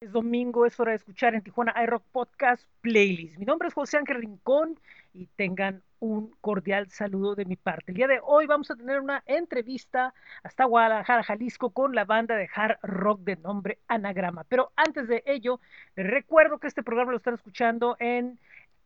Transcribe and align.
Es 0.00 0.12
domingo, 0.12 0.64
es 0.64 0.78
hora 0.78 0.92
de 0.92 0.96
escuchar 0.96 1.34
en 1.34 1.42
Tijuana 1.42 1.74
iRock 1.82 2.04
Podcast 2.12 2.62
Playlist. 2.82 3.36
Mi 3.36 3.44
nombre 3.44 3.66
es 3.66 3.74
José 3.74 3.96
Ángel 3.96 4.18
Rincón 4.18 4.78
y 5.12 5.26
tengan 5.26 5.82
un 5.98 6.30
cordial 6.40 6.88
saludo 6.88 7.34
de 7.34 7.44
mi 7.44 7.56
parte. 7.56 7.90
El 7.90 7.96
día 7.96 8.06
de 8.06 8.20
hoy 8.22 8.46
vamos 8.46 8.70
a 8.70 8.76
tener 8.76 9.00
una 9.00 9.24
entrevista 9.26 10.14
hasta 10.44 10.66
Guadalajara, 10.66 11.24
Jalisco, 11.24 11.70
con 11.70 11.96
la 11.96 12.04
banda 12.04 12.36
de 12.36 12.48
hard 12.54 12.78
rock 12.84 13.22
de 13.22 13.38
nombre 13.38 13.80
Anagrama. 13.88 14.44
Pero 14.44 14.70
antes 14.76 15.08
de 15.08 15.24
ello, 15.26 15.60
les 15.96 16.06
recuerdo 16.06 16.58
que 16.58 16.68
este 16.68 16.84
programa 16.84 17.10
lo 17.10 17.16
están 17.16 17.34
escuchando 17.34 17.96
en 17.98 18.38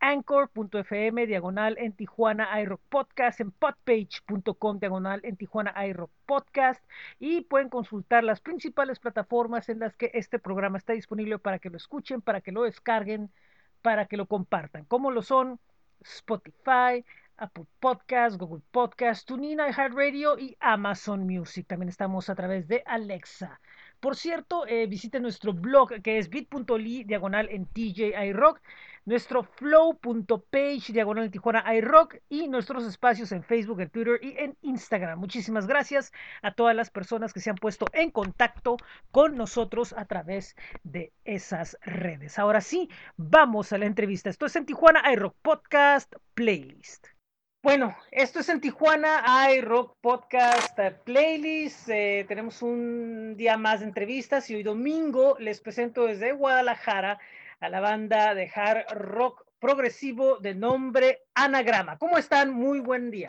anchor.fm 0.03 1.29
diagonal 1.29 1.79
en 1.79 1.93
Tijuana 1.93 2.61
iRock 2.61 2.80
Podcast, 2.89 3.41
en 3.41 3.53
podpage.com 3.53 4.80
diagonal 4.80 5.21
en 5.23 5.36
Tijuana 5.36 5.73
iRock 5.86 6.11
Podcast 6.27 6.85
y 7.21 7.43
pueden 7.43 7.68
consultar 7.68 8.25
las 8.25 8.41
principales 8.41 8.99
plataformas 8.99 9.68
en 9.68 9.79
las 9.79 9.95
que 9.96 10.11
este 10.14 10.41
programa 10.41 10.77
está 10.77 10.93
disponible 10.93 11.39
para 11.39 11.61
que 11.61 11.71
lo 11.71 11.77
escuchen, 11.77 12.21
para 12.21 12.41
que 12.41 12.50
lo 12.50 12.64
descarguen, 12.64 13.31
para 13.81 14.07
que 14.07 14.17
lo 14.17 14.26
compartan, 14.26 14.85
como 14.86 15.12
lo 15.12 15.23
son 15.23 15.61
Spotify, 16.00 17.04
Apple 17.37 17.67
Podcast, 17.79 18.39
Google 18.39 18.62
Podcast, 18.73 19.26
TuneIn, 19.29 19.61
iHeartRadio 19.61 20.37
y 20.37 20.57
Amazon 20.59 21.29
Music. 21.29 21.64
También 21.68 21.89
estamos 21.89 22.29
a 22.29 22.34
través 22.34 22.67
de 22.67 22.82
Alexa. 22.87 23.61
Por 24.02 24.16
cierto, 24.16 24.66
eh, 24.66 24.88
visiten 24.88 25.22
nuestro 25.22 25.52
blog 25.52 26.02
que 26.02 26.18
es 26.18 26.29
bit.ly 26.29 27.04
diagonal 27.04 27.48
en 27.52 27.66
TJ 27.66 28.20
iRock 28.26 28.61
nuestro 29.04 29.44
flow.page 29.44 30.92
diagonal 30.92 31.30
Tijuana 31.30 31.64
iRock 31.76 32.16
y 32.28 32.48
nuestros 32.48 32.84
espacios 32.84 33.30
en 33.30 33.44
Facebook, 33.44 33.80
en 33.80 33.91
Twitter 33.91 34.19
y 34.20 34.34
en 34.38 34.56
Instagram. 34.62 35.20
Muchísimas 35.20 35.69
gracias 35.69 36.12
a 36.42 36.52
todas 36.52 36.75
las 36.75 36.91
personas 36.91 37.33
que 37.33 37.38
se 37.38 37.50
han 37.50 37.56
puesto 37.56 37.86
en 37.92 38.11
contacto 38.11 38.77
con 39.12 39.36
nosotros 39.36 39.94
a 39.97 40.05
través 40.06 40.56
de 40.83 41.12
esas 41.25 41.78
redes. 41.83 42.41
Ahora 42.41 42.61
sí, 42.61 42.89
vamos 43.16 43.72
a 43.72 43.78
la 43.78 43.86
entrevista. 43.86 44.30
Esto 44.30 44.47
es 44.47 44.56
en 44.56 44.66
Tijuana 44.66 45.12
iRock 45.12 45.37
Podcast 45.42 46.12
Playlist. 46.34 47.12
Bueno, 47.63 47.97
esto 48.11 48.41
es 48.41 48.49
en 48.49 48.61
Tijuana 48.61 49.23
iRock 49.53 49.97
Podcast 50.01 50.77
Playlist. 51.05 51.89
Eh, 51.89 52.25
tenemos 52.27 52.61
un 52.61 53.37
día 53.37 53.57
más 53.57 53.79
de 53.79 53.87
entrevistas 53.87 54.51
y 54.51 54.57
hoy 54.57 54.65
domingo 54.65 55.37
les 55.39 55.61
presento 55.61 56.07
desde 56.07 56.33
Guadalajara 56.33 57.21
a 57.61 57.69
la 57.69 57.79
banda 57.79 58.35
de 58.35 58.51
hard 58.53 58.91
rock 58.91 59.47
progresivo 59.61 60.39
de 60.39 60.57
nombre 60.57 61.23
Anagrama. 61.35 61.99
¿Cómo 61.99 62.19
están? 62.19 62.53
Muy 62.53 62.81
buen 62.81 63.13
día. 63.13 63.29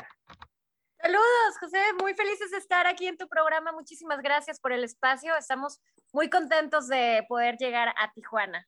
Saludos, 1.00 1.60
José. 1.60 1.84
Muy 2.02 2.16
felices 2.16 2.50
de 2.50 2.58
estar 2.58 2.88
aquí 2.88 3.06
en 3.06 3.18
tu 3.18 3.28
programa. 3.28 3.72
Muchísimas 3.72 4.20
gracias 4.24 4.60
por 4.60 4.72
el 4.72 4.84
espacio. 4.84 5.36
Estamos 5.36 5.80
muy 6.12 6.32
contentos 6.32 6.88
de 6.88 7.24
poder 7.30 7.58
llegar 7.58 7.90
a 7.90 8.12
Tijuana. 8.14 8.68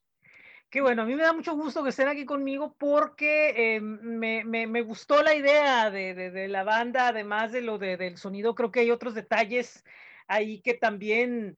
Qué 0.70 0.82
bueno, 0.82 1.04
a 1.04 1.06
mí 1.06 1.16
me 1.16 1.24
da 1.24 1.32
mucho 1.32 1.56
gusto 1.56 1.84
que 1.84 1.90
estén 1.90 2.08
aquí 2.08 2.26
conmigo 2.26 2.76
porque 2.78 3.76
eh, 3.76 3.82
me, 3.82 4.44
me, 4.44 4.82
gustó 4.82 5.24
la 5.24 5.34
idea 5.34 5.90
de, 5.90 6.14
de, 6.14 6.32
de, 6.32 6.48
la 6.50 6.64
banda, 6.64 7.08
además 7.08 7.52
de 7.54 7.62
lo 7.62 7.78
del 7.78 8.18
sonido, 8.18 8.56
creo 8.56 8.72
que 8.72 8.82
hay 8.82 8.92
otros 8.92 9.14
detalles 9.14 9.86
ahí 10.28 10.60
que 10.62 10.74
también 10.74 11.58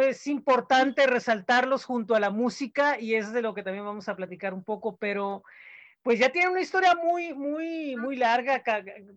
es 0.00 0.26
importante 0.26 1.06
resaltarlos 1.06 1.84
junto 1.84 2.14
a 2.14 2.20
la 2.20 2.30
música 2.30 3.00
y 3.00 3.14
es 3.14 3.32
de 3.32 3.42
lo 3.42 3.52
que 3.52 3.62
también 3.62 3.84
vamos 3.84 4.08
a 4.08 4.14
platicar 4.14 4.54
un 4.54 4.62
poco, 4.62 4.96
pero 4.96 5.42
pues 6.06 6.20
ya 6.20 6.30
tiene 6.30 6.50
una 6.50 6.60
historia 6.60 6.94
muy, 6.94 7.34
muy, 7.34 7.96
muy 7.96 8.14
larga 8.14 8.62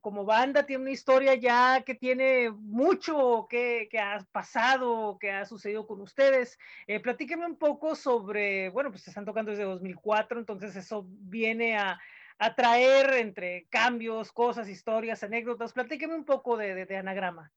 como 0.02 0.26
banda, 0.26 0.66
tiene 0.66 0.82
una 0.82 0.92
historia 0.92 1.36
ya 1.36 1.84
que 1.86 1.94
tiene 1.94 2.50
mucho 2.50 3.46
que, 3.48 3.88
que 3.92 4.00
ha 4.00 4.26
pasado, 4.32 5.20
que 5.22 5.30
ha 5.30 5.46
sucedido 5.46 5.86
con 5.86 6.02
ustedes. 6.02 6.58
Eh, 6.88 7.00
platíqueme 7.00 7.46
un 7.46 7.58
poco 7.58 7.94
sobre, 7.94 8.70
bueno, 8.70 8.90
pues 8.90 9.04
se 9.04 9.12
están 9.12 9.24
tocando 9.24 9.52
desde 9.52 9.66
2004, 9.66 10.40
entonces 10.40 10.76
eso 10.76 11.06
viene 11.08 11.78
a, 11.78 12.00
a 12.40 12.56
traer 12.56 13.14
entre 13.18 13.68
cambios, 13.70 14.32
cosas, 14.32 14.68
historias, 14.68 15.22
anécdotas. 15.22 15.74
Platíqueme 15.74 16.16
un 16.16 16.26
poco 16.26 16.58
de, 16.58 16.74
de, 16.74 16.86
de 16.88 16.98
Anagrama. 16.98 17.52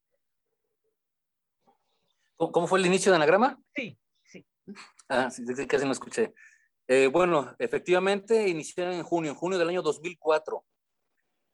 ¿Cómo 2.37 2.67
fue 2.67 2.81
el 2.81 2.85
inicio 2.85 3.11
de 3.11 3.17
Anagrama? 3.17 3.59
Sí, 3.75 3.99
sí. 4.25 4.45
Ah, 5.09 5.31
sí, 5.31 5.43
casi 5.67 5.87
no 5.87 5.93
escuché. 5.93 6.35
Eh, 6.95 7.07
bueno, 7.07 7.57
efectivamente, 7.59 8.47
inicié 8.51 8.85
en 8.85 9.03
junio, 9.03 9.31
en 9.31 9.37
junio 9.39 9.59
del 9.59 9.71
año 9.71 9.81
2004. 9.81 10.63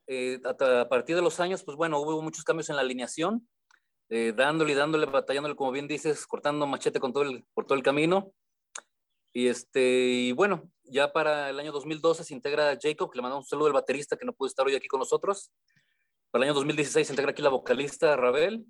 Eh, 0.09 0.41
a, 0.45 0.89
partir 0.89 1.15
de 1.15 1.23
los 1.23 1.39
años, 1.39 1.63
pues 1.63 1.77
bueno, 1.77 2.01
hubo 2.01 2.21
muchos 2.23 2.43
cambios 2.43 2.71
en 2.71 2.75
la 2.75 2.83
alineación, 2.83 3.49
eh, 4.09 4.33
dándole 4.37 4.73
y 4.73 4.75
dándole, 4.75 5.07
batallándole, 5.07 5.55
como 5.55 5.71
bien 5.71 5.87
dices, 5.87 6.27
cortando 6.27 6.67
machete 6.67 6.99
con 6.99 7.13
todo 7.13 7.23
el, 7.23 7.45
por 7.55 7.67
todo 7.67 7.79
el 7.79 7.85
camino. 7.85 8.33
Y, 9.33 9.47
este, 9.47 9.81
y 9.81 10.33
bueno, 10.33 10.73
ya 10.83 11.13
para 11.13 11.51
el 11.51 11.61
año 11.61 11.71
2012 11.71 12.25
se 12.25 12.35
integra 12.35 12.77
Jacob, 12.83 13.09
que 13.09 13.19
le 13.19 13.23
mandamos 13.23 13.45
un 13.45 13.49
saludo 13.49 13.69
al 13.69 13.75
baterista 13.75 14.17
que 14.17 14.27
no 14.27 14.33
pudo 14.33 14.49
estar 14.49 14.67
hoy 14.67 14.75
aquí 14.75 14.89
con 14.89 14.99
nosotros. 14.99 15.53
Para 16.33 16.43
el 16.43 16.49
año 16.49 16.55
2016 16.55 17.07
se 17.07 17.13
integra 17.13 17.31
aquí 17.31 17.43
la 17.43 17.51
vocalista 17.51 18.17
Rabel 18.17 18.67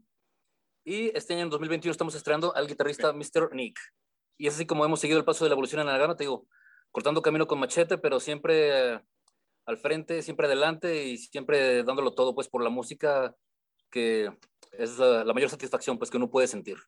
y 0.85 1.17
este 1.17 1.33
año, 1.33 1.45
en 1.45 1.51
2021, 1.51 1.93
estamos 1.93 2.15
estrenando 2.15 2.55
al 2.55 2.67
guitarrista 2.67 3.15
Mr. 3.15 3.55
Nick. 3.55 3.79
Y 4.37 4.49
es 4.49 4.55
así 4.55 4.67
como 4.67 4.85
hemos 4.85 5.01
seguido 5.01 5.19
el 5.19 5.25
paso 5.25 5.45
de 5.45 5.49
la 5.49 5.55
evolución 5.55 5.81
en 5.81 5.89
Anagrama, 5.89 6.15
te 6.15 6.25
digo, 6.25 6.47
cortando 6.91 7.23
camino 7.23 7.47
con 7.47 7.61
machete, 7.61 7.99
pero 7.99 8.21
siempre 8.21 8.95
eh, 8.95 9.01
al 9.67 9.79
frente, 9.79 10.23
siempre 10.23 10.47
adelante 10.47 11.05
y 11.05 11.19
siempre 11.19 11.83
dándolo 11.83 12.15
todo, 12.15 12.35
pues, 12.35 12.49
por 12.49 12.63
la 12.63 12.71
música, 12.71 13.35
que 13.91 14.31
es 14.73 14.99
la, 14.99 15.25
la 15.25 15.35
mayor 15.35 15.51
satisfacción, 15.51 15.99
pues, 15.99 16.11
que 16.11 16.17
uno 16.17 16.31
puede 16.31 16.47
sentir. 16.47 16.79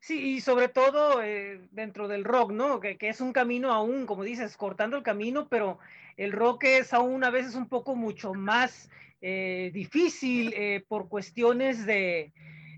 Sí, 0.00 0.36
y 0.36 0.40
sobre 0.40 0.68
todo 0.68 1.22
eh, 1.22 1.68
dentro 1.70 2.08
del 2.08 2.24
rock, 2.24 2.52
¿no? 2.52 2.80
Que, 2.80 2.96
que, 2.96 3.08
es 3.08 3.20
un 3.20 3.32
camino 3.32 3.72
aún, 3.72 4.06
como 4.06 4.24
dices, 4.24 4.56
cortando 4.56 4.96
el 4.96 5.02
camino, 5.02 5.48
pero 5.48 5.78
el 6.16 6.32
rock 6.32 6.64
es 6.64 6.92
aún 6.92 7.24
a 7.24 7.30
veces 7.30 7.54
un 7.54 7.68
poco 7.68 7.96
mucho 7.96 8.34
más 8.34 8.88
eh, 9.22 9.70
difícil 9.74 10.54
eh, 10.56 10.82
por 10.88 11.10
cuestiones 11.10 11.84
de 11.84 12.32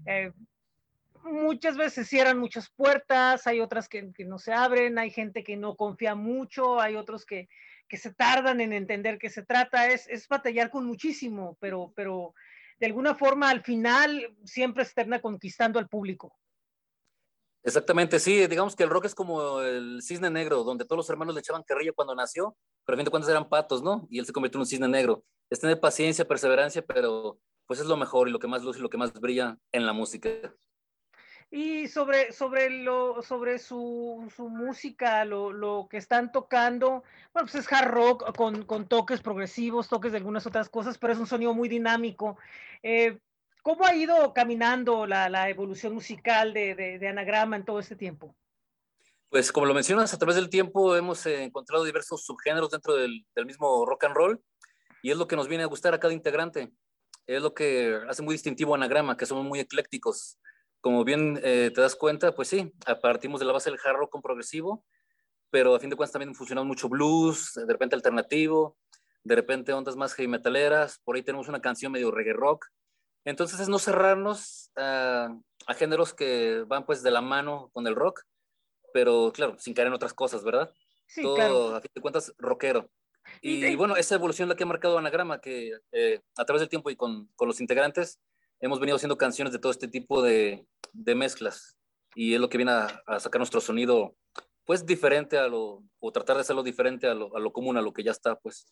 eh, 0.06 0.32
muchas 1.24 1.76
veces 1.76 2.08
cierran 2.08 2.38
muchas 2.38 2.70
puertas, 2.70 3.46
hay 3.46 3.60
otras 3.60 3.88
que, 3.88 4.12
no 4.26 4.38
se 4.38 4.52
abren, 4.52 4.98
hay 4.98 5.10
gente 5.10 5.44
que 5.44 5.56
no 5.56 5.76
confía 5.76 6.14
mucho, 6.14 6.80
hay 6.80 6.96
otros 6.96 7.24
que, 7.24 7.48
que 7.88 7.96
se 7.96 8.12
tardan 8.14 8.60
en 8.60 8.72
entender 8.72 9.18
qué 9.18 9.30
se 9.30 9.44
trata, 9.44 9.88
es, 9.88 10.08
es 10.08 10.28
batallar 10.28 10.70
con 10.70 10.86
muchísimo, 10.86 11.56
pero, 11.60 11.92
pero 11.94 12.34
de 12.78 12.86
alguna 12.86 13.14
forma 13.14 13.50
al 13.50 13.62
final 13.62 14.36
siempre 14.44 14.84
se 14.84 14.94
termina 14.94 15.20
conquistando 15.20 15.78
al 15.78 15.88
público. 15.88 16.36
Exactamente, 17.64 18.18
sí, 18.18 18.44
digamos 18.48 18.74
que 18.74 18.82
el 18.82 18.90
rock 18.90 19.04
es 19.04 19.14
como 19.14 19.60
el 19.60 20.02
cisne 20.02 20.30
negro, 20.30 20.64
donde 20.64 20.84
todos 20.84 20.96
los 20.96 21.10
hermanos 21.10 21.34
le 21.34 21.40
echaban 21.40 21.62
carrilla 21.62 21.92
cuando 21.92 22.14
nació, 22.14 22.56
pero 22.84 22.96
a 22.96 22.98
fin 22.98 23.04
de 23.04 23.10
cuentas 23.12 23.30
eran 23.30 23.48
patos, 23.48 23.84
¿no? 23.84 24.08
Y 24.10 24.18
él 24.18 24.26
se 24.26 24.32
convirtió 24.32 24.58
en 24.58 24.62
un 24.62 24.66
cisne 24.66 24.88
negro. 24.88 25.22
Es 25.48 25.60
tener 25.60 25.78
paciencia, 25.78 26.26
perseverancia, 26.26 26.84
pero 26.84 27.38
pues 27.68 27.78
es 27.78 27.86
lo 27.86 27.96
mejor 27.96 28.28
y 28.28 28.32
lo 28.32 28.40
que 28.40 28.48
más 28.48 28.64
luce 28.64 28.80
y 28.80 28.82
lo 28.82 28.90
que 28.90 28.98
más 28.98 29.12
brilla 29.12 29.56
en 29.70 29.86
la 29.86 29.92
música. 29.92 30.28
Y 31.54 31.86
sobre, 31.88 32.32
sobre, 32.32 32.70
lo, 32.70 33.20
sobre 33.20 33.58
su, 33.58 34.26
su 34.34 34.48
música, 34.48 35.22
lo, 35.26 35.52
lo, 35.52 35.86
que 35.86 35.98
están 35.98 36.32
tocando, 36.32 37.04
bueno, 37.34 37.46
pues 37.46 37.54
es 37.56 37.70
hard 37.70 37.90
rock 37.90 38.34
con, 38.34 38.64
con, 38.64 38.88
toques 38.88 39.20
progresivos, 39.20 39.86
toques 39.86 40.12
de 40.12 40.18
algunas 40.18 40.46
otras 40.46 40.70
cosas, 40.70 40.96
pero 40.96 41.12
es 41.12 41.18
un 41.18 41.26
sonido 41.26 41.52
muy 41.52 41.68
dinámico. 41.68 42.38
Eh, 42.82 43.18
¿Cómo 43.60 43.84
ha 43.84 43.94
ido 43.94 44.32
caminando 44.32 45.06
la, 45.06 45.28
la 45.28 45.50
evolución 45.50 45.92
musical 45.92 46.54
de, 46.54 46.74
de, 46.74 46.98
de, 46.98 47.08
Anagrama 47.08 47.56
en 47.56 47.66
todo 47.66 47.80
este 47.80 47.96
tiempo? 47.96 48.34
Pues 49.28 49.52
como 49.52 49.66
lo 49.66 49.74
mencionas, 49.74 50.14
a 50.14 50.18
través 50.18 50.36
del 50.36 50.48
tiempo 50.48 50.96
hemos 50.96 51.26
eh, 51.26 51.44
encontrado 51.44 51.84
diversos 51.84 52.24
subgéneros 52.24 52.70
dentro 52.70 52.94
del, 52.94 53.26
del 53.34 53.44
mismo 53.44 53.84
rock 53.84 54.04
and 54.04 54.14
roll 54.14 54.42
y 55.02 55.10
es 55.10 55.18
lo 55.18 55.28
que 55.28 55.36
nos 55.36 55.48
viene 55.48 55.64
a 55.64 55.68
gustar 55.68 55.92
a 55.92 56.00
cada 56.00 56.14
integrante. 56.14 56.72
Es 57.26 57.42
lo 57.42 57.52
que 57.52 58.00
hace 58.08 58.22
muy 58.22 58.32
distintivo 58.32 58.74
Anagrama, 58.74 59.18
que 59.18 59.26
somos 59.26 59.44
muy 59.44 59.60
eclécticos 59.60 60.38
como 60.82 61.04
bien 61.04 61.40
eh, 61.42 61.70
te 61.74 61.80
das 61.80 61.96
cuenta, 61.96 62.34
pues 62.34 62.48
sí, 62.48 62.74
partimos 63.00 63.40
de 63.40 63.46
la 63.46 63.52
base 63.52 63.70
del 63.70 63.78
hard 63.82 63.96
rock 63.96 64.10
con 64.10 64.20
progresivo, 64.20 64.84
pero 65.48 65.74
a 65.74 65.80
fin 65.80 65.88
de 65.88 65.96
cuentas 65.96 66.12
también 66.12 66.34
funcionan 66.34 66.66
mucho 66.66 66.88
blues, 66.88 67.54
de 67.54 67.72
repente 67.72 67.94
alternativo, 67.94 68.76
de 69.22 69.36
repente 69.36 69.72
ondas 69.72 69.94
más 69.94 70.12
heavy 70.14 70.26
metaleras, 70.26 70.98
por 71.04 71.14
ahí 71.14 71.22
tenemos 71.22 71.48
una 71.48 71.60
canción 71.60 71.92
medio 71.92 72.10
reggae 72.10 72.32
rock. 72.32 72.66
Entonces 73.24 73.60
es 73.60 73.68
no 73.68 73.78
cerrarnos 73.78 74.72
a, 74.76 75.28
a 75.68 75.74
géneros 75.74 76.12
que 76.14 76.64
van 76.66 76.84
pues 76.84 77.04
de 77.04 77.12
la 77.12 77.20
mano 77.20 77.70
con 77.72 77.86
el 77.86 77.94
rock, 77.94 78.22
pero 78.92 79.30
claro, 79.32 79.56
sin 79.60 79.74
caer 79.74 79.86
en 79.86 79.94
otras 79.94 80.12
cosas, 80.12 80.42
¿verdad? 80.42 80.72
Sí, 81.06 81.22
Todo, 81.22 81.36
claro. 81.36 81.76
a 81.76 81.80
fin 81.80 81.90
de 81.94 82.00
cuentas, 82.00 82.34
rockero. 82.38 82.90
Y, 83.40 83.64
y, 83.64 83.76
bueno, 83.76 83.94
esa 83.94 84.16
evolución 84.16 84.48
la 84.48 84.56
que 84.56 84.64
ha 84.64 84.66
marcado 84.66 84.98
Anagrama, 84.98 85.40
que 85.40 85.70
eh, 85.92 86.20
a 86.36 86.44
través 86.44 86.60
del 86.60 86.68
tiempo 86.68 86.90
y 86.90 86.96
con, 86.96 87.28
con 87.36 87.46
los 87.46 87.60
integrantes, 87.60 88.18
hemos 88.62 88.80
venido 88.80 88.96
haciendo 88.96 89.18
canciones 89.18 89.52
de 89.52 89.58
todo 89.58 89.72
este 89.72 89.88
tipo 89.88 90.22
de, 90.22 90.66
de 90.92 91.14
mezclas 91.14 91.76
y 92.14 92.34
es 92.34 92.40
lo 92.40 92.48
que 92.48 92.56
viene 92.56 92.72
a, 92.72 93.20
sacar 93.20 93.40
nuestro 93.40 93.60
sonido 93.60 94.16
pues 94.64 94.86
diferente 94.86 95.36
a 95.36 95.48
lo, 95.48 95.82
o 95.98 96.12
tratar 96.12 96.36
de 96.36 96.42
hacerlo 96.42 96.62
diferente 96.62 97.08
a 97.08 97.14
lo, 97.14 97.36
a 97.36 97.40
lo, 97.40 97.52
común, 97.52 97.76
a 97.76 97.82
lo 97.82 97.92
que 97.92 98.04
ya 98.04 98.12
está 98.12 98.36
pues. 98.36 98.66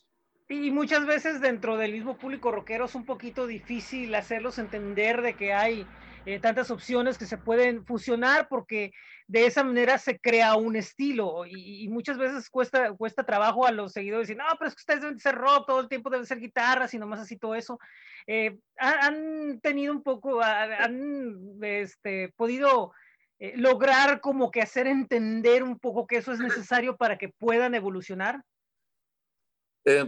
Y 0.50 0.72
muchas 0.72 1.06
veces 1.06 1.40
dentro 1.40 1.76
del 1.76 1.92
mismo 1.92 2.18
público 2.18 2.50
rockero 2.50 2.86
es 2.86 2.96
un 2.96 3.04
poquito 3.04 3.46
difícil 3.46 4.12
hacerlos 4.16 4.58
entender 4.58 5.22
de 5.22 5.34
que 5.34 5.52
hay 5.52 5.86
eh, 6.26 6.40
tantas 6.40 6.72
opciones 6.72 7.18
que 7.18 7.24
se 7.24 7.38
pueden 7.38 7.86
fusionar 7.86 8.48
porque 8.48 8.92
de 9.28 9.46
esa 9.46 9.62
manera 9.62 9.96
se 9.96 10.18
crea 10.18 10.56
un 10.56 10.74
estilo 10.74 11.46
y, 11.46 11.86
muchas 11.88 12.18
veces 12.18 12.50
cuesta, 12.50 12.92
cuesta 12.94 13.22
trabajo 13.22 13.64
a 13.64 13.70
los 13.70 13.92
seguidores 13.92 14.26
decir, 14.26 14.38
no, 14.38 14.44
pero 14.58 14.70
es 14.70 14.74
que 14.74 14.80
ustedes 14.80 15.02
deben 15.02 15.20
ser 15.20 15.36
rock, 15.36 15.68
todo 15.68 15.78
el 15.78 15.88
tiempo 15.88 16.10
deben 16.10 16.26
ser 16.26 16.40
guitarras 16.40 16.92
y 16.94 16.98
nomás 16.98 17.20
así 17.20 17.36
todo 17.36 17.54
eso. 17.54 17.78
Eh, 18.26 18.58
han 18.76 19.60
tenido 19.60 19.92
un 19.92 20.02
poco, 20.02 20.42
han 20.42 21.58
este, 21.62 22.34
podido 22.34 22.92
eh, 23.38 23.52
lograr 23.56 24.20
como 24.20 24.50
que 24.50 24.62
hacer 24.62 24.88
entender 24.88 25.62
un 25.62 25.78
poco 25.78 26.08
que 26.08 26.16
eso 26.16 26.32
es 26.32 26.40
necesario 26.40 26.96
para 26.96 27.18
que 27.18 27.28
puedan 27.28 27.76
evolucionar. 27.76 28.42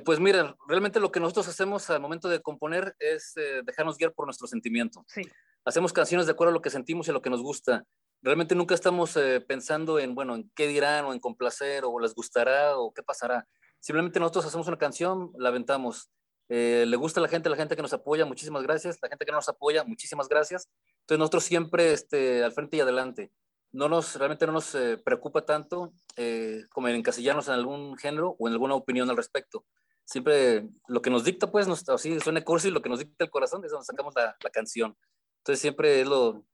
Pues 0.04 0.20
mira, 0.20 0.56
realmente 0.68 1.00
lo 1.00 1.10
que 1.10 1.20
nosotros 1.20 1.48
hacemos 1.48 1.88
al 1.90 2.00
momento 2.00 2.28
de 2.28 2.40
componer 2.40 2.94
es 2.98 3.34
dejarnos 3.64 3.96
guiar 3.96 4.12
por 4.12 4.26
nuestro 4.26 4.46
sentimiento. 4.46 5.04
Sí 5.08 5.22
hacemos 5.64 5.92
canciones 5.92 6.26
de 6.26 6.32
acuerdo 6.32 6.50
a 6.50 6.54
lo 6.54 6.62
que 6.62 6.70
sentimos 6.70 7.06
y 7.06 7.10
a 7.10 7.14
lo 7.14 7.22
que 7.22 7.30
nos 7.30 7.42
gusta. 7.42 7.84
Realmente 8.22 8.54
nunca 8.54 8.74
estamos 8.74 9.16
eh, 9.16 9.40
pensando 9.40 9.98
en, 9.98 10.14
bueno, 10.14 10.34
en 10.36 10.50
qué 10.54 10.66
dirán 10.66 11.04
o 11.04 11.12
en 11.12 11.20
complacer 11.20 11.84
o 11.84 11.98
les 11.98 12.14
gustará 12.14 12.76
o 12.78 12.92
qué 12.92 13.02
pasará. 13.02 13.46
Simplemente 13.80 14.20
nosotros 14.20 14.46
hacemos 14.46 14.68
una 14.68 14.78
canción, 14.78 15.32
la 15.36 15.48
aventamos. 15.48 16.10
Eh, 16.48 16.84
le 16.86 16.96
gusta 16.96 17.20
a 17.20 17.22
la 17.22 17.28
gente, 17.28 17.48
la 17.48 17.56
gente 17.56 17.74
que 17.74 17.82
nos 17.82 17.92
apoya, 17.92 18.24
muchísimas 18.24 18.62
gracias. 18.62 18.98
La 19.02 19.08
gente 19.08 19.24
que 19.24 19.32
no 19.32 19.38
nos 19.38 19.48
apoya, 19.48 19.84
muchísimas 19.84 20.28
gracias. 20.28 20.68
Entonces 21.00 21.18
nosotros 21.18 21.44
siempre 21.44 21.92
este, 21.92 22.44
al 22.44 22.52
frente 22.52 22.76
y 22.76 22.80
adelante. 22.80 23.32
No 23.72 23.88
nos, 23.88 24.16
realmente 24.16 24.46
no 24.46 24.52
nos 24.52 24.74
eh, 24.74 24.98
preocupa 24.98 25.44
tanto 25.44 25.92
como 26.70 26.88
en 26.88 26.96
encasillarnos 26.96 27.48
en 27.48 27.54
algún 27.54 27.96
género 27.96 28.36
o 28.38 28.46
en 28.46 28.52
alguna 28.52 28.74
opinión 28.74 29.08
al 29.08 29.16
respecto. 29.16 29.64
Siempre 30.04 30.68
lo 30.88 31.00
que 31.00 31.10
nos 31.10 31.24
dicta, 31.24 31.50
pues, 31.50 31.66
nos, 31.66 31.88
así 31.88 32.20
suena 32.20 32.44
cursi, 32.44 32.70
lo 32.70 32.82
que 32.82 32.90
nos 32.90 32.98
dicta 32.98 33.24
el 33.24 33.30
corazón, 33.30 33.64
es 33.64 33.70
donde 33.70 33.86
sacamos 33.86 34.14
la, 34.14 34.36
la 34.42 34.50
canción. 34.50 34.96
Entonces 35.38 35.60
siempre 35.60 36.02
es 36.02 36.06
lo, 36.06 36.44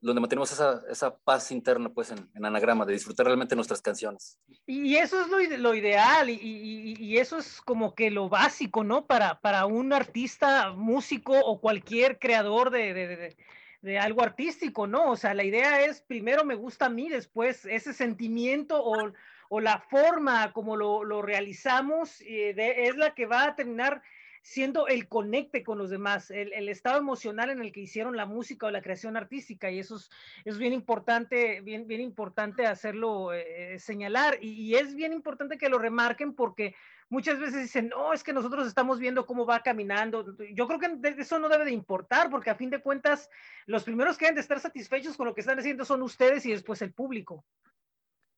donde 0.00 0.20
mantenemos 0.20 0.52
esa, 0.52 0.82
esa 0.90 1.16
paz 1.16 1.50
interna 1.50 1.88
pues 1.88 2.10
en, 2.10 2.30
en, 2.34 2.44
anagrama, 2.44 2.84
de 2.84 2.92
disfrutar 2.92 3.26
realmente 3.26 3.56
nuestras 3.56 3.82
canciones. 3.82 4.38
Y 4.66 4.96
eso 4.96 5.20
es 5.20 5.28
lo, 5.28 5.38
lo 5.58 5.74
ideal 5.74 6.30
y, 6.30 6.34
y, 6.34 6.94
y, 6.98 7.18
eso 7.18 7.38
es 7.38 7.60
como 7.60 7.94
que 7.94 8.10
lo 8.10 8.28
básico, 8.28 8.84
¿no? 8.84 9.06
Para, 9.06 9.40
para 9.40 9.66
un 9.66 9.92
artista, 9.92 10.72
músico 10.72 11.38
o 11.38 11.60
cualquier 11.60 12.18
creador 12.18 12.70
de, 12.70 12.94
de, 12.94 13.06
de, 13.08 13.36
de, 13.82 13.98
algo 13.98 14.22
artístico, 14.22 14.86
¿no? 14.86 15.10
O 15.10 15.16
sea, 15.16 15.34
la 15.34 15.44
idea 15.44 15.84
es 15.84 16.00
primero 16.00 16.44
me 16.44 16.54
gusta 16.54 16.86
a 16.86 16.90
mí, 16.90 17.08
después 17.08 17.64
ese 17.66 17.92
sentimiento 17.92 18.82
o, 18.82 19.12
o 19.48 19.60
la 19.60 19.78
forma 19.78 20.52
como 20.52 20.76
lo, 20.76 21.04
lo 21.04 21.22
realizamos 21.22 22.20
eh, 22.22 22.54
es 22.56 22.96
la 22.96 23.14
que 23.14 23.26
va 23.26 23.44
a 23.44 23.56
terminar 23.56 24.02
siendo 24.42 24.86
el 24.86 25.08
conecte 25.08 25.62
con 25.62 25.78
los 25.78 25.90
demás, 25.90 26.30
el, 26.30 26.52
el, 26.52 26.68
estado 26.68 26.98
emocional 26.98 27.50
en 27.50 27.60
el 27.60 27.72
que 27.72 27.80
hicieron 27.80 28.16
la 28.16 28.24
música 28.24 28.66
o 28.66 28.70
la 28.70 28.80
creación 28.80 29.16
artística, 29.16 29.70
y 29.70 29.78
eso 29.78 29.96
es, 29.96 30.10
es 30.44 30.58
bien 30.58 30.72
importante, 30.72 31.60
bien, 31.60 31.86
bien 31.86 32.00
importante 32.00 32.66
hacerlo 32.66 33.34
eh, 33.34 33.78
señalar, 33.78 34.38
y, 34.40 34.52
y, 34.52 34.76
es 34.76 34.94
bien 34.94 35.12
importante 35.12 35.58
que 35.58 35.68
lo 35.68 35.78
remarquen 35.78 36.34
porque 36.34 36.74
muchas 37.10 37.38
veces 37.38 37.62
dicen, 37.62 37.88
no, 37.88 38.12
es 38.12 38.22
que 38.22 38.32
nosotros 38.32 38.66
estamos 38.66 38.98
viendo 38.98 39.26
cómo 39.26 39.46
va 39.46 39.62
caminando. 39.62 40.36
Yo 40.54 40.66
creo 40.66 40.78
que 40.78 41.20
eso 41.20 41.38
no 41.38 41.48
debe 41.48 41.64
de 41.64 41.72
importar, 41.72 42.30
porque 42.30 42.50
a 42.50 42.56
fin 42.56 42.70
de 42.70 42.82
cuentas, 42.82 43.28
los 43.66 43.84
primeros 43.84 44.16
que 44.16 44.26
deben 44.26 44.36
de 44.36 44.42
estar 44.42 44.60
satisfechos 44.60 45.16
con 45.16 45.26
lo 45.26 45.34
que 45.34 45.40
están 45.40 45.58
haciendo 45.58 45.84
son 45.84 46.02
ustedes 46.02 46.44
y 46.46 46.52
después 46.52 46.82
el 46.82 46.92
público. 46.92 47.44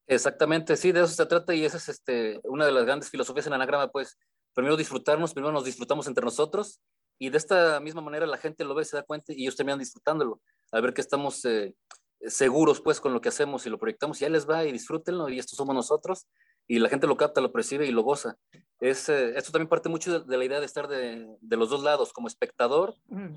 Exactamente, 0.07 0.77
sí, 0.77 0.91
de 0.91 1.01
eso 1.01 1.15
se 1.15 1.27
trata 1.27 1.55
y 1.55 1.65
esa 1.65 1.77
es 1.77 1.89
este, 1.89 2.41
una 2.45 2.67
de 2.67 2.73
las 2.73 2.85
grandes 2.85 3.11
filosofías 3.11 3.47
en 3.47 3.53
Anagrama, 3.53 3.93
pues 3.93 4.19
primero 4.55 4.77
disfrutarnos, 4.77 5.33
primero 5.33 5.53
nos 5.53 5.65
disfrutamos 5.65 6.09
entre 6.09 6.25
nosotros 6.25 6.81
y 7.17 7.31
de 7.31 7.39
esta 7.39 7.79
misma 7.79 8.01
manera 8.01 8.27
la 8.27 8.37
gente 8.37 8.65
lo 8.65 8.75
ve, 8.75 8.85
se 8.85 8.97
da 8.97 9.05
cuenta 9.05 9.33
y 9.33 9.43
ellos 9.43 9.55
terminan 9.55 9.79
disfrutándolo, 9.79 10.41
a 10.73 10.81
ver 10.81 10.95
que 10.95 11.01
estamos 11.01 11.45
eh, 11.45 11.77
seguros 12.23 12.81
pues 12.81 13.01
con 13.01 13.13
lo 13.13 13.21
que 13.21 13.29
hacemos 13.29 13.67
y 13.67 13.71
lo 13.71 13.79
proyectamos 13.79 14.21
y 14.21 14.23
ya 14.23 14.31
les 14.31 14.49
va 14.49 14.65
y 14.65 14.73
disfrútenlo 14.73 15.29
y 15.29 15.39
estos 15.39 15.57
somos 15.57 15.77
nosotros 15.77 16.27
y 16.71 16.79
la 16.79 16.89
gente 16.89 17.09
lo 17.09 17.17
capta, 17.17 17.41
lo 17.41 17.51
percibe 17.51 17.85
y 17.85 17.91
lo 17.91 18.03
goza. 18.03 18.39
Es, 18.79 19.09
eh, 19.09 19.37
esto 19.37 19.51
también 19.51 19.69
parte 19.69 19.89
mucho 19.89 20.21
de, 20.21 20.25
de, 20.25 20.39
la 20.39 20.45
idea 20.45 20.61
de 20.61 20.67
estar 20.67 20.87
de, 20.87 21.27
de, 21.41 21.57
los 21.57 21.69
dos 21.69 21.83
lados, 21.83 22.13
como 22.13 22.29
espectador 22.29 22.95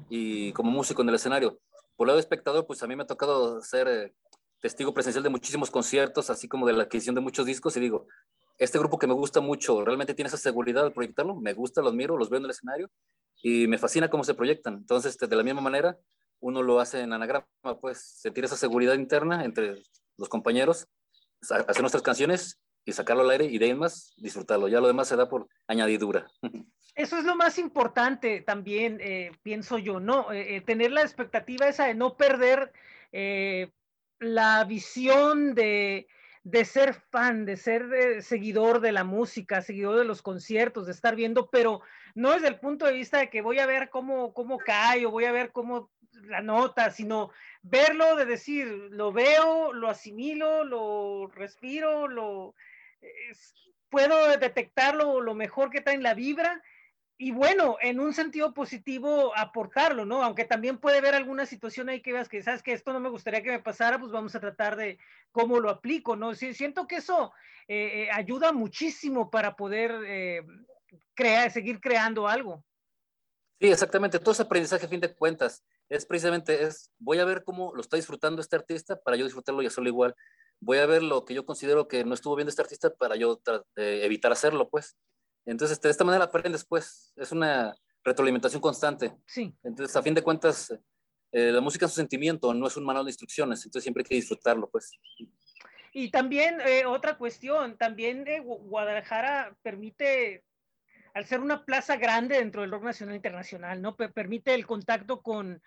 y 0.07 0.53
como 0.53 0.69
músico 0.69 1.01
en 1.01 1.09
el 1.09 1.15
escenario. 1.15 1.57
Por 1.95 2.05
lado 2.05 2.17
de 2.17 2.21
espectador, 2.21 2.67
pues 2.67 2.83
a 2.83 2.87
mí 2.87 2.95
me 2.95 3.01
ha 3.01 3.07
tocado 3.07 3.59
ser 3.63 3.87
eh, 3.87 4.13
testigo 4.59 4.93
presencial 4.93 5.23
de 5.23 5.31
muchísimos 5.31 5.71
conciertos, 5.71 6.29
así 6.29 6.47
como 6.47 6.67
de 6.67 6.73
la 6.73 6.83
adquisición 6.83 7.15
de 7.15 7.21
muchos 7.21 7.47
discos 7.47 7.75
y 7.75 7.79
digo, 7.79 8.05
este 8.59 8.77
grupo 8.77 8.99
que 8.99 9.07
me 9.07 9.15
gusta 9.15 9.41
mucho, 9.41 9.83
realmente 9.83 10.13
tiene 10.13 10.27
esa 10.27 10.37
seguridad 10.37 10.83
al 10.83 10.93
proyectarlo, 10.93 11.33
me 11.33 11.53
gusta, 11.53 11.81
los 11.81 11.95
miro, 11.95 12.17
los 12.17 12.29
veo 12.29 12.37
en 12.37 12.45
el 12.45 12.51
escenario 12.51 12.91
y 13.41 13.65
me 13.65 13.79
fascina 13.79 14.11
cómo 14.11 14.23
se 14.23 14.35
proyectan. 14.35 14.75
Entonces, 14.75 15.13
este, 15.13 15.25
de 15.25 15.35
la 15.35 15.41
misma 15.41 15.61
manera, 15.61 15.97
uno 16.39 16.61
lo 16.61 16.79
hace 16.79 16.99
en 16.99 17.13
anagrama, 17.13 17.47
pues 17.81 17.97
sentir 17.97 18.45
esa 18.45 18.57
seguridad 18.57 18.93
interna 18.93 19.43
entre 19.43 19.81
los 20.17 20.29
compañeros, 20.29 20.85
hacer 21.49 21.81
nuestras 21.81 22.03
canciones 22.03 22.59
y 22.85 22.91
sacarlo 22.91 23.23
al 23.23 23.29
aire 23.31 23.45
y 23.45 23.57
de 23.57 23.65
ahí 23.65 23.73
más 23.73 24.13
disfrutarlo. 24.17 24.67
Ya 24.67 24.79
lo 24.79 24.87
demás 24.87 25.07
se 25.07 25.15
da 25.15 25.29
por 25.29 25.47
añadidura. 25.67 26.27
Eso 26.95 27.17
es 27.17 27.23
lo 27.23 27.35
más 27.35 27.57
importante 27.57 28.41
también, 28.41 28.99
eh, 29.01 29.31
pienso 29.41 29.79
yo, 29.79 29.99
¿no? 29.99 30.31
Eh, 30.31 30.57
eh, 30.57 30.61
tener 30.61 30.91
la 30.91 31.01
expectativa 31.01 31.67
esa 31.67 31.87
de 31.87 31.95
no 31.95 32.17
perder 32.17 32.71
la 34.19 34.63
visión 34.63 35.53
de, 35.53 36.07
de 36.43 36.65
ser 36.65 36.95
fan, 36.95 37.45
de 37.45 37.57
ser 37.57 38.23
seguidor 38.23 38.79
de 38.79 38.91
la 38.91 39.03
música, 39.03 39.61
seguidor 39.61 39.97
de 39.97 40.05
los 40.05 40.23
conciertos, 40.23 40.87
de 40.87 40.93
estar 40.93 41.15
viendo, 41.15 41.49
pero 41.51 41.81
no 42.15 42.31
desde 42.31 42.47
el 42.47 42.59
punto 42.59 42.85
de 42.85 42.93
vista 42.93 43.19
de 43.19 43.29
que 43.29 43.41
voy 43.41 43.59
a 43.59 43.67
ver 43.67 43.89
cómo, 43.89 44.33
cómo 44.33 44.57
cae 44.57 45.05
o 45.05 45.11
voy 45.11 45.25
a 45.25 45.31
ver 45.31 45.51
cómo 45.51 45.91
la 46.23 46.41
nota, 46.41 46.89
sino 46.89 47.31
verlo 47.61 48.15
de 48.15 48.25
decir, 48.25 48.67
lo 48.91 49.11
veo, 49.11 49.73
lo 49.73 49.89
asimilo, 49.89 50.63
lo 50.63 51.27
respiro, 51.27 52.07
lo 52.07 52.55
puedo 53.89 54.27
detectarlo 54.37 55.21
lo 55.21 55.35
mejor 55.35 55.69
que 55.69 55.79
está 55.79 55.93
en 55.93 56.03
la 56.03 56.13
vibra 56.13 56.61
y 57.17 57.31
bueno, 57.31 57.77
en 57.81 57.99
un 57.99 58.13
sentido 58.13 58.53
positivo 58.53 59.31
aportarlo, 59.37 60.03
¿no? 60.03 60.23
Aunque 60.23 60.45
también 60.45 60.79
puede 60.79 60.97
haber 60.97 61.13
alguna 61.13 61.45
situación 61.45 61.89
ahí 61.89 62.01
que 62.01 62.11
veas 62.11 62.27
que, 62.27 62.41
sabes 62.41 62.63
que 62.63 62.73
esto 62.73 62.91
no 62.91 62.99
me 62.99 63.09
gustaría 63.09 63.43
que 63.43 63.51
me 63.51 63.59
pasara, 63.59 63.99
pues 63.99 64.11
vamos 64.11 64.35
a 64.35 64.39
tratar 64.39 64.75
de 64.75 64.97
cómo 65.31 65.59
lo 65.59 65.69
aplico, 65.69 66.15
¿no? 66.15 66.33
Sí, 66.33 66.53
siento 66.53 66.87
que 66.87 66.97
eso 66.97 67.31
eh, 67.67 68.03
eh 68.03 68.09
ayuda 68.11 68.51
muchísimo 68.51 69.29
para 69.29 69.55
poder 69.55 69.91
eh, 70.05 70.41
crear, 71.13 71.51
seguir 71.51 71.79
creando 71.79 72.27
algo. 72.27 72.65
Sí, 73.61 73.71
exactamente. 73.71 74.19
Todo 74.19 74.31
ese 74.31 74.43
aprendizaje, 74.43 74.85
a 74.85 74.89
fin 74.89 74.99
de 74.99 75.13
cuentas, 75.13 75.63
es 75.87 76.05
precisamente, 76.05 76.63
es, 76.63 76.91
voy 76.97 77.19
a 77.19 77.25
ver 77.25 77.43
cómo 77.43 77.73
lo 77.75 77.81
está 77.81 77.95
disfrutando 77.95 78.41
este 78.41 78.55
artista 78.55 78.99
para 78.99 79.15
yo 79.15 79.23
disfrutarlo 79.23 79.61
y 79.61 79.67
hacerlo 79.67 79.89
igual. 79.89 80.15
Voy 80.63 80.77
a 80.77 80.85
ver 80.85 81.03
lo 81.03 81.25
que 81.25 81.33
yo 81.33 81.45
considero 81.45 81.87
que 81.87 82.05
no 82.05 82.13
estuvo 82.13 82.35
viendo 82.35 82.49
este 82.49 82.61
artista 82.61 82.93
para 82.93 83.15
yo 83.15 83.41
eh, 83.75 84.01
evitar 84.03 84.31
hacerlo, 84.31 84.69
pues. 84.69 84.97
Entonces, 85.45 85.79
de 85.81 85.89
esta 85.89 86.05
manera 86.05 86.25
aprendes, 86.25 86.65
pues, 86.65 87.11
es 87.17 87.31
una 87.31 87.75
retroalimentación 88.03 88.61
constante. 88.61 89.13
Sí. 89.27 89.53
Entonces, 89.63 89.95
a 89.95 90.01
fin 90.01 90.13
de 90.13 90.21
cuentas, 90.21 90.73
eh, 91.33 91.51
la 91.51 91.61
música 91.61 91.87
es 91.87 91.91
un 91.91 91.95
sentimiento, 91.95 92.53
no 92.53 92.67
es 92.67 92.77
un 92.77 92.85
manual 92.85 93.05
de 93.05 93.11
instrucciones, 93.11 93.65
entonces 93.65 93.83
siempre 93.83 94.01
hay 94.01 94.09
que 94.09 94.15
disfrutarlo, 94.15 94.69
pues. 94.69 94.91
Y 95.91 96.11
también 96.11 96.61
eh, 96.61 96.85
otra 96.85 97.17
cuestión, 97.17 97.75
también 97.77 98.27
eh, 98.27 98.39
Guadalajara 98.39 99.55
permite, 99.63 100.43
al 101.13 101.25
ser 101.25 101.39
una 101.39 101.65
plaza 101.65 101.97
grande 101.97 102.37
dentro 102.37 102.61
del 102.61 102.71
rock 102.71 102.83
nacional 102.83 103.13
e 103.13 103.17
internacional, 103.17 103.81
¿no? 103.81 103.95
P 103.95 104.09
permite 104.09 104.53
el 104.53 104.65
contacto 104.65 105.21
con, 105.21 105.61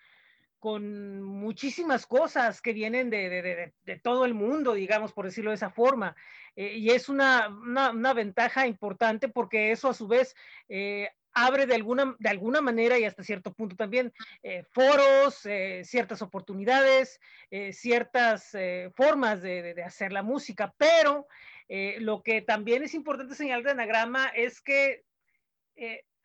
con 0.66 1.23
muchísimas 1.23 2.06
cosas 2.06 2.61
que 2.61 2.73
vienen 2.73 3.08
de, 3.08 3.28
de, 3.28 3.40
de, 3.40 3.73
de, 3.85 3.99
todo 4.00 4.25
el 4.25 4.35
mundo, 4.35 4.75
digamos, 4.75 5.12
por 5.12 5.25
decirlo 5.25 5.52
de 5.52 5.54
esa 5.54 5.70
forma. 5.70 6.16
Eh, 6.56 6.78
y 6.78 6.90
es 6.90 7.08
una, 7.08 7.46
una, 7.46 7.92
una, 7.92 8.12
ventaja 8.12 8.66
importante 8.66 9.28
porque 9.28 9.70
eso 9.70 9.88
a 9.88 9.94
su 9.94 10.08
vez 10.08 10.35
eh, 10.68 11.08
abre 11.37 11.66
de 11.66 11.76
alguna, 11.76 12.16
de 12.18 12.28
alguna 12.30 12.61
manera 12.61 12.99
y 12.99 13.04
hasta 13.04 13.23
cierto 13.23 13.52
punto 13.52 13.76
también 13.76 14.12
eh, 14.42 14.64
foros, 14.73 15.46
eh, 15.46 15.82
ciertas 15.85 16.20
oportunidades, 16.20 17.20
eh, 17.52 17.73
ciertas 17.73 18.50
formas 18.96 19.42
de, 19.42 19.73
de, 19.73 19.85
hacer 19.85 20.12
la 20.12 20.25
música, 20.25 20.75
pero 20.76 21.28
lo 21.68 22.25
que 22.25 22.42
también 22.42 22.82
es 22.82 22.92
importante 22.92 23.37
señalar 23.37 23.62
de 23.62 23.70
Anagrama 23.70 24.32
es 24.35 24.61
que 24.61 25.04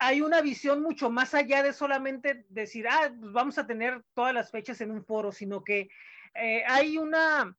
hay 0.02 0.20
una 0.20 0.40
visión 0.40 0.82
mucho 0.82 1.10
más 1.10 1.32
allá 1.32 1.62
de 1.62 1.72
solamente 1.72 2.44
decir, 2.48 2.88
ah, 2.88 3.12
pues 3.20 3.32
vamos 3.32 3.56
a 3.56 3.68
tener 3.68 4.02
todas 4.14 4.34
las 4.34 4.50
fechas 4.50 4.80
en 4.80 4.90
un 4.90 5.04
foro, 5.04 5.30
sino 5.30 5.62
que 5.62 5.88
eh, 6.34 6.64
hay 6.66 6.98
una 6.98 7.56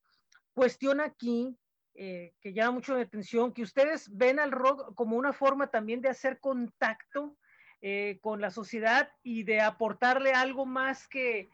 cuestión 0.52 1.00
aquí 1.00 1.56
eh, 1.94 2.34
que 2.42 2.52
llama 2.52 2.72
mucho 2.72 2.96
la 2.96 3.02
atención, 3.02 3.54
que 3.54 3.62
ustedes 3.62 4.14
ven 4.14 4.38
al 4.38 4.52
rock 4.52 4.94
como 4.94 5.16
una 5.16 5.32
forma 5.32 5.68
también 5.68 6.02
de 6.02 6.10
hacer 6.10 6.38
contacto 6.38 7.34
eh, 7.80 8.18
con 8.20 8.42
la 8.42 8.50
sociedad 8.50 9.10
y 9.22 9.44
de 9.44 9.62
aportarle 9.62 10.32
algo 10.32 10.66
más 10.66 11.08
que, 11.08 11.48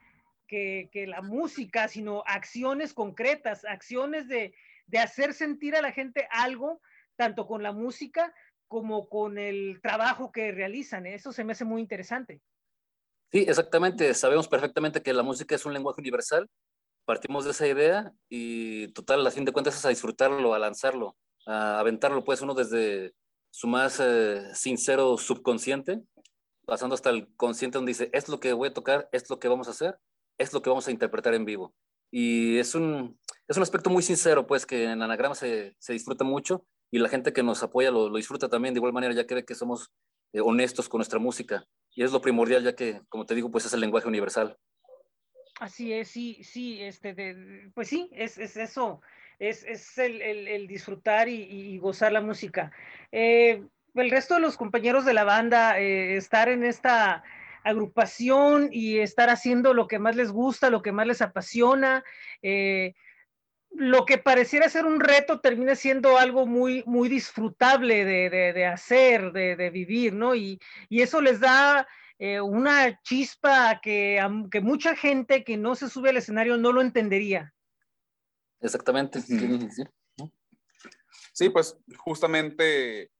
que, 0.48 0.88
que 0.90 1.06
la 1.06 1.22
música, 1.22 1.86
sino 1.86 2.24
acciones 2.26 2.94
concretas, 2.94 3.64
acciones 3.64 4.26
de, 4.26 4.54
de 4.88 4.98
hacer 4.98 5.34
sentir 5.34 5.76
a 5.76 5.82
la 5.82 5.92
gente 5.92 6.26
algo, 6.32 6.80
tanto 7.14 7.46
con 7.46 7.62
la 7.62 7.70
música 7.70 8.34
como 8.70 9.08
con 9.08 9.36
el 9.36 9.80
trabajo 9.82 10.30
que 10.30 10.52
realizan. 10.52 11.04
Eso 11.04 11.32
se 11.32 11.42
me 11.42 11.52
hace 11.52 11.64
muy 11.64 11.82
interesante. 11.82 12.40
Sí, 13.32 13.44
exactamente. 13.48 14.14
Sabemos 14.14 14.46
perfectamente 14.46 15.02
que 15.02 15.12
la 15.12 15.24
música 15.24 15.56
es 15.56 15.66
un 15.66 15.72
lenguaje 15.72 16.00
universal. 16.00 16.48
Partimos 17.04 17.44
de 17.44 17.50
esa 17.50 17.66
idea 17.66 18.12
y 18.28 18.86
total, 18.92 19.26
a 19.26 19.30
fin 19.32 19.44
de 19.44 19.50
cuentas 19.50 19.76
es 19.76 19.84
a 19.84 19.88
disfrutarlo, 19.88 20.54
a 20.54 20.60
lanzarlo, 20.60 21.16
a 21.46 21.80
aventarlo, 21.80 22.22
pues 22.22 22.42
uno 22.42 22.54
desde 22.54 23.12
su 23.50 23.66
más 23.66 23.98
eh, 23.98 24.54
sincero 24.54 25.18
subconsciente, 25.18 26.04
pasando 26.64 26.94
hasta 26.94 27.10
el 27.10 27.34
consciente 27.34 27.76
donde 27.76 27.90
dice, 27.90 28.08
es 28.12 28.28
lo 28.28 28.38
que 28.38 28.52
voy 28.52 28.68
a 28.68 28.72
tocar, 28.74 29.08
es 29.10 29.28
lo 29.28 29.40
que 29.40 29.48
vamos 29.48 29.66
a 29.66 29.72
hacer, 29.72 29.98
es 30.38 30.52
lo 30.52 30.62
que 30.62 30.70
vamos 30.70 30.86
a 30.86 30.92
interpretar 30.92 31.34
en 31.34 31.44
vivo. 31.44 31.74
Y 32.12 32.58
es 32.58 32.76
un, 32.76 33.18
es 33.48 33.56
un 33.56 33.64
aspecto 33.64 33.90
muy 33.90 34.04
sincero, 34.04 34.46
pues 34.46 34.64
que 34.64 34.84
en 34.84 35.02
Anagrama 35.02 35.34
se, 35.34 35.74
se 35.80 35.92
disfruta 35.92 36.22
mucho 36.22 36.64
y 36.90 36.98
la 36.98 37.08
gente 37.08 37.32
que 37.32 37.42
nos 37.42 37.62
apoya 37.62 37.90
lo, 37.90 38.12
disfruta 38.14 38.48
también 38.48 38.74
de 38.74 38.78
igual 38.78 38.92
manera, 38.92 39.14
ya 39.14 39.24
ve 39.28 39.44
que 39.44 39.54
somos 39.54 39.90
eh, 40.32 40.40
honestos 40.40 40.88
con 40.88 40.98
nuestra 40.98 41.18
música. 41.18 41.64
Y 41.92 42.02
es 42.02 42.12
lo 42.12 42.20
primordial, 42.20 42.64
ya 42.64 42.74
que, 42.74 43.00
como 43.08 43.26
te 43.26 43.34
digo, 43.34 43.50
pues 43.50 43.66
es 43.66 43.72
el 43.72 43.80
lenguaje 43.80 44.08
universal. 44.08 44.56
Así 45.60 45.92
es, 45.92 46.08
sí, 46.08 46.42
sí, 46.42 46.80
este, 46.80 47.70
pues 47.74 47.88
sí, 47.88 48.08
es, 48.12 48.38
es 48.38 48.56
eso, 48.56 49.02
es, 49.38 49.62
es 49.64 49.98
el, 49.98 50.66
disfrutar 50.66 51.28
y, 51.28 51.76
gozar 51.78 52.12
la 52.12 52.22
música. 52.22 52.72
Eh, 53.12 53.62
el 53.94 54.10
resto 54.10 54.34
de 54.34 54.40
los 54.40 54.56
compañeros 54.56 55.04
de 55.04 55.12
la 55.12 55.24
banda, 55.24 55.78
eh, 55.78 56.16
estar 56.16 56.48
en 56.48 56.64
esta 56.64 57.22
agrupación 57.62 58.70
y 58.72 59.00
estar 59.00 59.28
haciendo 59.28 59.74
lo 59.74 59.86
que 59.86 59.98
más 59.98 60.16
les 60.16 60.32
gusta, 60.32 60.70
lo 60.70 60.80
que 60.80 60.92
más 60.92 61.06
les 61.06 61.20
apasiona, 61.20 62.04
lo 63.70 64.04
que 64.04 64.18
pareciera 64.18 64.68
ser 64.68 64.84
un 64.84 65.00
reto 65.00 65.40
termina 65.40 65.74
siendo 65.74 66.18
algo 66.18 66.46
muy, 66.46 66.82
muy 66.86 67.08
disfrutable 67.08 68.04
de, 68.04 68.30
de, 68.30 68.52
de 68.52 68.66
hacer, 68.66 69.32
de, 69.32 69.56
de, 69.56 69.70
vivir, 69.70 70.12
¿no? 70.12 70.34
Y, 70.34 70.60
y 70.88 71.02
eso 71.02 71.20
les 71.20 71.40
da 71.40 71.86
eh, 72.18 72.40
una 72.40 73.00
chispa 73.02 73.80
que, 73.80 74.20
que 74.50 74.60
mucha 74.60 74.96
gente 74.96 75.44
que 75.44 75.56
no 75.56 75.74
se 75.74 75.88
sube 75.88 76.10
al 76.10 76.16
escenario 76.16 76.56
no 76.56 76.72
lo 76.72 76.82
entendería. 76.82 77.54
Exactamente. 78.60 79.20
Sí, 81.32 81.48
pues 81.48 81.78
justamente 81.96 83.10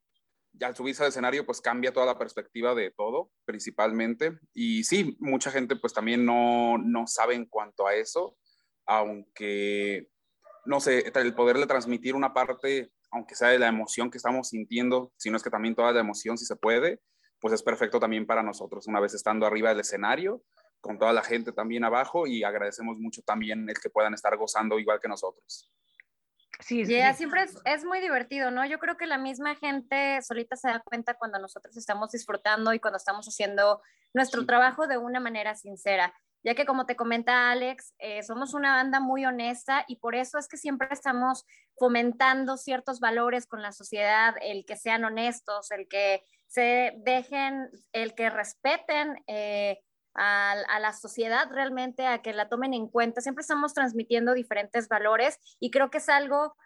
ya 0.52 0.66
al 0.66 0.76
subirse 0.76 1.02
al 1.02 1.09
escenario 1.09 1.47
pues 1.47 1.61
cambia 1.61 1.92
toda 1.92 2.07
la 2.07 2.19
perspectiva 2.19 2.75
de 2.75 2.90
todo, 2.90 3.30
principalmente. 3.47 4.38
Y 4.52 4.85
sí, 4.85 5.16
mucha 5.21 5.50
gente 5.50 5.76
pues 5.76 5.95
también 5.95 6.26
no, 6.26 6.76
no 6.76 7.07
sabe 7.07 7.35
en 7.35 7.47
cuanto 7.47 7.87
a 7.87 7.95
eso, 7.95 8.37
aunque 8.85 10.11
no 10.71 10.79
sé, 10.79 11.11
el 11.12 11.35
poderle 11.35 11.67
transmitir 11.67 12.15
una 12.15 12.33
parte, 12.33 12.93
aunque 13.11 13.35
sea 13.35 13.49
de 13.49 13.59
la 13.59 13.67
emoción 13.67 14.09
que 14.09 14.19
estamos 14.19 14.50
sintiendo, 14.50 15.12
si 15.17 15.29
no 15.29 15.37
es 15.37 15.43
que 15.43 15.50
también 15.50 15.75
toda 15.75 15.91
la 15.91 15.99
emoción, 15.99 16.39
si 16.39 16.47
se 16.47 16.55
puede, 16.55 17.00
pues 17.41 17.53
es 17.53 17.65
perfecto 17.65 17.99
también 17.99 18.25
para 18.25 18.45
nosotros, 18.45 18.87
una 18.87 19.00
vez 19.00 19.12
estando 19.12 19.47
arriba 19.47 19.71
del 19.71 19.81
escenario, 19.81 20.45
con 20.81 20.97
toda 20.97 21.12
la 21.12 21.25
gente 21.25 21.50
también 21.50 21.83
abajo, 21.83 22.29
y 22.29 22.45
agradecemos 22.45 22.99
mucho 22.99 23.21
también 23.23 23.69
el 23.69 23.81
que 23.81 23.91
puedan 23.91 24.15
estar 24.15 24.37
gozando 24.37 24.79
igual 24.79 25.00
que 25.00 25.09
nosotros. 25.09 25.69
Sí, 26.61 26.85
yeah, 26.85 27.11
sí. 27.15 27.19
siempre 27.19 27.43
es, 27.43 27.59
es, 27.65 27.85
muy 27.85 27.99
divertido, 27.99 28.53
¿no? 28.53 28.65
Yo 28.65 28.79
creo 28.79 28.97
que 28.97 29.07
la 29.07 29.19
misma 29.19 29.57
gente 29.57 30.23
solita 30.23 30.55
se 30.55 30.69
da 30.69 30.79
cuenta 30.79 31.15
cuando 31.15 31.41
nosotros 31.41 31.77
estamos 31.77 32.12
disfrutando 32.12 32.73
y 32.75 32.79
cuando 32.79 32.99
estamos 32.99 33.27
haciendo 33.27 33.83
nuestro 34.15 34.47
trabajo 34.47 34.87
de 34.87 34.99
una 34.99 35.19
manera 35.19 35.57
sincera 35.57 36.15
ya 36.42 36.54
que 36.54 36.64
como 36.64 36.87
te 36.87 36.97
comenta 36.97 37.50
Alex, 37.50 37.94
eh, 37.99 38.23
somos 38.23 38.54
una 38.54 38.73
banda 38.73 39.00
muy 39.00 39.26
honesta 39.26 39.85
y 39.87 39.97
por 39.97 40.14
eso 40.14 40.38
es 40.38 40.49
que 40.49 40.56
siempre 40.56 40.88
estamos 40.90 41.44
fomentando 41.78 42.56
ciertos 42.56 43.00
valores 43.00 43.47
con 43.47 43.62
la 43.62 43.73
sociedad, 43.73 44.35
el 44.40 44.64
que 44.64 44.76
sean 44.76 45.04
honestos, 45.04 45.70
el 45.70 45.88
que 45.88 46.23
se 46.47 46.94
dejen, 46.99 47.70
el 47.92 48.14
que 48.14 48.30
respeten 48.30 49.23
eh, 49.26 49.80
a, 50.14 50.52
a, 50.52 50.80
la 50.80 50.92
sociedad 50.92 51.49
realmente, 51.50 52.06
a 52.06 52.23
que 52.23 52.32
la 52.32 52.49
tomen 52.49 52.75
en 52.75 52.88
cuenta. 52.88 53.20
Siempre 53.20 53.42
estamos 53.42 53.75
transmitiendo 53.75 54.35
diferentes 54.35 54.88
valores 54.88 55.38
y 55.61 55.70
creo 55.70 55.90
que 55.90 55.99
es 55.99 56.09
algo 56.09 56.56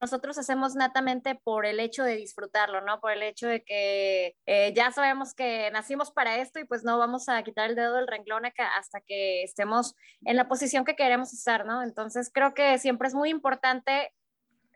nosotros 0.00 0.36
hacemos 0.38 0.74
natamente 0.74 1.34
por 1.34 1.64
el 1.64 1.80
hecho 1.80 2.04
de 2.04 2.16
disfrutarlo, 2.16 2.80
¿no? 2.82 3.00
Por 3.00 3.12
el 3.12 3.22
hecho 3.22 3.48
de 3.48 3.64
que 3.64 4.36
eh, 4.46 4.72
ya 4.74 4.90
sabemos 4.92 5.34
que 5.34 5.70
nacimos 5.70 6.10
para 6.10 6.36
esto 6.36 6.58
y 6.58 6.64
pues 6.64 6.84
no 6.84 6.98
vamos 6.98 7.28
a 7.28 7.42
quitar 7.42 7.70
el 7.70 7.76
dedo 7.76 7.94
del 7.94 8.06
renglón 8.06 8.44
hasta 8.76 9.00
que 9.00 9.42
estemos 9.42 9.94
en 10.22 10.36
la 10.36 10.48
posición 10.48 10.84
que 10.84 10.96
queremos 10.96 11.32
estar, 11.32 11.64
¿no? 11.64 11.82
Entonces 11.82 12.30
creo 12.32 12.52
que 12.54 12.78
siempre 12.78 13.08
es 13.08 13.14
muy 13.14 13.30
importante 13.30 14.12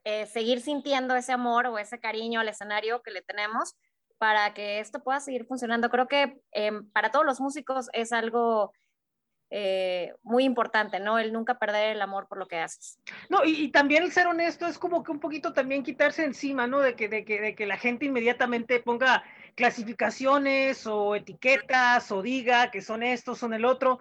eh, 0.04 0.26
seguir 0.26 0.62
sintiendo 0.62 1.14
ese 1.14 1.32
amor 1.32 1.66
o 1.66 1.78
ese 1.78 2.00
cariño 2.00 2.40
al 2.40 2.48
escenario 2.48 3.02
que 3.02 3.10
le 3.10 3.20
tenemos 3.20 3.76
para 4.16 4.54
que 4.54 4.80
esto 4.80 5.02
pueda 5.02 5.20
seguir 5.20 5.46
funcionando. 5.46 5.90
Creo 5.90 6.08
que 6.08 6.40
eh, 6.52 6.72
para 6.92 7.10
todos 7.10 7.26
los 7.26 7.40
músicos 7.40 7.88
es 7.92 8.12
algo 8.12 8.72
eh, 9.50 10.14
muy 10.22 10.44
importante, 10.44 11.00
¿no? 11.00 11.18
El 11.18 11.32
nunca 11.32 11.58
perder 11.58 11.96
el 11.96 12.02
amor 12.02 12.28
por 12.28 12.38
lo 12.38 12.46
que 12.46 12.58
haces. 12.58 13.00
No, 13.28 13.44
y, 13.44 13.64
y, 13.64 13.68
también 13.72 14.04
el 14.04 14.12
ser 14.12 14.28
honesto 14.28 14.66
es 14.66 14.78
como 14.78 15.02
que 15.02 15.10
un 15.10 15.18
poquito 15.18 15.52
también 15.52 15.82
quitarse 15.82 16.24
encima, 16.24 16.68
¿no? 16.68 16.78
De 16.78 16.94
que, 16.94 17.08
de 17.08 17.24
que, 17.24 17.40
de 17.40 17.54
que 17.56 17.66
la 17.66 17.76
gente 17.76 18.06
inmediatamente 18.06 18.78
ponga 18.78 19.24
clasificaciones 19.56 20.86
o 20.86 21.16
etiquetas 21.16 22.12
o 22.12 22.22
diga 22.22 22.70
que 22.70 22.80
son 22.80 23.02
estos, 23.02 23.38
son 23.38 23.52
el 23.52 23.64
otro. 23.64 23.98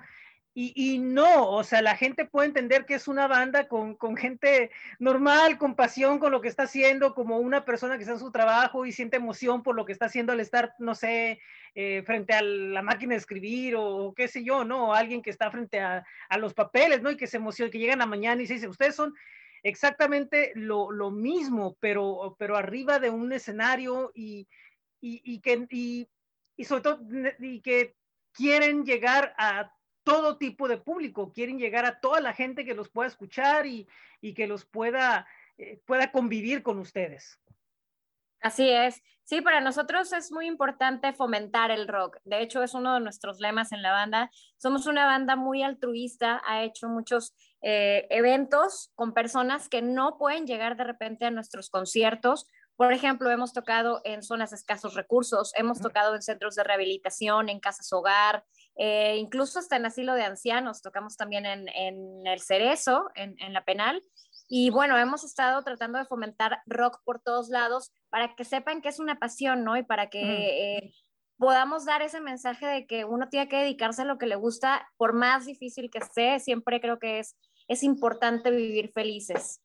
Y, 0.61 0.99
no, 0.99 1.49
o 1.51 1.63
sea, 1.63 1.81
la 1.81 1.95
gente 1.95 2.25
puede 2.25 2.49
entender 2.49 2.85
que 2.85 2.95
es 2.95 3.07
una 3.07 3.27
banda 3.27 3.69
con, 3.69 3.95
con, 3.95 4.17
gente 4.17 4.71
normal, 4.99 5.57
con 5.57 5.73
pasión 5.73 6.19
con 6.19 6.33
lo 6.33 6.41
que 6.41 6.49
está 6.49 6.63
haciendo, 6.63 7.15
como 7.15 7.37
una 7.37 7.63
persona 7.63 7.95
que 7.95 8.03
está 8.03 8.11
en 8.15 8.19
su 8.19 8.29
trabajo 8.29 8.85
y 8.85 8.91
siente 8.91 9.15
emoción 9.15 9.63
por 9.63 9.77
lo 9.77 9.85
que 9.85 9.93
está 9.93 10.07
haciendo 10.07 10.33
al 10.33 10.41
estar, 10.41 10.73
no 10.79 10.95
sé, 10.95 11.39
eh, 11.75 12.03
frente 12.05 12.33
a 12.33 12.41
la 12.41 12.81
máquina 12.81 13.13
de 13.13 13.19
escribir 13.19 13.75
o 13.77 14.13
qué 14.13 14.27
sé 14.27 14.43
yo, 14.43 14.65
¿no? 14.65 14.89
O 14.89 14.93
alguien 14.93 15.21
que 15.21 15.29
está 15.29 15.49
frente 15.49 15.79
a, 15.79 16.05
a, 16.27 16.37
los 16.37 16.53
papeles, 16.53 17.01
¿no? 17.01 17.09
Y 17.09 17.15
que 17.15 17.27
se 17.27 17.37
emociona, 17.37 17.71
que 17.71 17.79
llegan 17.79 18.01
a 18.01 18.05
mañana 18.05 18.41
y 18.41 18.47
se 18.47 18.55
dice, 18.55 18.67
ustedes 18.67 18.95
son 18.95 19.13
exactamente 19.63 20.51
lo, 20.55 20.91
lo 20.91 21.09
mismo, 21.09 21.77
pero, 21.79 22.35
pero 22.37 22.57
arriba 22.57 22.99
de 22.99 23.09
un 23.09 23.31
escenario 23.31 24.11
y, 24.13 24.45
y, 24.99 25.21
y 25.23 25.39
que, 25.39 25.67
y 26.57 26.65
sobre 26.65 26.81
todo, 26.81 26.99
y 27.39 27.61
que 27.61 27.95
quieren 28.33 28.83
llegar 28.83 29.33
a 29.37 29.73
todo 30.09 30.37
tipo 30.37 30.67
de 30.67 30.77
público, 30.77 31.31
quieren 31.31 31.59
llegar 31.59 31.85
a 31.85 31.99
toda 31.99 32.19
la 32.19 32.33
gente 32.33 32.65
que 32.65 32.73
los 32.73 32.89
pueda 32.89 33.07
escuchar 33.07 33.67
y, 33.67 33.87
y 34.21 34.33
que 34.33 34.47
los 34.47 34.65
pueda, 34.65 35.27
eh, 35.55 35.79
pueda 35.85 36.11
convivir 36.11 36.63
con 36.63 36.79
ustedes. 36.79 37.39
Así 38.41 38.67
es. 38.69 39.03
Sí, 39.23 39.41
para 39.41 39.61
nosotros 39.61 40.11
es 40.13 40.31
muy 40.31 40.47
importante 40.47 41.13
fomentar 41.13 41.69
el 41.69 41.87
rock. 41.87 42.17
De 42.23 42.41
hecho, 42.41 42.63
es 42.63 42.73
uno 42.73 42.95
de 42.95 43.01
nuestros 43.01 43.39
lemas 43.39 43.71
en 43.71 43.83
la 43.83 43.91
banda. 43.91 44.31
Somos 44.57 44.87
una 44.87 45.05
banda 45.05 45.35
muy 45.35 45.61
altruista, 45.61 46.41
ha 46.47 46.63
hecho 46.63 46.87
muchos 46.87 47.35
eh, 47.61 48.07
eventos 48.09 48.91
con 48.95 49.13
personas 49.13 49.69
que 49.69 49.83
no 49.83 50.17
pueden 50.17 50.47
llegar 50.47 50.75
de 50.75 50.85
repente 50.85 51.25
a 51.25 51.31
nuestros 51.31 51.69
conciertos. 51.69 52.47
Por 52.75 52.93
ejemplo, 52.93 53.29
hemos 53.29 53.53
tocado 53.53 54.01
en 54.05 54.23
zonas 54.23 54.49
de 54.49 54.55
escasos 54.55 54.95
recursos, 54.95 55.53
hemos 55.55 55.79
tocado 55.79 56.15
en 56.15 56.23
centros 56.23 56.55
de 56.55 56.63
rehabilitación, 56.63 57.49
en 57.49 57.59
casas 57.59 57.93
hogar, 57.93 58.43
eh, 58.81 59.17
incluso 59.17 59.59
hasta 59.59 59.75
en 59.75 59.85
asilo 59.85 60.13
de 60.13 60.23
ancianos, 60.23 60.81
tocamos 60.81 61.17
también 61.17 61.45
en, 61.45 61.67
en 61.67 62.25
el 62.25 62.39
Cerezo, 62.39 63.09
en, 63.13 63.35
en, 63.39 63.51
la 63.51 63.65
penal. 63.65 64.01
Y 64.47 64.69
bueno, 64.69 64.97
hemos 64.97 65.25
estado 65.25 65.61
tratando 65.63 65.99
de 65.99 66.05
fomentar 66.05 66.61
rock 66.65 67.01
por 67.03 67.19
todos 67.19 67.49
lados 67.49 67.91
para 68.09 68.35
que 68.35 68.45
sepan 68.45 68.81
que 68.81 68.87
es 68.87 68.99
una 68.99 69.19
pasión, 69.19 69.65
¿no? 69.65 69.75
Y 69.75 69.83
para 69.83 70.09
que 70.09 70.23
mm. 70.23 70.85
eh, 70.85 70.93
podamos 71.37 71.83
dar 71.83 72.01
ese 72.01 72.21
mensaje 72.21 72.65
de 72.67 72.87
que 72.87 73.03
uno 73.03 73.27
tiene 73.27 73.49
que 73.49 73.57
dedicarse 73.57 74.03
a 74.03 74.05
lo 74.05 74.17
que 74.17 74.27
le 74.27 74.37
gusta, 74.37 74.87
por 74.95 75.11
más 75.11 75.45
difícil 75.45 75.91
que 75.91 75.97
esté, 75.97 76.39
siempre 76.39 76.79
creo 76.79 76.99
que 76.99 77.19
es, 77.19 77.35
es 77.67 77.83
importante 77.83 78.49
vivir 78.49 78.93
felices. 78.93 79.61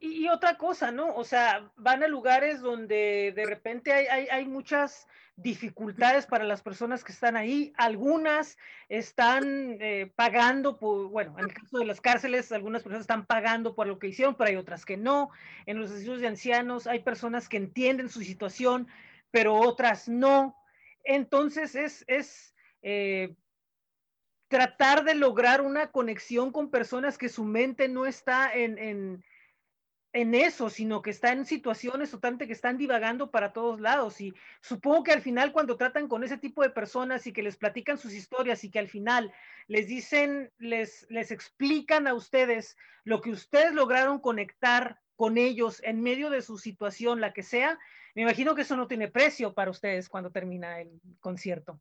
Y, 0.00 0.28
otra 0.28 0.56
cosa, 0.56 0.90
¿no? 0.90 1.14
O 1.14 1.24
sea, 1.24 1.70
van 1.76 2.02
a 2.02 2.08
lugares 2.08 2.60
donde 2.60 3.32
de 3.34 3.46
repente 3.46 3.92
hay, 3.92 4.06
hay, 4.06 4.28
hay, 4.28 4.44
muchas 4.46 5.06
dificultades 5.36 6.26
para 6.26 6.44
las 6.44 6.62
personas 6.62 7.02
que 7.02 7.12
están 7.12 7.36
ahí. 7.36 7.72
Algunas 7.76 8.56
están 8.88 9.78
eh, 9.80 10.12
pagando 10.14 10.78
por, 10.78 11.08
bueno, 11.08 11.34
en 11.38 11.46
el 11.46 11.54
caso 11.54 11.78
de 11.78 11.86
las 11.86 12.00
cárceles, 12.00 12.52
algunas 12.52 12.82
personas 12.82 13.02
están 13.02 13.26
pagando 13.26 13.74
por 13.74 13.86
lo 13.86 13.98
que 13.98 14.08
hicieron, 14.08 14.34
pero 14.34 14.50
hay 14.50 14.56
otras 14.56 14.84
que 14.84 14.96
no. 14.96 15.30
En 15.66 15.80
los 15.80 15.90
asilos 15.90 16.20
de 16.20 16.28
ancianos 16.28 16.86
hay 16.86 17.00
personas 17.00 17.48
que 17.48 17.56
entienden 17.56 18.08
su 18.08 18.22
situación, 18.22 18.88
pero 19.30 19.54
otras 19.54 20.08
no. 20.08 20.56
Entonces 21.02 21.74
es, 21.74 22.04
es 22.06 22.54
eh, 22.82 23.34
tratar 24.48 25.04
de 25.04 25.14
lograr 25.14 25.60
una 25.60 25.90
conexión 25.90 26.52
con 26.52 26.70
personas 26.70 27.18
que 27.18 27.28
su 27.28 27.44
mente 27.44 27.88
no 27.88 28.06
está 28.06 28.52
en, 28.54 28.78
en 28.78 29.24
en 30.14 30.32
eso, 30.36 30.70
sino 30.70 31.02
que 31.02 31.10
está 31.10 31.32
en 31.32 31.44
situaciones 31.44 32.12
totalmente 32.12 32.46
que 32.46 32.52
están 32.52 32.78
divagando 32.78 33.32
para 33.32 33.52
todos 33.52 33.80
lados. 33.80 34.20
Y 34.20 34.32
supongo 34.60 35.02
que 35.02 35.12
al 35.12 35.22
final 35.22 35.52
cuando 35.52 35.76
tratan 35.76 36.06
con 36.06 36.22
ese 36.22 36.38
tipo 36.38 36.62
de 36.62 36.70
personas 36.70 37.26
y 37.26 37.32
que 37.32 37.42
les 37.42 37.56
platican 37.56 37.98
sus 37.98 38.14
historias 38.14 38.62
y 38.62 38.70
que 38.70 38.78
al 38.78 38.88
final 38.88 39.32
les 39.66 39.88
dicen, 39.88 40.52
les, 40.58 41.04
les 41.10 41.32
explican 41.32 42.06
a 42.06 42.14
ustedes 42.14 42.76
lo 43.02 43.20
que 43.20 43.30
ustedes 43.30 43.74
lograron 43.74 44.20
conectar 44.20 45.00
con 45.16 45.36
ellos 45.36 45.82
en 45.82 46.00
medio 46.00 46.30
de 46.30 46.42
su 46.42 46.58
situación, 46.58 47.20
la 47.20 47.32
que 47.32 47.42
sea, 47.42 47.76
me 48.14 48.22
imagino 48.22 48.54
que 48.54 48.62
eso 48.62 48.76
no 48.76 48.86
tiene 48.86 49.08
precio 49.08 49.52
para 49.52 49.72
ustedes 49.72 50.08
cuando 50.08 50.30
termina 50.30 50.80
el 50.80 51.00
concierto. 51.18 51.80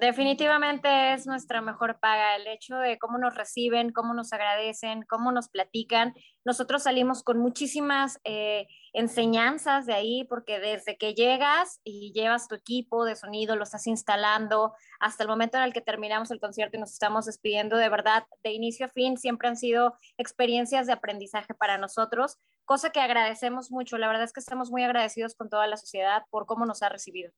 Definitivamente 0.00 1.12
es 1.12 1.26
nuestra 1.26 1.60
mejor 1.60 2.00
paga 2.00 2.34
el 2.34 2.46
hecho 2.46 2.78
de 2.78 2.98
cómo 2.98 3.18
nos 3.18 3.34
reciben, 3.34 3.92
cómo 3.92 4.14
nos 4.14 4.32
agradecen, 4.32 5.02
cómo 5.02 5.30
nos 5.30 5.50
platican. 5.50 6.14
Nosotros 6.42 6.84
salimos 6.84 7.22
con 7.22 7.38
muchísimas 7.38 8.18
eh, 8.24 8.66
enseñanzas 8.94 9.84
de 9.84 9.92
ahí 9.92 10.24
porque 10.24 10.58
desde 10.58 10.96
que 10.96 11.12
llegas 11.12 11.82
y 11.84 12.12
llevas 12.14 12.48
tu 12.48 12.54
equipo 12.54 13.04
de 13.04 13.14
sonido, 13.14 13.56
lo 13.56 13.64
estás 13.64 13.86
instalando, 13.86 14.72
hasta 15.00 15.22
el 15.22 15.28
momento 15.28 15.58
en 15.58 15.64
el 15.64 15.74
que 15.74 15.82
terminamos 15.82 16.30
el 16.30 16.40
concierto 16.40 16.78
y 16.78 16.80
nos 16.80 16.92
estamos 16.92 17.26
despidiendo, 17.26 17.76
de 17.76 17.90
verdad, 17.90 18.24
de 18.42 18.52
inicio 18.52 18.86
a 18.86 18.88
fin, 18.88 19.18
siempre 19.18 19.48
han 19.48 19.58
sido 19.58 19.98
experiencias 20.16 20.86
de 20.86 20.94
aprendizaje 20.94 21.52
para 21.52 21.76
nosotros, 21.76 22.38
cosa 22.64 22.88
que 22.88 23.00
agradecemos 23.00 23.70
mucho. 23.70 23.98
La 23.98 24.06
verdad 24.06 24.24
es 24.24 24.32
que 24.32 24.40
estamos 24.40 24.70
muy 24.70 24.82
agradecidos 24.82 25.34
con 25.34 25.50
toda 25.50 25.66
la 25.66 25.76
sociedad 25.76 26.22
por 26.30 26.46
cómo 26.46 26.64
nos 26.64 26.82
ha 26.82 26.88
recibido. 26.88 27.32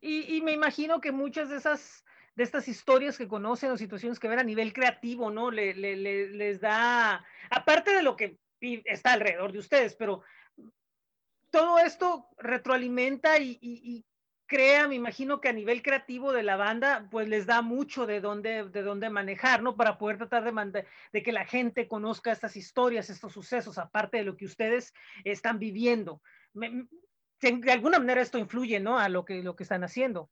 Y, 0.00 0.40
me 0.42 0.52
imagino 0.52 1.00
que 1.00 1.12
muchas 1.12 1.50
de 1.50 1.56
esas 1.56 2.04
de 2.36 2.44
estas 2.44 2.68
historias 2.68 3.18
que 3.18 3.28
conocen 3.28 3.70
o 3.70 3.76
situaciones 3.76 4.18
que 4.18 4.28
ven 4.28 4.38
a 4.38 4.44
nivel 4.44 4.72
creativo, 4.72 5.30
¿no? 5.30 5.50
Le, 5.50 5.74
les 5.74 6.60
da, 6.60 7.22
aparte 7.50 7.92
de 7.92 8.02
lo 8.02 8.16
que 8.16 8.38
está 8.60 9.12
alrededor 9.12 9.52
de 9.52 9.58
ustedes, 9.58 9.94
pero 9.96 10.22
todo 11.50 11.78
esto 11.78 12.28
retroalimenta 12.38 13.38
y, 13.38 14.06
crea, 14.46 14.88
me 14.88 14.94
imagino 14.96 15.40
que 15.40 15.48
a 15.48 15.52
nivel 15.52 15.82
creativo 15.82 16.32
de 16.32 16.42
la 16.42 16.56
banda, 16.56 17.06
pues 17.10 17.28
les 17.28 17.46
da 17.46 17.62
mucho 17.62 18.06
de 18.06 18.20
dónde, 18.20 18.64
de 18.68 18.82
dónde 18.82 19.10
manejar, 19.10 19.62
¿no? 19.62 19.76
Para 19.76 19.98
poder 19.98 20.16
tratar 20.16 20.42
de, 20.42 20.86
de 21.12 21.22
que 21.22 21.32
la 21.32 21.44
gente 21.44 21.86
conozca 21.86 22.32
estas 22.32 22.56
historias, 22.56 23.10
estos 23.10 23.32
sucesos, 23.32 23.78
aparte 23.78 24.16
de 24.16 24.24
lo 24.24 24.36
que 24.36 24.46
ustedes 24.46 24.92
están 25.24 25.58
viviendo 25.58 26.22
de 27.40 27.72
alguna 27.72 27.98
manera 27.98 28.20
esto 28.20 28.38
influye, 28.38 28.80
¿no? 28.80 28.98
A 28.98 29.08
lo 29.08 29.24
que, 29.24 29.42
lo 29.42 29.56
que 29.56 29.62
están 29.62 29.84
haciendo. 29.84 30.30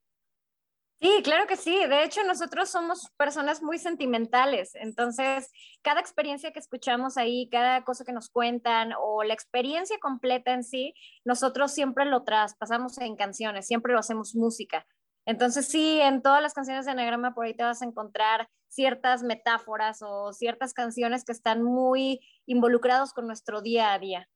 Sí, 1.01 1.21
claro 1.23 1.47
que 1.47 1.57
sí. 1.57 1.87
De 1.87 2.03
hecho, 2.03 2.25
nosotros 2.25 2.71
somos 2.71 3.13
personas 3.17 3.63
muy 3.63 3.79
sentimentales. 3.79 4.75
Entonces, 4.75 5.49
cada 5.81 6.01
experiencia 6.01 6.51
que 6.51 6.59
escuchamos 6.59 7.17
ahí, 7.17 7.49
cada 7.51 7.85
cosa 7.85 8.05
que 8.05 8.13
nos 8.13 8.29
cuentan 8.31 8.93
o 9.01 9.23
la 9.23 9.33
experiencia 9.33 9.97
completa 10.01 10.53
en 10.53 10.65
sí, 10.65 10.95
nosotros 11.25 11.73
siempre 11.73 12.05
lo 12.05 12.25
traspasamos 12.25 12.99
en 12.99 13.15
canciones, 13.15 13.69
siempre 13.69 13.93
lo 13.93 14.01
hacemos 14.01 14.35
música. 14.35 14.87
Entonces, 15.25 15.69
sí, 15.69 16.01
en 16.01 16.21
todas 16.21 16.43
las 16.43 16.53
canciones 16.53 16.85
de 16.85 16.91
Anagrama 16.91 17.33
por 17.33 17.47
ahí 17.47 17.55
te 17.55 17.63
vas 17.63 17.81
a 17.81 17.85
encontrar 17.85 18.49
ciertas 18.67 19.23
metáforas 19.23 20.03
o 20.03 20.33
ciertas 20.33 20.75
canciones 20.75 21.25
que 21.25 21.33
están 21.33 21.63
muy 21.63 22.21
involucrados 22.47 23.13
con 23.13 23.29
nuestro 23.29 23.63
día 23.63 23.93
a 23.93 23.99
día. 24.01 24.29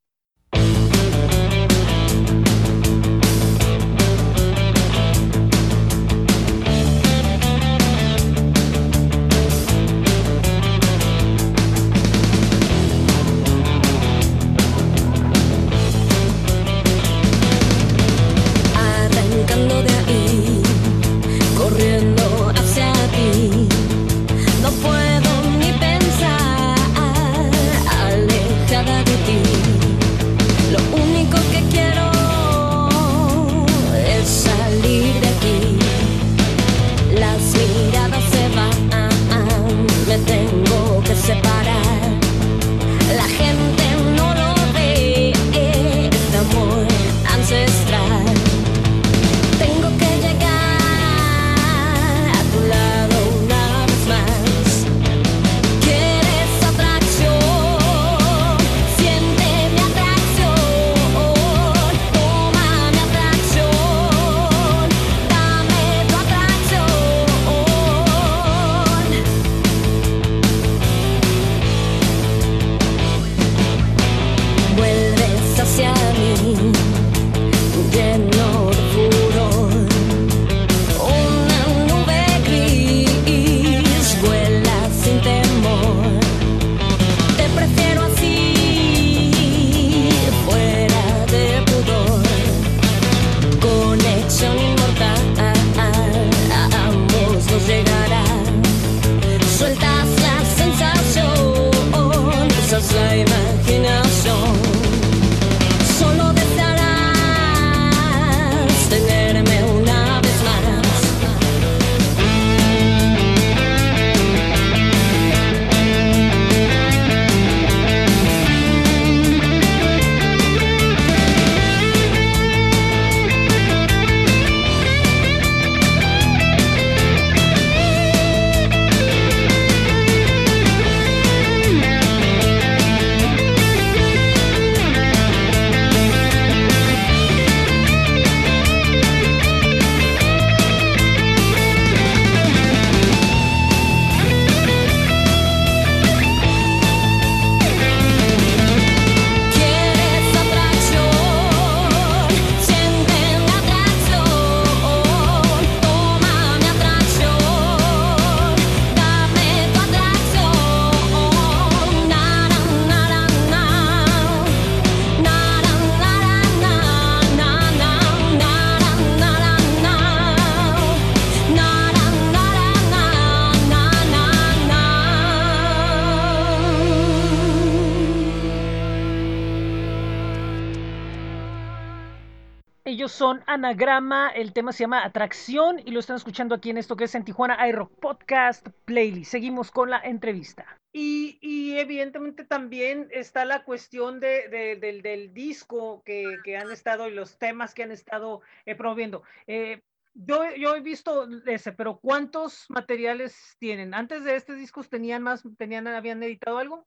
Anagrama, 183.52 184.30
el 184.30 184.54
tema 184.54 184.72
se 184.72 184.84
llama 184.84 185.04
Atracción 185.04 185.78
y 185.84 185.90
lo 185.90 186.00
están 186.00 186.16
escuchando 186.16 186.54
aquí 186.54 186.70
en 186.70 186.78
esto 186.78 186.96
que 186.96 187.04
es 187.04 187.14
en 187.14 187.22
Tijuana 187.22 187.68
iRock 187.68 187.92
Podcast 188.00 188.66
Playlist. 188.86 189.30
Seguimos 189.30 189.70
con 189.70 189.90
la 189.90 189.98
entrevista. 189.98 190.64
Y, 190.90 191.76
evidentemente 191.76 192.44
también 192.44 193.08
está 193.10 193.44
la 193.44 193.62
cuestión 193.64 194.20
de, 194.20 194.78
del, 194.80 195.34
disco 195.34 196.02
que, 196.04 196.56
han 196.56 196.70
estado 196.70 197.08
y 197.08 197.12
los 197.12 197.38
temas 197.38 197.74
que 197.74 197.82
han 197.82 197.92
estado 197.92 198.40
eh, 198.64 198.74
promoviendo. 198.74 199.22
Eh, 199.46 199.82
yo, 200.14 200.44
yo, 200.56 200.74
he 200.74 200.80
visto 200.80 201.28
ese, 201.44 201.72
pero 201.72 201.98
¿cuántos 201.98 202.64
materiales 202.70 203.56
tienen? 203.58 203.92
Antes 203.92 204.24
de 204.24 204.34
este 204.34 204.54
disco 204.54 204.82
tenían 204.82 205.22
más, 205.22 205.42
tenían, 205.58 205.86
habían 205.88 206.22
editado 206.22 206.56
algo? 206.56 206.86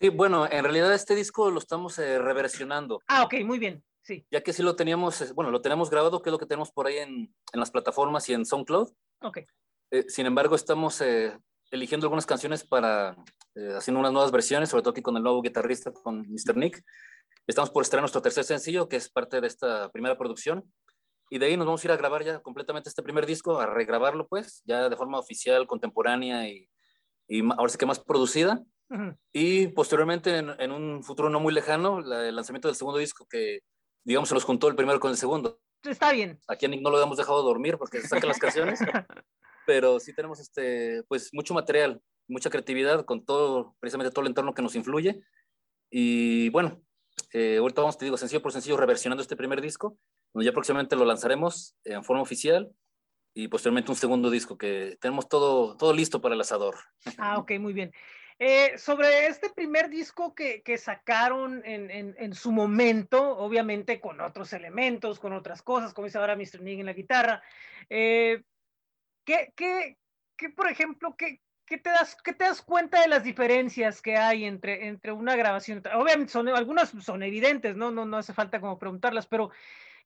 Sí, 0.00 0.08
bueno, 0.08 0.50
en 0.50 0.64
realidad 0.64 0.92
este 0.92 1.14
disco 1.14 1.48
lo 1.52 1.60
estamos 1.60 1.96
eh, 2.00 2.18
reversionando. 2.18 3.00
Ah, 3.06 3.22
ok, 3.22 3.34
muy 3.44 3.60
bien, 3.60 3.84
sí. 4.02 4.26
Ya 4.30 4.42
que 4.42 4.52
sí 4.52 4.62
lo 4.62 4.76
teníamos, 4.76 5.20
eh, 5.20 5.32
bueno, 5.34 5.50
lo 5.50 5.60
tenemos 5.60 5.90
grabado, 5.90 6.22
que 6.22 6.30
es 6.30 6.32
lo 6.32 6.38
que 6.38 6.46
tenemos 6.46 6.70
por 6.70 6.86
ahí 6.86 6.98
en, 6.98 7.34
en 7.52 7.60
las 7.60 7.70
plataformas 7.70 8.28
y 8.28 8.34
en 8.34 8.44
SoundCloud. 8.44 8.92
Ok. 9.22 9.38
Eh, 9.90 10.04
sin 10.08 10.26
embargo, 10.26 10.54
estamos 10.54 11.02
eligiendo 11.70 12.06
algunas 12.06 12.26
canciones 12.26 12.64
para, 12.64 13.16
haciendo 13.76 14.00
unas 14.00 14.12
nuevas 14.12 14.30
versiones, 14.30 14.68
sobre 14.70 14.82
todo 14.82 14.92
aquí 14.92 15.02
con 15.02 15.16
el 15.16 15.22
nuevo 15.22 15.42
guitarrista, 15.42 15.92
con 15.92 16.20
Mr. 16.20 16.56
Nick. 16.56 16.82
Estamos 17.46 17.70
por 17.70 17.82
estrenar 17.82 18.02
nuestro 18.02 18.22
tercer 18.22 18.44
sencillo, 18.44 18.88
que 18.88 18.96
es 18.96 19.10
parte 19.10 19.40
de 19.40 19.46
esta 19.46 19.90
primera 19.90 20.16
producción. 20.16 20.64
Y 21.30 21.38
de 21.38 21.46
ahí 21.46 21.56
nos 21.56 21.66
vamos 21.66 21.82
a 21.82 21.86
ir 21.86 21.92
a 21.92 21.96
grabar 21.96 22.24
ya 22.24 22.40
completamente 22.40 22.88
este 22.88 23.02
primer 23.02 23.26
disco, 23.26 23.58
a 23.58 23.66
regrabarlo 23.66 24.28
pues, 24.28 24.62
ya 24.64 24.88
de 24.88 24.96
forma 24.96 25.18
oficial, 25.18 25.66
contemporánea 25.66 26.48
y, 26.48 26.68
y 27.26 27.40
ahora 27.40 27.68
sí 27.68 27.78
que 27.78 27.86
más 27.86 28.00
producida. 28.00 28.62
Y 29.32 29.68
posteriormente, 29.68 30.36
en, 30.36 30.70
un 30.70 31.02
futuro 31.02 31.30
no 31.30 31.40
muy 31.40 31.54
lejano, 31.54 32.00
el 32.00 32.36
lanzamiento 32.36 32.68
del 32.68 32.76
segundo 32.76 32.98
disco 32.98 33.26
que, 33.26 33.60
digamos, 34.04 34.28
se 34.28 34.34
los 34.34 34.44
juntó 34.44 34.68
el 34.68 34.76
primero 34.76 35.00
con 35.00 35.10
el 35.10 35.16
segundo. 35.16 35.60
Está 35.84 36.12
bien. 36.12 36.40
Aquí 36.48 36.66
a 36.66 36.68
Nick 36.68 36.82
no 36.82 36.90
lo 36.90 37.02
hemos 37.02 37.16
dejado 37.16 37.42
dormir 37.42 37.76
porque 37.78 38.00
se 38.00 38.08
sacan 38.08 38.28
las 38.28 38.38
canciones, 38.38 38.80
pero 39.66 39.98
sí 39.98 40.14
tenemos 40.14 40.38
este, 40.40 41.02
pues, 41.08 41.32
mucho 41.32 41.54
material, 41.54 42.00
mucha 42.28 42.50
creatividad 42.50 43.04
con 43.04 43.24
todo, 43.24 43.74
precisamente 43.80 44.12
todo 44.12 44.22
el 44.22 44.28
entorno 44.28 44.54
que 44.54 44.62
nos 44.62 44.76
influye. 44.76 45.22
Y 45.90 46.48
bueno, 46.50 46.80
eh, 47.32 47.58
ahorita 47.58 47.80
vamos, 47.82 47.98
te 47.98 48.04
digo, 48.04 48.16
sencillo 48.16 48.42
por 48.42 48.52
sencillo, 48.52 48.76
reversionando 48.76 49.22
este 49.22 49.36
primer 49.36 49.60
disco. 49.60 49.98
Ya 50.34 50.52
próximamente 50.52 50.96
lo 50.96 51.04
lanzaremos 51.04 51.76
en 51.84 52.02
forma 52.04 52.22
oficial 52.22 52.72
y 53.34 53.48
posteriormente 53.48 53.90
un 53.90 53.96
segundo 53.96 54.30
disco 54.30 54.56
que 54.56 54.96
tenemos 55.00 55.28
todo, 55.28 55.76
todo 55.76 55.92
listo 55.92 56.20
para 56.20 56.34
el 56.34 56.40
asador. 56.40 56.76
Ah, 57.18 57.38
ok, 57.38 57.52
muy 57.58 57.72
bien. 57.72 57.92
Eh, 58.44 58.76
sobre 58.76 59.28
este 59.28 59.50
primer 59.50 59.88
disco 59.88 60.34
que, 60.34 60.62
que 60.62 60.76
sacaron 60.76 61.62
en, 61.64 61.92
en, 61.92 62.16
en, 62.18 62.34
su 62.34 62.50
momento, 62.50 63.38
obviamente 63.38 64.00
con 64.00 64.20
otros 64.20 64.52
elementos, 64.52 65.20
con 65.20 65.32
otras 65.32 65.62
cosas, 65.62 65.94
como 65.94 66.06
dice 66.06 66.18
ahora 66.18 66.34
Mr. 66.34 66.60
Nick 66.60 66.80
en 66.80 66.86
la 66.86 66.92
guitarra, 66.92 67.40
eh, 67.88 68.42
¿qué, 69.24 69.52
qué, 69.54 69.96
qué, 70.36 70.50
por 70.50 70.68
ejemplo, 70.68 71.14
qué, 71.16 71.40
¿qué 71.64 71.78
te, 71.78 71.90
das, 71.90 72.16
¿qué 72.24 72.32
te 72.32 72.42
das 72.42 72.62
cuenta 72.62 73.00
de 73.00 73.06
las 73.06 73.22
diferencias 73.22 74.02
que 74.02 74.16
hay 74.16 74.44
entre, 74.44 74.88
entre 74.88 75.12
una 75.12 75.36
grabación? 75.36 75.80
Obviamente 75.94 76.32
son, 76.32 76.48
algunas 76.48 76.88
son 76.88 77.22
evidentes, 77.22 77.76
¿no? 77.76 77.92
No, 77.92 78.06
no 78.06 78.16
hace 78.16 78.32
falta 78.32 78.60
como 78.60 78.76
preguntarlas, 78.76 79.28
pero 79.28 79.52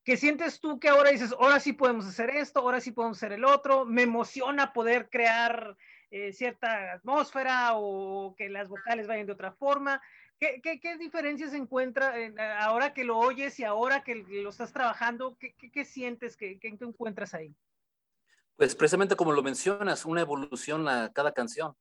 ¿qué 0.05 0.19
sientes 0.19 0.61
tú 0.61 0.79
que 0.79 0.91
ahora 0.91 1.09
dices, 1.09 1.33
ahora 1.41 1.59
sí 1.59 1.73
podemos 1.73 2.05
hacer 2.05 2.29
esto, 2.29 2.61
ahora 2.61 2.83
sí 2.83 2.91
podemos 2.91 3.17
hacer 3.17 3.33
el 3.33 3.47
otro? 3.47 3.87
Me 3.87 4.03
emociona 4.03 4.75
poder 4.75 5.09
crear 5.09 5.75
eh, 6.11 6.33
cierta 6.33 6.93
atmósfera 6.93 7.73
o 7.75 8.35
que 8.37 8.49
las 8.49 8.69
vocales 8.69 9.07
vayan 9.07 9.27
de 9.27 9.33
otra 9.33 9.53
forma. 9.53 10.01
¿Qué, 10.39 10.97
diferencias 10.99 11.55
encuentra 11.55 12.15
ahora 12.61 12.93
que 12.93 13.05
lo 13.05 13.19
oyes 13.19 13.59
y 13.59 13.65
ahora 13.65 14.05
que 14.05 14.17
lo 14.17 14.51
estás 14.51 14.73
trabajando? 14.73 15.39
¿Qué, 15.39 15.85
sientes? 15.85 16.37
¿Qué, 16.37 16.59
¿Qué 16.59 16.69
encuentras 16.69 17.33
ahí? 17.33 17.55
Pues 18.57 18.75
precisamente 18.75 19.17
como 19.17 19.33
lo 19.33 19.43
mencionas, 19.43 20.05
una 20.05 20.21
evolución 20.23 20.89
a 20.89 21.13
cada 21.13 21.33
canción. 21.33 21.75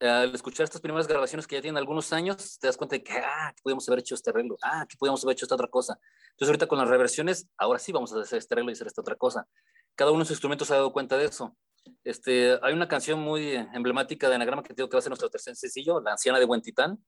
Al 0.00 0.34
escuchar 0.34 0.64
estas 0.64 0.80
primeras 0.80 1.06
grabaciones 1.06 1.46
que 1.46 1.54
ya 1.56 1.62
tienen 1.62 1.78
algunos 1.78 2.12
años, 2.12 2.58
te 2.58 2.66
das 2.66 2.76
cuenta 2.76 2.96
de 2.96 3.04
que, 3.04 3.12
ah, 3.12 3.52
que 3.54 3.62
podíamos 3.62 3.88
haber 3.88 4.00
hecho 4.00 4.14
este 4.14 4.30
arreglo, 4.30 4.56
ah, 4.62 4.84
que 4.88 4.96
podíamos 4.96 5.22
haber 5.22 5.34
hecho 5.34 5.44
esta 5.44 5.54
otra 5.54 5.68
cosa. 5.68 5.98
Entonces 6.30 6.48
ahorita 6.48 6.66
con 6.66 6.78
las 6.78 6.88
reversiones, 6.88 7.48
ahora 7.56 7.78
sí 7.78 7.92
vamos 7.92 8.12
a 8.12 8.20
hacer 8.20 8.38
este 8.38 8.54
arreglo 8.54 8.70
y 8.70 8.72
hacer 8.72 8.88
esta 8.88 9.00
otra 9.00 9.14
cosa. 9.14 9.46
Cada 9.94 10.10
uno 10.10 10.20
de 10.20 10.24
sus 10.24 10.32
instrumentos 10.32 10.66
se 10.66 10.74
ha 10.74 10.78
dado 10.78 10.92
cuenta 10.92 11.16
de 11.16 11.26
eso. 11.26 11.56
Este, 12.04 12.58
hay 12.62 12.74
una 12.74 12.88
canción 12.88 13.20
muy 13.20 13.54
emblemática 13.74 14.28
de 14.28 14.34
Anagrama 14.34 14.62
que 14.62 14.74
tengo 14.74 14.88
que 14.88 14.96
va 14.96 14.98
a 14.98 15.02
ser 15.02 15.10
nuestro 15.10 15.30
tercer 15.30 15.56
sencillo, 15.56 16.00
La 16.00 16.12
Anciana 16.12 16.38
de 16.38 16.44
Huentitán, 16.44 17.04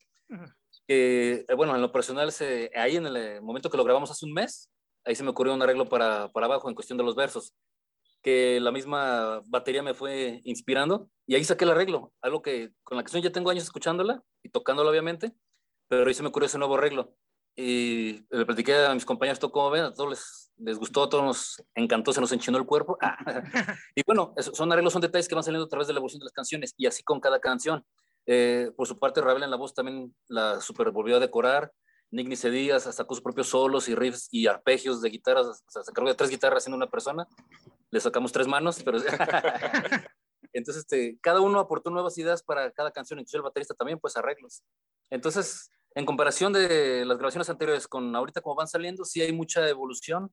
que, 0.86 1.44
eh, 1.48 1.54
bueno, 1.56 1.74
en 1.74 1.82
lo 1.82 1.92
personal, 1.92 2.32
se, 2.32 2.70
ahí 2.74 2.96
en 2.96 3.06
el 3.06 3.42
momento 3.42 3.70
que 3.70 3.76
lo 3.76 3.84
grabamos 3.84 4.10
hace 4.10 4.26
un 4.26 4.32
mes, 4.32 4.70
ahí 5.04 5.14
se 5.14 5.22
me 5.24 5.30
ocurrió 5.30 5.54
un 5.54 5.62
arreglo 5.62 5.88
para, 5.88 6.30
para 6.32 6.46
abajo 6.46 6.68
en 6.68 6.74
cuestión 6.74 6.98
de 6.98 7.04
los 7.04 7.14
versos 7.14 7.54
que 8.22 8.58
la 8.58 8.72
misma 8.72 9.42
batería 9.46 9.82
me 9.82 9.92
fue 9.92 10.40
inspirando 10.44 11.10
y 11.26 11.34
ahí 11.34 11.44
saqué 11.44 11.64
el 11.64 11.72
arreglo, 11.72 12.10
algo 12.22 12.40
que 12.40 12.72
con 12.82 12.96
la 12.96 13.04
canción 13.04 13.22
ya 13.22 13.30
tengo 13.30 13.50
años 13.50 13.64
escuchándola 13.64 14.22
y 14.42 14.48
tocándola 14.48 14.90
obviamente, 14.90 15.32
pero 15.88 16.06
ahí 16.06 16.14
se 16.14 16.22
me 16.22 16.30
ocurrió 16.30 16.46
ese 16.46 16.56
nuevo 16.56 16.76
arreglo 16.76 17.14
y 17.56 18.26
le 18.30 18.46
platiqué 18.46 18.74
a 18.86 18.94
mis 18.94 19.04
compañeros 19.04 19.38
todo 19.38 19.52
como 19.52 19.70
ven, 19.70 19.84
a 19.84 19.92
todos 19.92 20.10
les, 20.10 20.52
les, 20.58 20.78
gustó, 20.78 21.04
a 21.04 21.08
todos 21.08 21.24
nos 21.24 21.64
encantó, 21.74 22.12
se 22.12 22.20
nos 22.20 22.32
enchinó 22.32 22.58
el 22.58 22.66
cuerpo. 22.66 22.98
y 23.94 24.02
bueno, 24.06 24.34
son 24.38 24.72
arreglos, 24.72 24.92
son 24.92 25.02
detalles 25.02 25.28
que 25.28 25.34
van 25.34 25.44
saliendo 25.44 25.66
a 25.66 25.68
través 25.68 25.86
de 25.86 25.92
la 25.92 25.98
evolución 25.98 26.20
de 26.20 26.24
las 26.24 26.32
canciones 26.32 26.74
y 26.76 26.86
así 26.86 27.02
con 27.02 27.20
cada 27.20 27.40
canción. 27.40 27.84
Eh, 28.26 28.70
por 28.76 28.86
su 28.86 28.98
parte, 28.98 29.20
Ravel 29.20 29.42
en 29.42 29.50
la 29.50 29.56
voz 29.56 29.74
también 29.74 30.14
la 30.28 30.60
super 30.60 30.90
volvió 30.90 31.16
a 31.16 31.20
decorar. 31.20 31.72
Nick 32.10 32.28
Nice 32.28 32.48
Díaz 32.50 32.84
sacó 32.84 33.14
sus 33.14 33.22
propios 33.22 33.48
solos 33.48 33.88
y 33.88 33.94
riffs 33.94 34.28
y 34.30 34.46
arpegios 34.46 35.00
de 35.02 35.10
guitarras, 35.10 35.46
o 35.46 35.70
sea, 35.70 35.82
se 35.82 35.90
encargó 35.90 36.08
de 36.08 36.14
tres 36.14 36.30
guitarras 36.30 36.62
siendo 36.62 36.76
una 36.76 36.86
persona 36.86 37.26
le 37.94 38.00
sacamos 38.00 38.32
tres 38.32 38.46
manos, 38.48 38.82
pero... 38.82 38.98
Entonces, 40.52 40.82
este, 40.82 41.18
cada 41.20 41.40
uno 41.40 41.58
aportó 41.58 41.90
nuevas 41.90 42.16
ideas 42.18 42.42
para 42.42 42.70
cada 42.70 42.90
canción, 42.90 43.18
incluso 43.18 43.38
el 43.38 43.42
baterista 43.42 43.74
también, 43.74 43.98
pues 43.98 44.16
arreglos. 44.16 44.62
Entonces, 45.10 45.70
en 45.94 46.04
comparación 46.04 46.52
de 46.52 47.04
las 47.04 47.16
grabaciones 47.16 47.48
anteriores 47.48 47.86
con 47.86 48.14
ahorita 48.14 48.40
como 48.40 48.56
van 48.56 48.68
saliendo, 48.68 49.04
sí 49.04 49.20
hay 49.20 49.32
mucha 49.32 49.68
evolución 49.68 50.30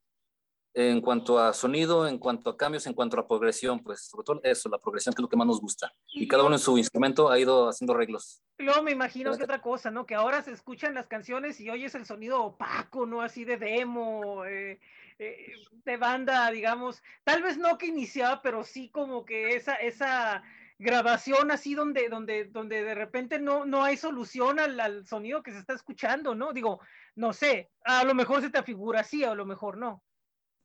en 0.74 1.02
cuanto 1.02 1.38
a 1.38 1.54
sonido, 1.54 2.08
en 2.08 2.18
cuanto 2.18 2.50
a 2.50 2.58
cambios, 2.58 2.88
en 2.88 2.94
cuanto 2.94 3.20
a 3.20 3.28
progresión, 3.28 3.84
pues 3.84 4.08
sobre 4.08 4.24
todo 4.24 4.42
eso, 4.44 4.70
la 4.70 4.78
progresión 4.78 5.14
que 5.14 5.20
es 5.20 5.24
lo 5.24 5.30
que 5.30 5.36
más 5.36 5.48
nos 5.48 5.60
gusta. 5.60 5.92
Y 6.14 6.28
cada 6.28 6.44
uno 6.44 6.56
en 6.56 6.60
su 6.60 6.78
instrumento 6.78 7.30
ha 7.30 7.38
ido 7.38 7.68
haciendo 7.68 7.94
arreglos. 7.94 8.42
Luego 8.58 8.82
me 8.82 8.92
imagino 8.92 9.36
que 9.36 9.44
otra 9.44 9.62
cosa, 9.62 9.92
¿no? 9.92 10.06
Que 10.06 10.16
ahora 10.16 10.42
se 10.42 10.52
escuchan 10.52 10.94
las 10.94 11.08
canciones 11.08 11.60
y 11.60 11.70
oyes 11.70 11.94
el 11.96 12.06
sonido 12.06 12.42
opaco, 12.44 13.06
¿no? 13.06 13.22
Así 13.22 13.44
de 13.44 13.58
demo, 13.58 14.46
eh, 14.46 14.80
eh, 15.20 15.54
de 15.84 15.98
banda, 15.98 16.50
digamos, 16.52 17.04
tal 17.26 17.44
vez 17.44 17.58
no 17.58 17.78
que 17.78 17.88
iniciaba, 17.88 18.42
pero 18.42 18.64
sí 18.64 18.90
como 18.90 19.26
que 19.26 19.56
esa, 19.56 19.76
esa 19.76 20.42
grabación 20.82 21.52
así 21.52 21.76
donde, 21.76 22.10
donde, 22.10 22.46
donde 22.46 22.84
de 22.84 22.96
repente 22.96 23.40
no, 23.40 23.66
no 23.66 23.84
hay 23.84 23.98
solución 23.98 24.60
al, 24.60 24.80
al, 24.80 25.08
sonido 25.08 25.44
que 25.44 25.52
se 25.52 25.60
está 25.60 25.74
escuchando, 25.74 26.36
¿no? 26.36 26.52
Digo, 26.54 26.82
no 27.16 27.34
sé, 27.34 27.70
a 27.86 28.04
lo 28.04 28.14
mejor 28.14 28.42
se 28.42 28.50
te 28.50 28.58
afigura 28.58 29.02
así, 29.02 29.24
a 29.24 29.36
lo 29.36 29.46
mejor 29.46 29.78
no. 29.78 30.04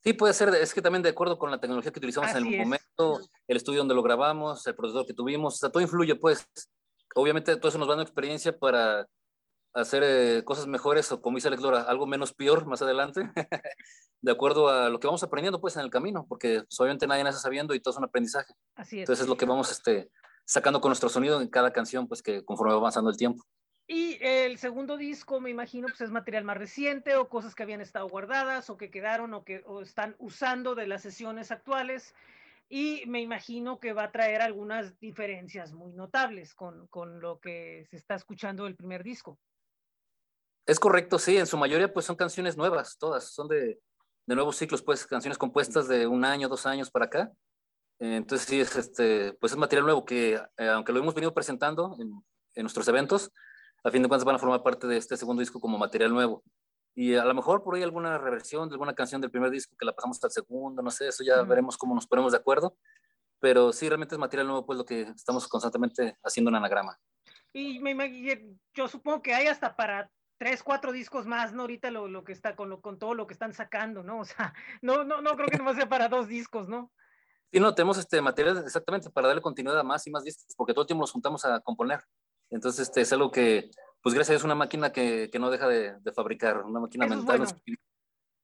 Sí, 0.02 0.14
puede 0.14 0.34
ser, 0.34 0.48
es 0.54 0.72
que 0.72 0.82
también 0.82 1.02
de 1.02 1.10
acuerdo 1.10 1.38
con 1.38 1.50
la 1.50 1.60
tecnología 1.60 1.92
que 1.92 1.98
utilizamos 1.98 2.30
en 2.30 2.46
el 2.46 2.58
momento, 2.58 3.20
el 3.46 3.56
estudio 3.56 3.80
donde 3.80 3.94
lo 3.94 4.02
grabamos, 4.02 4.66
el 4.66 4.74
procesador 4.74 5.06
que 5.06 5.14
tuvimos, 5.14 5.54
o 5.54 5.58
sea, 5.58 5.70
todo 5.70 5.82
influye, 5.82 6.14
pues, 6.14 6.48
obviamente 7.14 7.56
todo 7.56 7.68
eso 7.68 7.78
nos 7.78 7.88
va 7.88 7.92
dando 7.92 8.04
experiencia 8.04 8.56
para 8.56 9.06
hacer 9.76 10.02
eh, 10.04 10.42
cosas 10.44 10.66
mejores 10.66 11.12
o 11.12 11.20
como 11.20 11.36
dice 11.36 11.48
Alex 11.48 11.62
Lora, 11.62 11.82
algo 11.82 12.06
menos 12.06 12.32
peor 12.32 12.66
más 12.66 12.82
adelante, 12.82 13.30
de 14.20 14.32
acuerdo 14.32 14.68
a 14.68 14.88
lo 14.88 14.98
que 14.98 15.06
vamos 15.06 15.22
aprendiendo 15.22 15.60
pues 15.60 15.76
en 15.76 15.82
el 15.82 15.90
camino, 15.90 16.26
porque 16.28 16.62
pues, 16.62 16.80
obviamente 16.80 17.06
nadie 17.06 17.24
nace 17.24 17.38
sabiendo 17.38 17.74
y 17.74 17.80
todo 17.80 17.92
es 17.92 17.98
un 17.98 18.04
aprendizaje. 18.04 18.54
Así 18.74 18.96
es. 18.96 19.02
Entonces 19.02 19.24
es 19.24 19.28
lo 19.28 19.36
que 19.36 19.46
vamos 19.46 19.70
este, 19.70 20.10
sacando 20.44 20.80
con 20.80 20.88
nuestro 20.88 21.08
sonido 21.08 21.40
en 21.40 21.48
cada 21.48 21.72
canción, 21.72 22.08
pues 22.08 22.22
que 22.22 22.44
conforme 22.44 22.72
va 22.72 22.78
avanzando 22.78 23.10
el 23.10 23.16
tiempo. 23.16 23.44
Y 23.88 24.18
el 24.20 24.58
segundo 24.58 24.96
disco, 24.96 25.40
me 25.40 25.50
imagino, 25.50 25.86
pues 25.86 26.00
es 26.00 26.10
material 26.10 26.42
más 26.42 26.56
reciente 26.56 27.14
o 27.14 27.28
cosas 27.28 27.54
que 27.54 27.62
habían 27.62 27.80
estado 27.80 28.08
guardadas 28.08 28.68
o 28.68 28.76
que 28.76 28.90
quedaron 28.90 29.32
o 29.32 29.44
que 29.44 29.62
o 29.64 29.80
están 29.80 30.16
usando 30.18 30.74
de 30.74 30.88
las 30.88 31.02
sesiones 31.02 31.52
actuales. 31.52 32.14
Y 32.68 33.04
me 33.06 33.20
imagino 33.20 33.78
que 33.78 33.92
va 33.92 34.04
a 34.04 34.10
traer 34.10 34.42
algunas 34.42 34.98
diferencias 34.98 35.72
muy 35.72 35.92
notables 35.92 36.52
con, 36.54 36.88
con 36.88 37.20
lo 37.20 37.38
que 37.38 37.86
se 37.88 37.96
está 37.96 38.16
escuchando 38.16 38.64
del 38.64 38.74
primer 38.74 39.04
disco. 39.04 39.38
Es 40.66 40.80
correcto, 40.80 41.18
sí, 41.18 41.36
en 41.36 41.46
su 41.46 41.56
mayoría 41.56 41.92
pues 41.92 42.06
son 42.06 42.16
canciones 42.16 42.56
nuevas, 42.56 42.98
todas, 42.98 43.32
son 43.32 43.46
de, 43.46 43.80
de 44.26 44.34
nuevos 44.34 44.56
ciclos, 44.56 44.82
pues 44.82 45.06
canciones 45.06 45.38
compuestas 45.38 45.86
de 45.86 46.06
un 46.06 46.24
año, 46.24 46.48
dos 46.48 46.66
años 46.66 46.90
para 46.90 47.06
acá. 47.06 47.32
Entonces 47.98 48.46
sí, 48.46 48.60
es, 48.60 48.74
este, 48.76 49.32
pues 49.34 49.52
es 49.52 49.58
material 49.58 49.84
nuevo 49.84 50.04
que, 50.04 50.34
eh, 50.34 50.68
aunque 50.68 50.92
lo 50.92 50.98
hemos 50.98 51.14
venido 51.14 51.32
presentando 51.32 51.96
en, 52.00 52.10
en, 52.54 52.62
nuestros 52.62 52.86
eventos, 52.88 53.32
a 53.84 53.90
fin 53.90 54.02
de 54.02 54.08
cuentas 54.08 54.24
van 54.24 54.34
a 54.34 54.38
formar 54.38 54.62
parte 54.62 54.86
de 54.86 54.96
este 54.96 55.16
segundo 55.16 55.40
disco 55.40 55.60
como 55.60 55.78
material 55.78 56.12
nuevo. 56.12 56.42
Y 56.94 57.14
a 57.14 57.24
lo 57.24 57.34
mejor 57.34 57.62
por 57.62 57.76
ahí 57.76 57.82
alguna 57.82 58.18
reversión 58.18 58.68
de 58.68 58.74
alguna 58.74 58.94
canción 58.94 59.20
del 59.20 59.30
primer 59.30 59.50
disco 59.50 59.76
que 59.78 59.86
la 59.86 59.94
pasamos 59.94 60.22
al 60.24 60.30
segundo, 60.30 60.82
no 60.82 60.90
sé, 60.90 61.08
eso 61.08 61.22
ya 61.22 61.42
veremos 61.42 61.76
cómo 61.76 61.94
nos 61.94 62.06
ponemos 62.06 62.32
de 62.32 62.38
acuerdo. 62.38 62.76
Pero 63.38 63.72
sí, 63.72 63.88
realmente 63.88 64.14
es 64.14 64.18
material 64.18 64.48
nuevo, 64.48 64.66
pues 64.66 64.78
lo 64.78 64.84
que 64.84 65.02
estamos 65.02 65.46
constantemente 65.46 66.16
haciendo 66.24 66.48
en 66.48 66.56
anagrama. 66.56 66.98
Y 67.52 67.78
me, 67.78 68.58
yo 68.74 68.88
supongo 68.88 69.22
que 69.22 69.34
hay 69.34 69.46
hasta 69.46 69.76
para 69.76 70.10
tres, 70.38 70.62
cuatro 70.62 70.92
discos 70.92 71.26
más, 71.26 71.52
¿no? 71.52 71.62
Ahorita 71.62 71.90
lo, 71.90 72.08
lo 72.08 72.24
que 72.24 72.32
está 72.32 72.56
con, 72.56 72.68
lo, 72.68 72.80
con 72.80 72.98
todo 72.98 73.14
lo 73.14 73.26
que 73.26 73.32
están 73.32 73.52
sacando, 73.52 74.02
¿no? 74.02 74.20
O 74.20 74.24
sea, 74.24 74.54
no, 74.82 75.04
no, 75.04 75.20
no 75.20 75.36
creo 75.36 75.48
que 75.48 75.74
sea 75.74 75.88
para 75.88 76.08
dos 76.08 76.28
discos, 76.28 76.68
¿no? 76.68 76.92
Sí, 77.52 77.60
no, 77.60 77.74
tenemos 77.74 77.98
este 77.98 78.20
material 78.20 78.58
exactamente 78.58 79.08
para 79.10 79.28
darle 79.28 79.42
continuidad 79.42 79.78
a 79.78 79.84
más 79.84 80.06
y 80.06 80.10
más 80.10 80.24
discos, 80.24 80.54
porque 80.56 80.72
todo 80.72 80.82
el 80.82 80.86
tiempo 80.88 81.02
nos 81.02 81.12
juntamos 81.12 81.44
a 81.44 81.60
componer. 81.60 82.00
Entonces, 82.50 82.88
este 82.88 83.00
es 83.00 83.12
algo 83.12 83.30
que, 83.30 83.70
pues 84.02 84.14
gracias 84.14 84.30
a 84.30 84.32
Dios, 84.32 84.40
es 84.40 84.44
una 84.44 84.54
máquina 84.54 84.92
que, 84.92 85.30
que 85.30 85.38
no 85.38 85.50
deja 85.50 85.68
de, 85.68 85.94
de, 86.00 86.12
fabricar, 86.12 86.62
una 86.62 86.80
máquina 86.80 87.06
Eso 87.06 87.16
mental. 87.16 87.38
Bueno. 87.38 87.78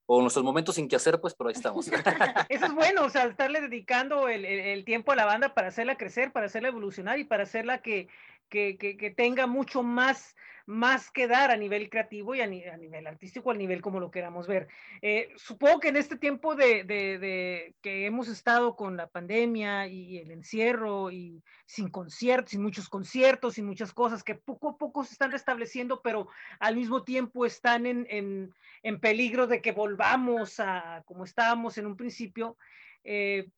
O 0.06 0.20
nuestros 0.20 0.44
momentos 0.44 0.74
sin 0.74 0.88
que 0.88 0.96
hacer, 0.96 1.20
pues, 1.20 1.34
pero 1.34 1.48
ahí 1.48 1.54
estamos. 1.54 1.86
Eso 2.48 2.66
es 2.66 2.74
bueno, 2.74 3.04
o 3.04 3.10
sea, 3.10 3.24
estarle 3.24 3.60
dedicando 3.60 4.28
el, 4.28 4.44
el, 4.44 4.58
el, 4.60 4.84
tiempo 4.84 5.12
a 5.12 5.16
la 5.16 5.24
banda 5.24 5.54
para 5.54 5.68
hacerla 5.68 5.96
crecer, 5.96 6.32
para 6.32 6.46
hacerla 6.46 6.68
evolucionar 6.68 7.18
y 7.18 7.24
para 7.24 7.44
hacerla 7.44 7.82
que, 7.82 8.08
que, 8.48 8.76
que, 8.76 8.96
que 8.96 9.10
tenga 9.10 9.46
mucho 9.46 9.82
más 9.82 10.34
más 10.66 11.10
que 11.10 11.26
dar 11.26 11.50
a 11.50 11.56
nivel 11.56 11.90
creativo 11.90 12.34
y 12.34 12.40
a, 12.40 12.46
nivel 12.46 13.06
artístico, 13.06 13.50
al 13.50 13.58
nivel 13.58 13.80
como 13.80 14.00
lo 14.00 14.10
queramos 14.10 14.46
ver. 14.46 14.68
Eh, 15.00 15.32
supongo 15.36 15.80
que 15.80 15.88
en 15.88 15.96
este 15.96 16.16
tiempo 16.16 16.54
de, 16.54 16.84
de, 16.84 17.74
que 17.82 18.06
hemos 18.06 18.28
estado 18.28 18.76
con 18.76 18.96
la 18.96 19.08
pandemia 19.08 19.86
y 19.86 20.18
el 20.18 20.30
encierro 20.30 21.10
y 21.10 21.42
sin 21.66 21.88
conciertos, 21.88 22.50
sin 22.50 22.62
muchos 22.62 22.88
conciertos, 22.88 23.54
sin 23.54 23.66
muchas 23.66 23.92
cosas 23.92 24.22
que 24.22 24.34
poco 24.34 24.70
a 24.70 24.78
poco 24.78 25.04
se 25.04 25.12
están 25.12 25.32
restableciendo, 25.32 26.00
pero 26.02 26.28
al 26.58 26.76
mismo 26.76 27.02
tiempo 27.02 27.46
están 27.46 27.86
en, 27.86 28.06
en, 28.10 28.54
en 28.82 29.00
peligro 29.00 29.46
de 29.46 29.60
que 29.60 29.72
volvamos 29.72 30.60
a 30.60 31.02
como 31.06 31.24
estábamos 31.24 31.78
en 31.78 31.86
un 31.86 31.96
principio. 31.96 32.56
Eh, 33.04 33.48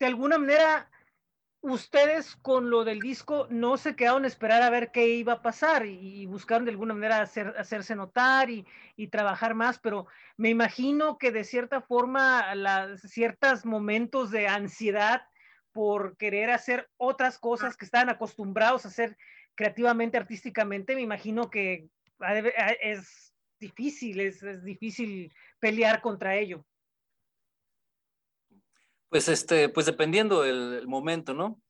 de 0.00 0.06
alguna 0.06 0.38
manera 0.38 0.90
ustedes 1.62 2.36
con 2.36 2.70
lo 2.70 2.84
del 2.84 3.00
disco 3.00 3.46
no 3.50 3.76
se 3.76 3.94
quedaron 3.94 4.24
a 4.24 4.28
esperar 4.28 4.62
a 4.62 4.70
ver 4.70 4.90
qué 4.92 5.08
iba 5.08 5.34
a 5.34 5.42
pasar 5.42 5.84
y, 5.86 6.24
buscaron 6.26 6.64
de 6.64 6.70
alguna 6.70 6.94
manera 6.94 7.20
hacer, 7.20 7.54
hacerse 7.58 7.94
notar 7.94 8.48
y, 8.50 8.66
trabajar 9.10 9.54
más, 9.54 9.78
pero 9.78 10.06
me 10.36 10.50
imagino 10.50 11.16
que 11.18 11.32
de 11.32 11.44
cierta 11.44 11.80
forma 11.80 12.54
las, 12.54 13.00
ciertos 13.00 13.64
momentos 13.64 14.30
de 14.30 14.46
ansiedad 14.46 15.22
por 15.72 16.16
querer 16.16 16.50
hacer 16.50 16.88
otras 16.98 17.38
cosas 17.38 17.76
que 17.76 17.86
estaban 17.86 18.10
acostumbrados 18.10 18.84
a 18.84 18.88
hacer 18.88 19.16
creativamente, 19.54 20.18
artísticamente, 20.18 20.94
me 20.94 21.00
imagino 21.00 21.50
que 21.50 21.88
es 22.82 23.34
difícil, 23.58 24.20
es, 24.20 24.42
es 24.42 24.64
difícil 24.64 25.32
pelear 25.58 26.00
contra 26.00 26.36
ello. 26.36 26.64
Pues, 29.10 29.28
este, 29.28 29.68
pues 29.68 29.86
dependiendo 29.86 30.44
el, 30.44 30.86
momento, 30.86 31.34
¿no? 31.34 31.60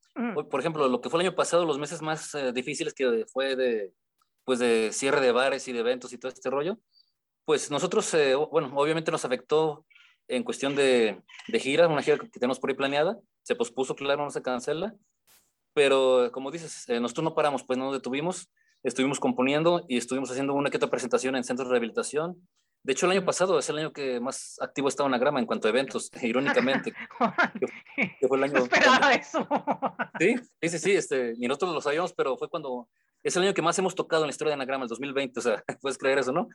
Por 0.50 0.60
ejemplo, 0.60 0.86
lo 0.88 1.00
que 1.00 1.08
fue 1.08 1.20
el 1.20 1.26
año 1.26 1.36
pasado, 1.36 1.64
los 1.64 1.78
meses 1.78 2.02
más 2.02 2.34
eh, 2.34 2.52
difíciles 2.52 2.92
que 2.92 3.24
fue 3.32 3.56
de, 3.56 3.94
pues 4.44 4.58
de 4.58 4.90
cierre 4.92 5.20
de 5.20 5.32
bares 5.32 5.66
y 5.66 5.72
de 5.72 5.80
eventos 5.80 6.12
y 6.12 6.18
todo 6.18 6.30
este 6.30 6.50
rollo, 6.50 6.78
pues 7.46 7.70
nosotros, 7.70 8.12
eh, 8.14 8.34
bueno, 8.34 8.70
obviamente 8.74 9.10
nos 9.10 9.24
afectó 9.24 9.86
en 10.28 10.44
cuestión 10.44 10.76
de, 10.76 11.22
de 11.48 11.60
gira, 11.60 11.88
una 11.88 12.02
gira 12.02 12.18
que 12.18 12.28
tenemos 12.28 12.60
por 12.60 12.70
ahí 12.70 12.76
planeada, 12.76 13.18
se 13.42 13.56
pospuso, 13.56 13.94
claro, 13.96 14.24
no 14.24 14.30
se 14.30 14.42
cancela, 14.42 14.94
pero 15.72 16.30
como 16.32 16.50
dices, 16.50 16.88
eh, 16.88 17.00
nosotros 17.00 17.24
no 17.24 17.34
paramos, 17.34 17.64
pues 17.64 17.78
no 17.78 17.86
nos 17.86 17.94
detuvimos, 17.94 18.50
estuvimos 18.82 19.18
componiendo 19.18 19.84
y 19.88 19.96
estuvimos 19.96 20.30
haciendo 20.30 20.54
una 20.54 20.70
que 20.70 20.76
otra 20.76 20.90
presentación 20.90 21.36
en 21.36 21.44
centros 21.44 21.68
de 21.68 21.72
rehabilitación, 21.72 22.48
de 22.82 22.92
hecho, 22.92 23.04
el 23.06 23.12
año 23.12 23.24
pasado 23.24 23.58
es 23.58 23.68
el 23.68 23.76
año 23.76 23.92
que 23.92 24.20
más 24.20 24.56
activo 24.60 24.88
estaba 24.88 25.06
Anagrama 25.06 25.38
en 25.38 25.44
cuanto 25.44 25.68
a 25.68 25.70
eventos, 25.70 26.10
irónicamente. 26.22 26.92
que, 28.20 28.26
fue 28.26 28.38
el 28.38 28.44
año. 28.44 28.54
No 28.54 28.58
esperaba 28.64 29.12
eso. 29.12 29.46
Sí, 30.18 30.36
sí, 30.62 30.78
sí, 30.78 30.92
este, 30.92 31.34
ni 31.36 31.46
nosotros 31.46 31.74
lo 31.74 31.80
sabíamos, 31.80 32.12
pero 32.14 32.36
fue 32.38 32.48
cuando. 32.48 32.88
Es 33.22 33.36
el 33.36 33.42
año 33.42 33.52
que 33.52 33.60
más 33.60 33.78
hemos 33.78 33.94
tocado 33.94 34.22
en 34.22 34.28
la 34.28 34.30
historia 34.30 34.50
de 34.50 34.54
Anagrama, 34.54 34.84
el 34.84 34.88
2020, 34.88 35.40
o 35.40 35.42
sea, 35.42 35.62
puedes 35.82 35.98
creer 35.98 36.18
eso, 36.18 36.32
¿no? 36.32 36.48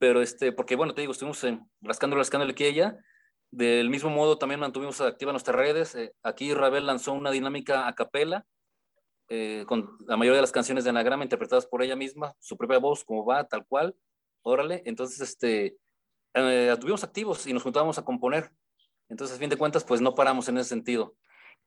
Pero, 0.00 0.22
este, 0.22 0.50
porque 0.50 0.74
bueno, 0.74 0.92
te 0.92 1.02
digo, 1.02 1.12
estuvimos 1.12 1.44
en, 1.44 1.60
rascando, 1.82 2.16
rascando 2.16 2.44
el 2.44 2.54
que 2.54 2.66
ella. 2.66 2.98
Del 3.52 3.88
mismo 3.88 4.10
modo, 4.10 4.36
también 4.36 4.58
mantuvimos 4.58 5.00
activas 5.00 5.32
nuestras 5.32 5.56
redes. 5.56 5.94
Eh, 5.94 6.12
aquí 6.24 6.52
Ravel 6.52 6.84
lanzó 6.84 7.12
una 7.12 7.30
dinámica 7.30 7.86
a 7.86 7.94
capela, 7.94 8.44
eh, 9.28 9.64
con 9.68 9.96
la 10.08 10.16
mayoría 10.16 10.38
de 10.38 10.42
las 10.42 10.50
canciones 10.50 10.82
de 10.82 10.90
Anagrama 10.90 11.22
interpretadas 11.22 11.64
por 11.64 11.80
ella 11.80 11.94
misma, 11.94 12.34
su 12.40 12.56
propia 12.56 12.78
voz, 12.78 13.04
como 13.04 13.24
va, 13.24 13.44
tal 13.44 13.64
cual 13.64 13.94
órale, 14.44 14.82
entonces, 14.86 15.20
este, 15.20 15.76
eh, 16.34 16.70
estuvimos 16.72 17.02
activos 17.02 17.46
y 17.46 17.52
nos 17.52 17.62
juntábamos 17.62 17.98
a 17.98 18.04
componer. 18.04 18.52
Entonces, 19.08 19.36
a 19.36 19.40
fin 19.40 19.50
de 19.50 19.56
cuentas, 19.56 19.84
pues 19.84 20.00
no 20.00 20.14
paramos 20.14 20.48
en 20.48 20.58
ese 20.58 20.68
sentido. 20.68 21.16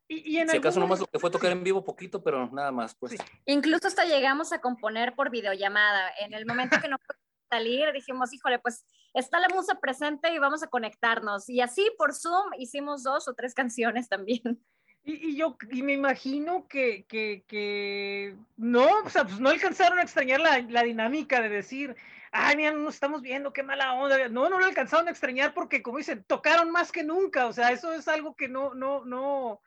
Y, 0.10 0.38
en 0.38 0.48
si 0.48 0.58
acaso 0.58 0.80
nomás 0.80 1.00
lo 1.00 1.06
que 1.06 1.20
fue 1.20 1.30
tocar 1.30 1.52
en 1.52 1.64
vivo 1.64 1.84
poquito, 1.84 2.24
pero 2.24 2.50
nada 2.52 2.72
más, 2.72 2.96
pues. 2.96 3.16
Incluso 3.46 3.88
hasta 3.88 4.06
llegamos 4.06 4.54
a 4.54 4.62
componer 4.62 5.16
por 5.16 5.30
videollamada. 5.30 6.12
En 6.20 6.34
el 6.34 6.46
momento 6.46 6.80
que 6.82 6.88
no 6.88 6.98
pude 7.08 7.18
salir, 7.50 7.92
dijimos, 7.92 8.34
híjole, 8.34 8.60
pues 8.60 8.86
está 9.14 9.40
la 9.40 9.50
musa 9.50 9.76
presente 9.80 10.34
y 10.34 10.40
vamos 10.40 10.64
a 10.64 10.68
conectarnos. 10.68 11.50
Y 11.50 11.60
así 11.60 11.92
por 11.98 12.14
Zoom 12.14 12.54
hicimos 12.58 13.04
dos 13.04 13.28
o 13.28 13.34
tres 13.34 13.54
canciones 13.54 14.08
también. 14.08 14.64
Y, 15.10 15.38
yo 15.38 15.58
y 15.72 15.84
me 15.84 15.94
imagino 15.94 16.68
que, 16.68 17.06
que, 17.06 17.46
que, 17.48 18.36
no, 18.58 18.86
o 19.06 19.10
sea, 19.10 19.24
pues 19.24 19.40
no 19.40 19.48
alcanzaron 19.50 20.00
a 20.00 20.02
extrañar 20.02 20.42
la, 20.42 20.60
la 20.60 20.84
dinámica 20.84 21.42
de 21.42 21.48
decir, 21.48 21.96
ay, 22.34 22.58
mira, 22.58 22.74
no 22.74 22.80
nos 22.80 22.96
estamos 22.96 23.22
viendo, 23.22 23.54
qué 23.54 23.64
mala 23.64 23.94
onda. 23.94 24.28
No, 24.28 24.50
no 24.50 24.60
lo 24.60 24.66
alcanzaron 24.66 25.08
a 25.08 25.12
extrañar 25.12 25.54
porque, 25.54 25.82
como 25.82 26.00
dicen, 26.00 26.26
tocaron 26.28 26.72
más 26.72 26.92
que 26.92 27.06
nunca. 27.06 27.46
O 27.48 27.54
sea, 27.54 27.72
eso 27.72 27.94
es 27.94 28.10
algo 28.10 28.36
que 28.36 28.50
no, 28.50 28.74
no, 28.74 29.06
no, 29.06 29.62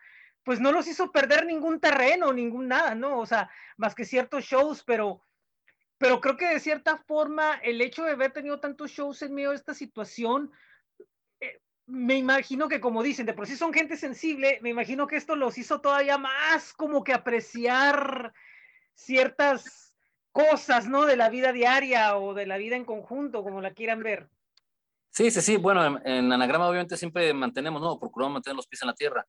pues 0.44 0.60
no 0.60 0.72
los 0.72 0.86
hizo 0.86 1.10
perder 1.10 1.46
ningún 1.46 1.80
terreno, 1.80 2.34
ningún 2.34 2.68
nada, 2.68 2.94
¿no? 2.94 3.18
O 3.18 3.24
sea, 3.24 3.48
más 3.78 3.94
que 3.94 4.04
ciertos 4.04 4.44
shows, 4.44 4.82
pero, 4.84 5.22
pero 5.96 6.20
creo 6.20 6.36
que 6.36 6.48
de 6.48 6.60
cierta 6.60 6.98
forma 6.98 7.54
el 7.62 7.80
hecho 7.80 8.04
de 8.04 8.12
haber 8.12 8.32
tenido 8.32 8.60
tantos 8.60 8.90
shows 8.90 9.22
en 9.22 9.34
medio 9.34 9.50
de 9.50 9.56
esta 9.56 9.72
situación, 9.72 10.52
me 11.90 12.16
imagino 12.16 12.68
que 12.68 12.80
como 12.80 13.02
dicen, 13.02 13.26
de 13.26 13.34
por 13.34 13.46
sí 13.46 13.56
son 13.56 13.72
gente 13.72 13.96
sensible, 13.96 14.58
me 14.62 14.70
imagino 14.70 15.06
que 15.06 15.16
esto 15.16 15.36
los 15.36 15.58
hizo 15.58 15.80
todavía 15.80 16.18
más 16.18 16.72
como 16.72 17.04
que 17.04 17.12
apreciar 17.12 18.32
ciertas 18.94 19.96
cosas, 20.32 20.88
¿no? 20.88 21.06
De 21.06 21.16
la 21.16 21.28
vida 21.28 21.52
diaria 21.52 22.16
o 22.16 22.34
de 22.34 22.46
la 22.46 22.58
vida 22.58 22.76
en 22.76 22.84
conjunto, 22.84 23.42
como 23.42 23.60
la 23.60 23.72
quieran 23.72 24.02
ver. 24.02 24.28
Sí, 25.10 25.30
sí, 25.30 25.40
sí. 25.40 25.56
Bueno, 25.56 26.00
en, 26.04 26.32
anagrama 26.32 26.68
obviamente 26.68 26.96
siempre 26.96 27.34
mantenemos, 27.34 27.82
¿no? 27.82 27.98
Procuramos 27.98 28.34
mantener 28.34 28.56
los 28.56 28.66
pies 28.66 28.82
en 28.82 28.88
la 28.88 28.94
tierra. 28.94 29.26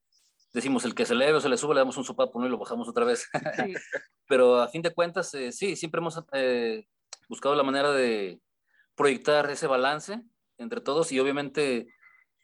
Decimos, 0.54 0.86
el 0.86 0.94
que 0.94 1.06
se 1.06 1.16
leve 1.16 1.34
o 1.38 1.42
se 1.42 1.50
le 1.50 1.58
sube, 1.58 1.74
le 1.74 1.80
damos 1.80 1.98
un 1.98 2.04
sopapo, 2.04 2.40
¿no? 2.40 2.46
Y 2.46 2.50
lo 2.50 2.58
bajamos 2.58 2.88
otra 2.88 3.06
vez. 3.06 3.28
Pero 4.28 4.62
a 4.62 4.68
fin 4.68 4.82
de 4.82 4.94
cuentas, 4.94 5.34
eh, 5.34 5.52
sí, 5.52 5.76
siempre 5.76 6.00
hemos 6.00 6.22
eh, 6.34 6.86
buscado 7.28 7.56
la 7.56 7.64
manera 7.64 7.92
de 7.92 8.40
proyectar 8.96 9.50
ese 9.50 9.68
balance 9.68 10.22
entre 10.58 10.82
todos 10.82 11.12
y 11.12 11.20
obviamente, 11.20 11.88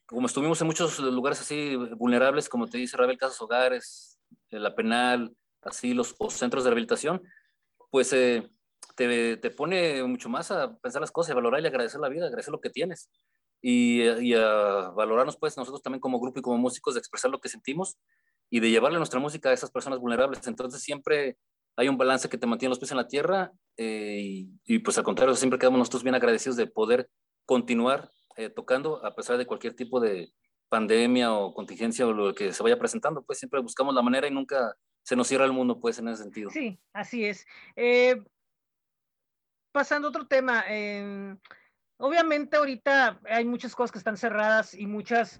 como 0.08 0.28
estuvimos 0.28 0.60
en 0.62 0.68
muchos 0.68 1.00
lugares 1.00 1.42
así 1.42 1.76
vulnerables, 1.76 2.50
como 2.50 2.68
te 2.68 2.78
dice 2.78 2.98
Rabel, 2.98 3.18
casas 3.18 3.42
hogares, 3.42 4.20
eh, 4.50 4.58
la 4.58 4.74
penal, 4.74 5.36
así 5.62 5.94
los, 5.94 6.16
los 6.20 6.34
centros 6.34 6.64
de 6.64 6.70
rehabilitación, 6.70 7.22
pues 7.92 8.14
eh, 8.14 8.50
te, 8.96 9.38
te, 9.38 9.52
pone 9.52 10.02
mucho 10.04 10.30
más 10.30 10.50
a 10.50 10.78
pensar 10.78 11.02
las 11.02 11.12
cosas, 11.12 11.32
a 11.32 11.36
valorar 11.36 11.62
y 11.62 11.68
agradecer 11.68 12.00
la 12.00 12.08
vida, 12.08 12.26
agradecer 12.26 12.54
lo 12.54 12.62
que 12.62 12.70
tienes. 12.70 13.10
Y, 13.62 14.02
y, 14.04 14.34
a 14.34 14.92
valorarnos 14.96 15.36
pues 15.38 15.58
nosotros 15.58 15.82
también 15.82 16.00
como 16.00 16.20
grupo 16.20 16.40
y 16.40 16.42
como 16.42 16.58
músicos 16.58 16.94
de 16.94 17.00
expresar 17.00 17.30
lo 17.30 17.42
que 17.42 17.50
sentimos 17.50 17.98
y 18.50 18.60
de 18.62 18.70
llevarle 18.70 19.00
nuestra 19.00 19.20
música 19.20 19.50
a 19.50 19.54
esas 19.54 19.72
personas 19.72 20.00
vulnerables. 20.00 20.48
Entonces 20.48 20.82
siempre 20.82 21.38
hay 21.76 21.90
un 21.90 21.98
balance 21.98 22.30
que 22.30 22.38
te 22.38 22.48
mantiene 22.48 22.70
los 22.70 22.80
pies 22.80 22.92
en 22.92 22.98
la 22.98 23.08
tierra 23.08 23.52
eh, 23.76 24.20
y, 24.24 24.50
y, 24.66 24.80
pues 24.80 24.98
al 24.98 25.04
contrario, 25.04 25.36
siempre 25.36 25.60
quedamos 25.60 25.80
nosotros 25.80 26.04
bien 26.04 26.16
agradecidos 26.16 26.56
de 26.56 26.68
poder 26.68 27.10
continuar 27.46 28.12
eh, 28.38 28.50
tocando 28.50 29.04
a 29.06 29.16
pesar 29.16 29.38
de 29.38 29.46
cualquier 29.46 29.76
tipo 29.76 30.00
de 30.00 30.32
pandemia 30.70 31.34
o 31.34 31.54
contingencia 31.54 32.08
o 32.08 32.14
lo 32.14 32.34
que 32.34 32.54
se 32.54 32.64
vaya 32.64 32.78
presentando, 32.78 33.24
pues 33.24 33.40
siempre 33.40 33.60
buscamos 33.62 33.94
la 33.94 34.02
manera 34.02 34.28
y 34.28 34.32
nunca 34.32 34.76
se 35.04 35.16
nos 35.16 35.28
cierra 35.28 35.46
el 35.46 35.54
mundo, 35.54 35.80
pues, 35.80 36.00
en 36.00 36.08
ese 36.10 36.24
sentido. 36.24 36.50
Sí, 36.52 36.80
así 36.94 37.26
es. 37.26 37.46
Eh, 37.76 38.22
pasando 39.72 40.08
a 40.08 40.10
otro 40.10 40.28
tema, 40.28 40.66
obviamente 41.98 42.58
ahorita 42.58 43.20
hay 43.24 43.46
muchas 43.46 43.74
cosas 43.74 43.92
que 43.92 44.00
están 44.00 44.18
cerradas 44.18 44.74
y 44.74 44.86
muchas 44.86 45.40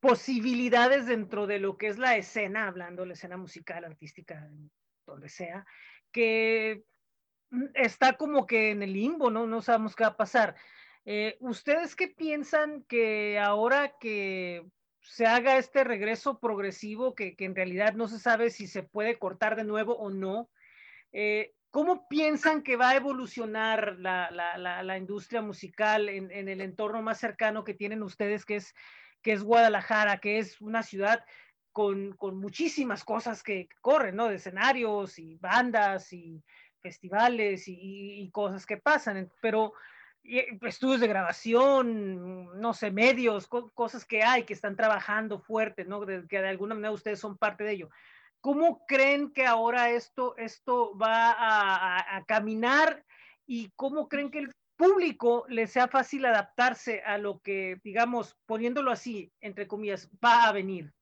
posibilidades 0.00 1.06
dentro 1.06 1.46
de 1.46 1.58
lo 1.58 1.76
que 1.76 1.88
es 1.88 1.98
la 1.98 2.16
escena, 2.16 2.68
hablando 2.68 3.02
de 3.02 3.08
la 3.08 3.14
escena 3.14 3.36
musical, 3.36 3.84
artística, 3.84 4.50
donde 5.06 5.28
sea, 5.28 5.64
que 6.12 6.84
está 7.74 8.16
como 8.16 8.46
que 8.46 8.70
en 8.70 8.82
el 8.82 8.92
limbo, 8.92 9.30
¿no? 9.30 9.46
No 9.46 9.62
sabemos 9.62 9.96
qué 9.96 10.04
va 10.04 10.10
a 10.10 10.16
pasar. 10.16 10.56
Eh, 11.10 11.38
¿Ustedes 11.40 11.96
qué 11.96 12.08
piensan 12.08 12.82
que 12.82 13.38
ahora 13.38 13.94
que 13.98 14.62
se 15.00 15.24
haga 15.24 15.56
este 15.56 15.82
regreso 15.82 16.38
progresivo 16.38 17.14
que, 17.14 17.34
en 17.38 17.54
realidad 17.54 17.94
no 17.94 18.08
se 18.08 18.18
sabe 18.18 18.50
si 18.50 18.66
se 18.66 18.82
puede 18.82 19.18
cortar 19.18 19.56
de 19.56 19.64
nuevo 19.64 19.94
o 19.96 20.10
no. 20.10 20.50
Eh, 21.12 21.54
¿Cómo 21.70 22.06
piensan 22.08 22.62
que 22.62 22.76
va 22.76 22.90
a 22.90 22.96
evolucionar 22.96 23.96
la, 23.98 24.98
industria 24.98 25.40
musical 25.40 26.10
en, 26.10 26.30
el 26.30 26.60
entorno 26.60 27.00
más 27.00 27.18
cercano 27.18 27.64
que 27.64 27.72
tienen 27.72 28.02
ustedes, 28.02 28.44
que 28.44 28.56
es, 28.56 28.74
que 29.22 29.32
es 29.32 29.42
Guadalajara, 29.42 30.18
que 30.18 30.36
es 30.36 30.60
una 30.60 30.82
ciudad 30.82 31.24
con, 31.72 32.18
muchísimas 32.20 33.02
cosas 33.02 33.42
que 33.42 33.70
corren, 33.80 34.14
¿no? 34.14 34.28
De 34.28 34.34
escenarios 34.34 35.18
y 35.18 35.36
bandas 35.36 36.12
y 36.12 36.44
festivales 36.82 37.64
y 37.66 38.28
cosas 38.30 38.66
que 38.66 38.76
pasan, 38.76 39.32
pero 39.40 39.72
estudios 40.22 41.00
de 41.00 41.06
grabación, 41.08 42.60
no 42.60 42.74
sé, 42.74 42.90
medios, 42.90 43.46
cosas 43.46 44.04
que 44.04 44.22
hay 44.22 44.44
que 44.44 44.52
están 44.52 44.76
trabajando 44.76 45.38
fuerte, 45.38 45.84
¿no? 45.84 46.04
que 46.04 46.40
de 46.40 46.48
alguna 46.48 46.74
manera 46.74 46.92
ustedes 46.92 47.18
son 47.18 47.38
parte 47.38 47.64
de 47.64 47.72
ello. 47.72 47.90
¿Cómo 48.40 48.84
creen 48.86 49.32
que 49.32 49.46
ahora 49.46 49.90
esto, 49.90 50.36
esto 50.36 50.96
va 50.96 51.34
a, 51.36 52.24
caminar 52.26 53.04
y 53.46 53.70
cómo 53.74 54.08
creen 54.08 54.30
que 54.30 54.38
el 54.38 54.52
público 54.76 55.44
le 55.48 55.66
sea 55.66 55.88
fácil 55.88 56.24
adaptarse 56.24 57.02
a 57.02 57.18
lo 57.18 57.40
que, 57.40 57.80
digamos, 57.82 58.36
poniéndolo 58.46 58.92
así, 58.92 59.32
entre 59.40 59.66
comillas, 59.66 60.08
va 60.24 60.44
a 60.44 60.52
venir? 60.52 60.92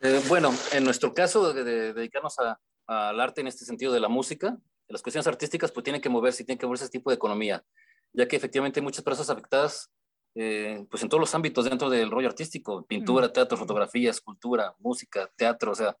Eh, 0.00 0.22
bueno, 0.28 0.52
en 0.72 0.84
nuestro 0.84 1.12
caso 1.12 1.52
de, 1.52 1.92
dedicarnos 1.92 2.38
a, 2.38 2.58
al 2.86 3.20
arte 3.20 3.42
en 3.42 3.48
este 3.48 3.66
sentido 3.66 3.92
de 3.92 4.00
la 4.00 4.08
música, 4.08 4.56
las 4.88 5.02
cuestiones 5.02 5.26
artísticas 5.26 5.72
pues 5.72 5.84
tienen 5.84 6.00
que 6.00 6.08
moverse 6.08 6.42
y 6.42 6.46
tienen 6.46 6.58
que 6.58 6.66
moverse 6.66 6.84
ese 6.84 6.92
tipo 6.92 7.10
de 7.10 7.16
economía, 7.16 7.64
ya 8.12 8.28
que 8.28 8.36
efectivamente 8.36 8.80
hay 8.80 8.84
muchas 8.84 9.04
personas 9.04 9.30
afectadas 9.30 9.90
eh, 10.36 10.84
pues 10.90 11.00
en 11.02 11.08
todos 11.08 11.20
los 11.20 11.34
ámbitos 11.34 11.64
dentro 11.64 11.88
del 11.88 12.10
rollo 12.10 12.26
artístico, 12.28 12.84
pintura, 12.86 13.32
teatro, 13.32 13.56
fotografía, 13.56 14.10
escultura, 14.10 14.74
música, 14.80 15.30
teatro, 15.36 15.72
o 15.72 15.74
sea, 15.74 15.96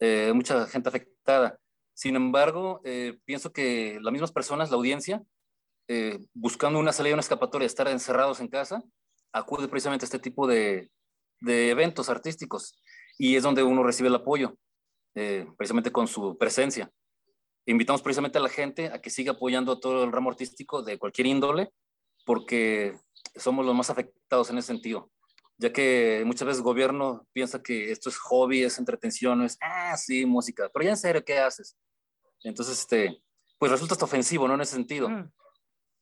eh, 0.00 0.32
mucha 0.34 0.66
gente 0.66 0.88
afectada. 0.90 1.58
Sin 1.94 2.16
embargo, 2.16 2.80
eh, 2.84 3.18
pienso 3.24 3.52
que 3.52 3.98
las 4.02 4.12
mismas 4.12 4.32
personas, 4.32 4.70
la 4.70 4.76
audiencia, 4.76 5.22
buscando 6.32 6.78
una 6.78 6.92
salida, 6.92 7.14
una 7.14 7.20
escapatoria, 7.20 7.66
estar 7.66 7.88
encerrados 7.88 8.40
en 8.40 8.48
casa, 8.48 8.82
acude 9.32 9.68
precisamente 9.68 10.04
a 10.04 10.08
este 10.08 10.18
tipo 10.18 10.46
de, 10.46 10.90
de 11.40 11.68
eventos 11.68 12.08
artísticos 12.08 12.82
y 13.18 13.36
es 13.36 13.42
donde 13.42 13.62
uno 13.62 13.82
recibe 13.82 14.08
el 14.08 14.14
apoyo, 14.14 14.56
precisamente 15.12 15.92
con 15.92 16.08
su 16.08 16.38
presencia. 16.38 16.90
Invitamos 17.66 18.02
precisamente 18.02 18.38
a 18.38 18.42
la 18.42 18.48
gente 18.48 18.88
a 18.88 19.00
que 19.00 19.10
siga 19.10 19.32
apoyando 19.32 19.80
todo 19.80 20.04
el 20.04 20.12
ramo 20.12 20.30
artístico 20.30 20.82
de 20.82 20.98
cualquier 20.98 21.26
índole, 21.26 21.70
porque 22.26 22.98
somos 23.36 23.64
los 23.64 23.74
más 23.74 23.90
afectados 23.90 24.50
en 24.50 24.58
ese 24.58 24.68
sentido, 24.68 25.10
ya 25.56 25.72
que 25.72 26.22
muchas 26.26 26.46
veces 26.46 26.58
el 26.58 26.64
gobierno 26.64 27.26
piensa 27.32 27.62
que 27.62 27.90
esto 27.90 28.08
es 28.08 28.18
hobby, 28.18 28.62
es 28.62 28.78
entretención, 28.78 29.42
es, 29.42 29.56
ah, 29.62 29.96
sí, 29.96 30.26
música, 30.26 30.70
pero 30.72 30.84
ya 30.84 30.90
en 30.90 30.96
serio, 30.96 31.24
¿qué 31.24 31.38
haces? 31.38 31.76
Entonces, 32.42 32.80
este, 32.80 33.22
pues 33.58 33.72
resulta 33.72 33.94
hasta 33.94 34.04
ofensivo, 34.04 34.46
¿no? 34.46 34.54
En 34.54 34.60
ese 34.60 34.74
sentido. 34.74 35.08
Mm. 35.08 35.30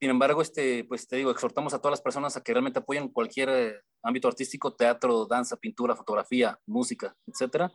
Sin 0.01 0.11
embargo, 0.11 0.43
este, 0.43 0.83
pues 0.85 1.07
te 1.07 1.15
digo, 1.15 1.31
exhortamos 1.31 1.75
a 1.75 1.79
todas 1.79 1.93
las 1.93 2.03
personas 2.03 2.37
a 2.37 2.43
que 2.43 2.53
realmente 2.53 2.81
apoyen 2.81 3.09
cualquier 3.09 3.49
eh, 3.51 3.81
ámbito 4.03 4.27
artístico, 4.27 4.75
teatro, 4.75 5.27
danza, 5.27 5.57
pintura, 5.57 5.95
fotografía, 5.95 6.59
música, 6.67 7.15
etcétera, 7.25 7.73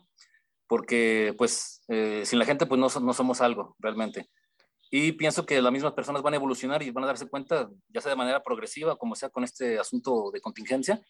porque 0.68 1.34
pues 1.38 1.84
eh, 1.88 2.24
sin 2.26 2.40
la 2.40 2.46
gente 2.46 2.66
pues 2.66 2.80
no, 2.80 2.88
no 3.02 3.14
somos 3.14 3.42
algo 3.42 3.76
realmente. 3.80 4.30
Y 4.90 5.14
pienso 5.14 5.46
que 5.46 5.62
las 5.62 5.72
mismas 5.72 5.94
personas 5.94 6.22
van 6.22 6.34
a 6.34 6.38
evolucionar 6.38 6.82
y 6.82 6.92
van 6.92 7.04
a 7.04 7.08
darse 7.08 7.28
cuenta, 7.28 7.70
ya 7.90 8.02
sea 8.02 8.12
de 8.12 8.16
manera 8.16 8.44
progresiva, 8.44 8.96
como 8.96 9.16
sea 9.16 9.30
con 9.30 9.44
este 9.44 9.80
asunto 9.80 10.32
de 10.32 10.40
contingencia, 10.40 11.02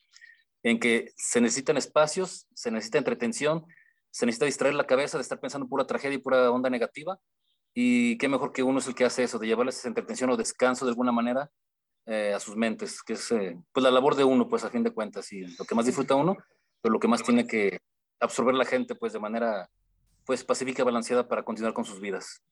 en 0.64 0.80
que 0.80 1.12
se 1.16 1.42
necesitan 1.42 1.78
espacios, 1.78 2.48
se 2.56 2.72
necesita 2.72 2.98
entretención, 2.98 3.66
se 4.10 4.26
necesita 4.26 4.46
distraer 4.46 4.74
la 4.74 4.88
cabeza 4.88 5.18
de 5.18 5.22
estar 5.22 5.40
pensando 5.40 5.68
pura 5.68 5.86
tragedia 5.86 6.16
y 6.16 6.20
pura 6.20 6.50
onda 6.52 6.70
negativa. 6.70 7.20
Y 7.74 8.18
qué 8.18 8.28
mejor 8.28 8.52
que 8.52 8.64
uno 8.64 8.80
es 8.80 8.88
el 8.88 8.96
que 8.96 9.06
hace 9.06 9.24
eso, 9.24 9.38
de 9.38 9.46
llevarles 9.46 9.78
esa 9.78 9.88
entretención 9.88 10.32
o 10.32 10.38
descanso 10.38 10.86
de 10.86 10.92
alguna 10.92 11.12
manera 11.12 11.52
eh, 12.08 12.34
a 12.34 12.40
sus 12.40 12.56
mentes, 12.56 13.04
que 13.04 13.14
es 13.14 13.32
eh, 13.32 13.60
pues 13.72 13.84
la 13.84 13.92
labor 13.92 14.16
de 14.16 14.24
uno, 14.24 14.48
pues 14.48 14.64
a 14.64 14.72
fin 14.72 14.82
de 14.82 14.92
cuentas, 14.92 15.32
y 15.32 15.42
lo 15.42 15.66
que 15.66 15.76
más 15.76 15.86
disfruta 15.86 16.16
uno, 16.16 16.36
pero 16.82 16.94
lo 16.94 17.00
que 17.00 17.08
más 17.08 17.22
tiene 17.22 17.46
que 17.46 17.80
absorber 18.20 18.56
la 18.56 18.66
gente, 18.66 18.96
pues 18.96 19.14
de 19.14 19.20
manera 19.20 19.70
pues 20.26 20.44
pacífica 20.44 20.82
y 20.82 20.86
balanceada 20.86 21.28
para 21.28 21.44
continuar 21.44 21.74
con 21.74 21.86
sus 21.86 22.02
vidas. 22.02 22.44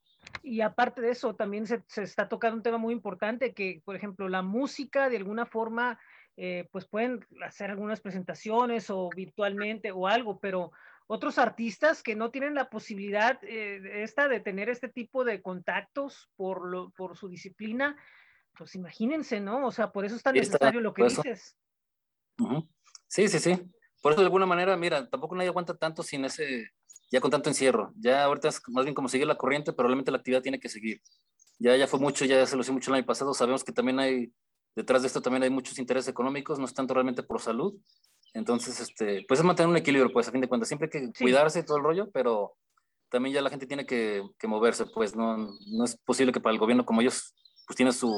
Y 0.44 0.62
aparte 0.62 1.02
de 1.02 1.12
eso, 1.12 1.36
también 1.36 1.68
se, 1.68 1.84
está 1.98 2.30
tocando 2.30 2.58
un 2.58 2.64
tema 2.64 2.78
muy 2.78 2.94
importante 2.94 3.54
que, 3.54 3.82
por 3.84 3.96
ejemplo, 3.96 4.30
la 4.30 4.42
música 4.42 5.10
de 5.10 5.18
alguna 5.18 5.46
forma, 5.46 6.00
eh, 6.38 6.68
pues 6.72 6.88
pueden 6.88 7.26
hacer 7.46 7.70
algunas 7.70 8.02
presentaciones 8.02 8.90
o 8.90 9.10
virtualmente 9.16 9.92
o 9.92 10.08
algo, 10.08 10.40
pero 10.40 10.72
otros 11.08 11.38
artistas 11.38 12.02
que 12.02 12.16
no 12.16 12.32
tienen 12.32 12.56
la 12.56 12.70
posibilidad 12.70 13.38
eh, 13.44 14.04
esta 14.04 14.28
de 14.28 14.40
tener 14.40 14.70
este 14.70 14.88
tipo 14.88 15.24
de 15.24 15.42
contactos 15.42 16.30
por, 16.36 16.66
lo, 16.66 16.92
por 16.92 17.18
su 17.18 17.28
disciplina, 17.28 17.96
pues 18.58 18.76
imagínense, 18.76 19.40
¿no? 19.40 19.68
O 19.68 19.72
sea, 19.72 19.92
por 19.92 20.06
eso 20.06 20.16
es 20.16 20.24
tan 20.24 20.34
necesario 20.34 20.82
lo 20.82 20.94
que 20.94 21.04
dices. 21.04 21.58
Sí, 23.08 23.28
sí, 23.28 23.40
sí. 23.40 23.62
Por 24.06 24.12
eso 24.12 24.22
de 24.22 24.28
alguna 24.28 24.46
manera, 24.46 24.78
mira, 24.78 25.10
tampoco 25.10 25.34
nadie 25.34 25.50
aguanta 25.50 25.76
tanto 25.76 26.04
sin 26.04 26.26
ese, 26.26 26.70
ya 27.10 27.20
con 27.20 27.32
tanto 27.32 27.50
encierro. 27.50 27.92
Ya 27.96 28.24
ahorita 28.24 28.50
es 28.50 28.62
más 28.68 28.86
bien 28.86 28.94
como 28.94 29.10
seguir 29.10 29.26
la 29.26 29.36
corriente, 29.36 29.74
pero 29.74 29.88
realmente 29.88 30.12
la 30.12 30.20
actividad 30.20 30.44
tiene 30.44 30.60
que 30.60 30.70
seguir. 30.70 31.02
Ya, 31.58 31.76
ya 31.76 31.88
fue 31.88 32.00
mucho, 32.00 32.24
ya 32.24 32.46
se 32.46 32.56
lo 32.56 32.62
hizo 32.62 32.72
mucho 32.72 32.92
el 32.92 32.98
año 32.98 33.06
pasado. 33.08 33.34
Sabemos 33.34 33.64
que 33.64 33.72
también 33.72 33.98
hay, 33.98 34.32
detrás 34.76 35.02
de 35.02 35.08
esto 35.08 35.24
también 35.24 35.42
hay 35.42 35.50
muchos 35.50 35.80
intereses 35.80 36.08
económicos, 36.08 36.60
no 36.60 36.66
es 36.66 36.74
tanto 36.76 36.94
realmente 36.94 37.24
por 37.24 37.42
salud. 37.42 37.74
Entonces, 38.36 38.80
este, 38.80 39.26
pues 39.28 39.40
es 39.40 39.44
mantener 39.44 39.72
un 39.72 39.78
equilibrio, 39.78 40.14
pues 40.14 40.28
a 40.28 40.32
fin 40.32 40.42
de 40.42 40.48
cuentas, 40.48 40.68
siempre 40.68 40.88
hay 40.94 41.02
que 41.02 41.24
cuidarse 41.24 41.64
todo 41.64 41.78
el 41.78 41.84
rollo, 41.84 42.12
pero 42.12 42.58
también 43.10 43.34
ya 43.34 43.42
la 43.42 43.50
gente 43.50 43.66
tiene 43.66 43.88
que, 43.88 44.22
que, 44.38 44.48
moverse, 44.48 44.86
pues 44.86 45.16
no, 45.16 45.36
no 45.38 45.84
es 45.84 45.98
posible 45.98 46.32
que 46.32 46.40
para 46.40 46.54
el 46.54 46.60
gobierno, 46.60 46.86
como 46.86 47.02
ellos, 47.02 47.34
pues 47.66 47.76
tienen 47.76 47.92
su, 47.92 48.14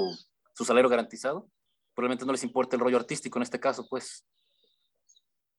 su 0.54 0.66
salario 0.66 0.90
garantizado, 0.90 1.50
probablemente 1.96 2.26
no 2.26 2.34
les 2.34 2.44
importe 2.44 2.76
el 2.76 2.82
rollo 2.82 2.98
artístico 2.98 3.40
en 3.40 3.44
este 3.44 3.62
caso, 3.62 3.88
pues. 3.90 4.26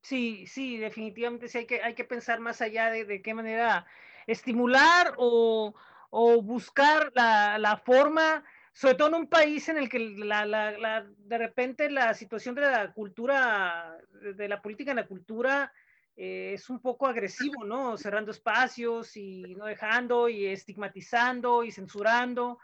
Sí, 0.08 0.46
sí, 0.46 0.78
definitivamente 0.78 1.48
sí 1.48 1.58
hay 1.58 1.66
que, 1.66 1.82
hay 1.82 1.92
que 1.92 2.04
pensar 2.04 2.40
más 2.40 2.62
allá 2.62 2.90
de, 2.90 3.04
de 3.04 3.20
qué 3.20 3.34
manera 3.34 3.84
estimular 4.26 5.12
o, 5.18 5.74
o 6.08 6.40
buscar 6.40 7.12
la, 7.14 7.58
la, 7.58 7.76
forma, 7.76 8.42
sobre 8.72 8.94
todo 8.94 9.08
en 9.08 9.14
un 9.16 9.26
país 9.26 9.68
en 9.68 9.76
el 9.76 9.90
que 9.90 9.98
la, 9.98 10.46
la, 10.46 11.06
de 11.18 11.36
repente 11.36 11.90
la 11.90 12.14
situación 12.14 12.54
de 12.54 12.62
la 12.62 12.90
cultura, 12.94 13.98
de 14.34 14.48
la 14.48 14.62
política 14.62 14.92
en 14.92 14.96
la 14.96 15.06
cultura 15.06 15.70
eh, 16.16 16.52
es 16.54 16.70
un 16.70 16.80
poco 16.80 17.06
agresivo, 17.06 17.66
¿no? 17.66 17.98
Cerrando 17.98 18.30
espacios 18.30 19.14
y 19.14 19.56
no 19.56 19.66
dejando 19.66 20.30
y 20.30 20.46
estigmatizando 20.46 21.64
y 21.64 21.70
censurando 21.70 22.58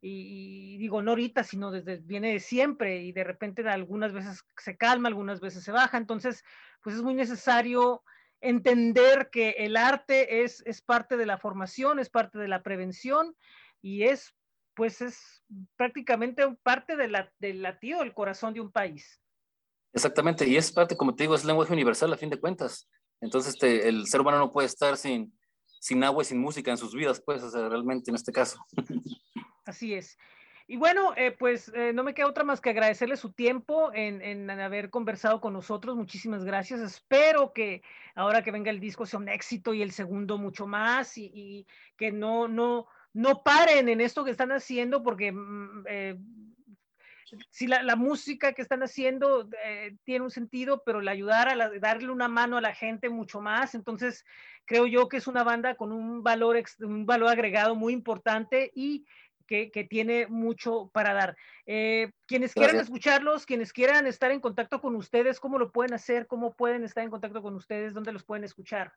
y, 0.00 0.76
digo, 0.78 1.02
no 1.02 1.12
ahorita, 1.12 1.42
sino 1.42 1.70
desde, 1.70 1.96
viene 1.98 2.32
de 2.32 2.40
siempre 2.40 3.02
y 3.02 3.12
de 3.12 3.24
repente 3.24 3.66
algunas 3.68 4.12
veces 4.12 4.44
se 4.56 4.76
calma, 4.76 5.08
algunas 5.08 5.40
veces 5.40 5.64
se 5.64 5.72
baja, 5.72 5.96
entonces, 5.96 6.44
pues 6.86 6.94
es 6.94 7.02
muy 7.02 7.14
necesario 7.14 8.04
entender 8.40 9.28
que 9.32 9.56
el 9.58 9.76
arte 9.76 10.44
es, 10.44 10.62
es 10.66 10.80
parte 10.80 11.16
de 11.16 11.26
la 11.26 11.36
formación, 11.36 11.98
es 11.98 12.08
parte 12.08 12.38
de 12.38 12.46
la 12.46 12.62
prevención 12.62 13.34
y 13.82 14.04
es, 14.04 14.36
pues 14.76 15.00
es 15.00 15.42
prácticamente 15.74 16.46
parte 16.62 16.96
de 16.96 17.08
la, 17.08 17.32
del 17.40 17.60
latido 17.60 17.98
del 17.98 18.14
corazón 18.14 18.54
de 18.54 18.60
un 18.60 18.70
país. 18.70 19.20
Exactamente, 19.94 20.46
y 20.46 20.56
es 20.56 20.70
parte, 20.70 20.96
como 20.96 21.16
te 21.16 21.24
digo, 21.24 21.34
es 21.34 21.44
lenguaje 21.44 21.72
universal 21.72 22.12
a 22.12 22.16
fin 22.16 22.30
de 22.30 22.38
cuentas. 22.38 22.88
Entonces, 23.20 23.54
este, 23.54 23.88
el 23.88 24.06
ser 24.06 24.20
humano 24.20 24.38
no 24.38 24.52
puede 24.52 24.68
estar 24.68 24.96
sin, 24.96 25.36
sin 25.80 26.04
agua 26.04 26.22
y 26.22 26.26
sin 26.26 26.38
música 26.38 26.70
en 26.70 26.78
sus 26.78 26.94
vidas, 26.94 27.20
pues, 27.20 27.42
o 27.42 27.50
sea, 27.50 27.68
realmente 27.68 28.12
en 28.12 28.14
este 28.14 28.30
caso. 28.30 28.64
Así 29.64 29.92
es. 29.92 30.16
Y 30.68 30.76
bueno, 30.76 31.14
eh, 31.16 31.30
pues 31.30 31.70
eh, 31.74 31.92
no 31.92 32.02
me 32.02 32.12
queda 32.12 32.26
otra 32.26 32.42
más 32.42 32.60
que 32.60 32.70
agradecerle 32.70 33.16
su 33.16 33.30
tiempo 33.30 33.92
en, 33.94 34.20
en, 34.20 34.50
haber 34.50 34.90
conversado 34.90 35.40
con 35.40 35.52
nosotros. 35.52 35.94
Muchísimas 35.94 36.44
gracias. 36.44 36.80
Espero 36.80 37.52
que 37.52 37.82
ahora 38.16 38.42
que 38.42 38.50
venga 38.50 38.72
el 38.72 38.80
disco 38.80 39.06
sea 39.06 39.20
un 39.20 39.28
éxito 39.28 39.74
y 39.74 39.82
el 39.82 39.92
segundo 39.92 40.38
mucho 40.38 40.66
más 40.66 41.16
y, 41.18 41.66
que 41.96 42.10
no, 42.10 42.48
no, 42.48 42.88
no 43.12 43.44
paren 43.44 43.88
en 43.88 44.00
esto 44.00 44.24
que 44.24 44.32
están 44.32 44.50
haciendo 44.50 45.04
porque 45.04 45.30
mm, 45.30 45.84
eh, 45.88 46.18
si 47.50 47.68
la, 47.68 47.84
la, 47.84 47.94
música 47.94 48.52
que 48.52 48.62
están 48.62 48.82
haciendo 48.82 49.48
tiene 50.04 50.24
un 50.24 50.30
sentido, 50.30 50.82
pero 50.84 51.00
el 51.00 51.08
ayudar 51.08 51.48
a 51.48 51.70
darle 51.80 52.10
una 52.10 52.28
mano 52.28 52.56
a 52.56 52.60
la 52.60 52.72
gente 52.72 53.08
mucho 53.08 53.40
más. 53.40 53.74
Entonces, 53.74 54.24
creo 54.64 54.86
yo 54.86 55.08
que 55.08 55.16
es 55.16 55.26
una 55.26 55.42
banda 55.42 55.74
con 55.74 55.92
un 55.92 56.22
valor, 56.22 56.62
un 56.80 57.06
valor 57.06 57.30
agregado 57.30 57.74
muy 57.74 57.92
importante 57.92 58.70
y 58.74 59.06
que, 59.46 59.86
tiene 59.88 60.26
mucho 60.26 60.90
para 60.92 61.14
dar. 61.14 61.36
Eh, 61.66 62.10
quienes 62.26 62.52
quieran 62.52 62.76
escucharlos, 62.76 63.46
quienes 63.46 63.72
quieran 63.72 64.06
estar 64.06 64.30
en 64.30 64.40
contacto 64.40 64.80
con 64.80 64.96
ustedes, 64.96 65.40
¿cómo 65.40 65.58
lo 65.58 65.72
pueden 65.72 65.94
hacer? 65.94 66.26
¿Cómo 66.26 66.54
pueden 66.54 66.84
estar 66.84 67.04
en 67.04 67.10
contacto 67.10 67.42
con 67.42 67.54
ustedes? 67.54 67.94
¿Dónde 67.94 68.12
los 68.12 68.24
pueden 68.24 68.44
escuchar? 68.44 68.92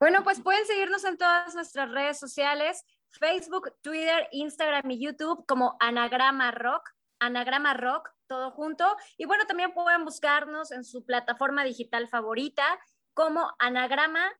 Bueno, 0.00 0.22
pues 0.22 0.40
pueden 0.40 0.66
seguirnos 0.66 1.04
en 1.04 1.16
todas 1.16 1.54
nuestras 1.54 1.90
redes 1.90 2.18
sociales, 2.18 2.84
Facebook, 3.10 3.74
Twitter, 3.80 4.28
Instagram 4.32 4.90
y 4.90 5.04
YouTube 5.04 5.44
como 5.46 5.76
Anagrama 5.80 6.50
Rock, 6.50 6.90
Anagrama 7.20 7.74
Rock, 7.74 8.10
todo 8.26 8.50
junto. 8.50 8.96
Y 9.16 9.26
bueno, 9.26 9.46
también 9.46 9.72
pueden 9.72 10.04
buscarnos 10.04 10.72
en 10.72 10.84
su 10.84 11.04
plataforma 11.04 11.64
digital 11.64 12.08
favorita 12.08 12.64
como 13.14 13.54
Anagrama 13.58 14.30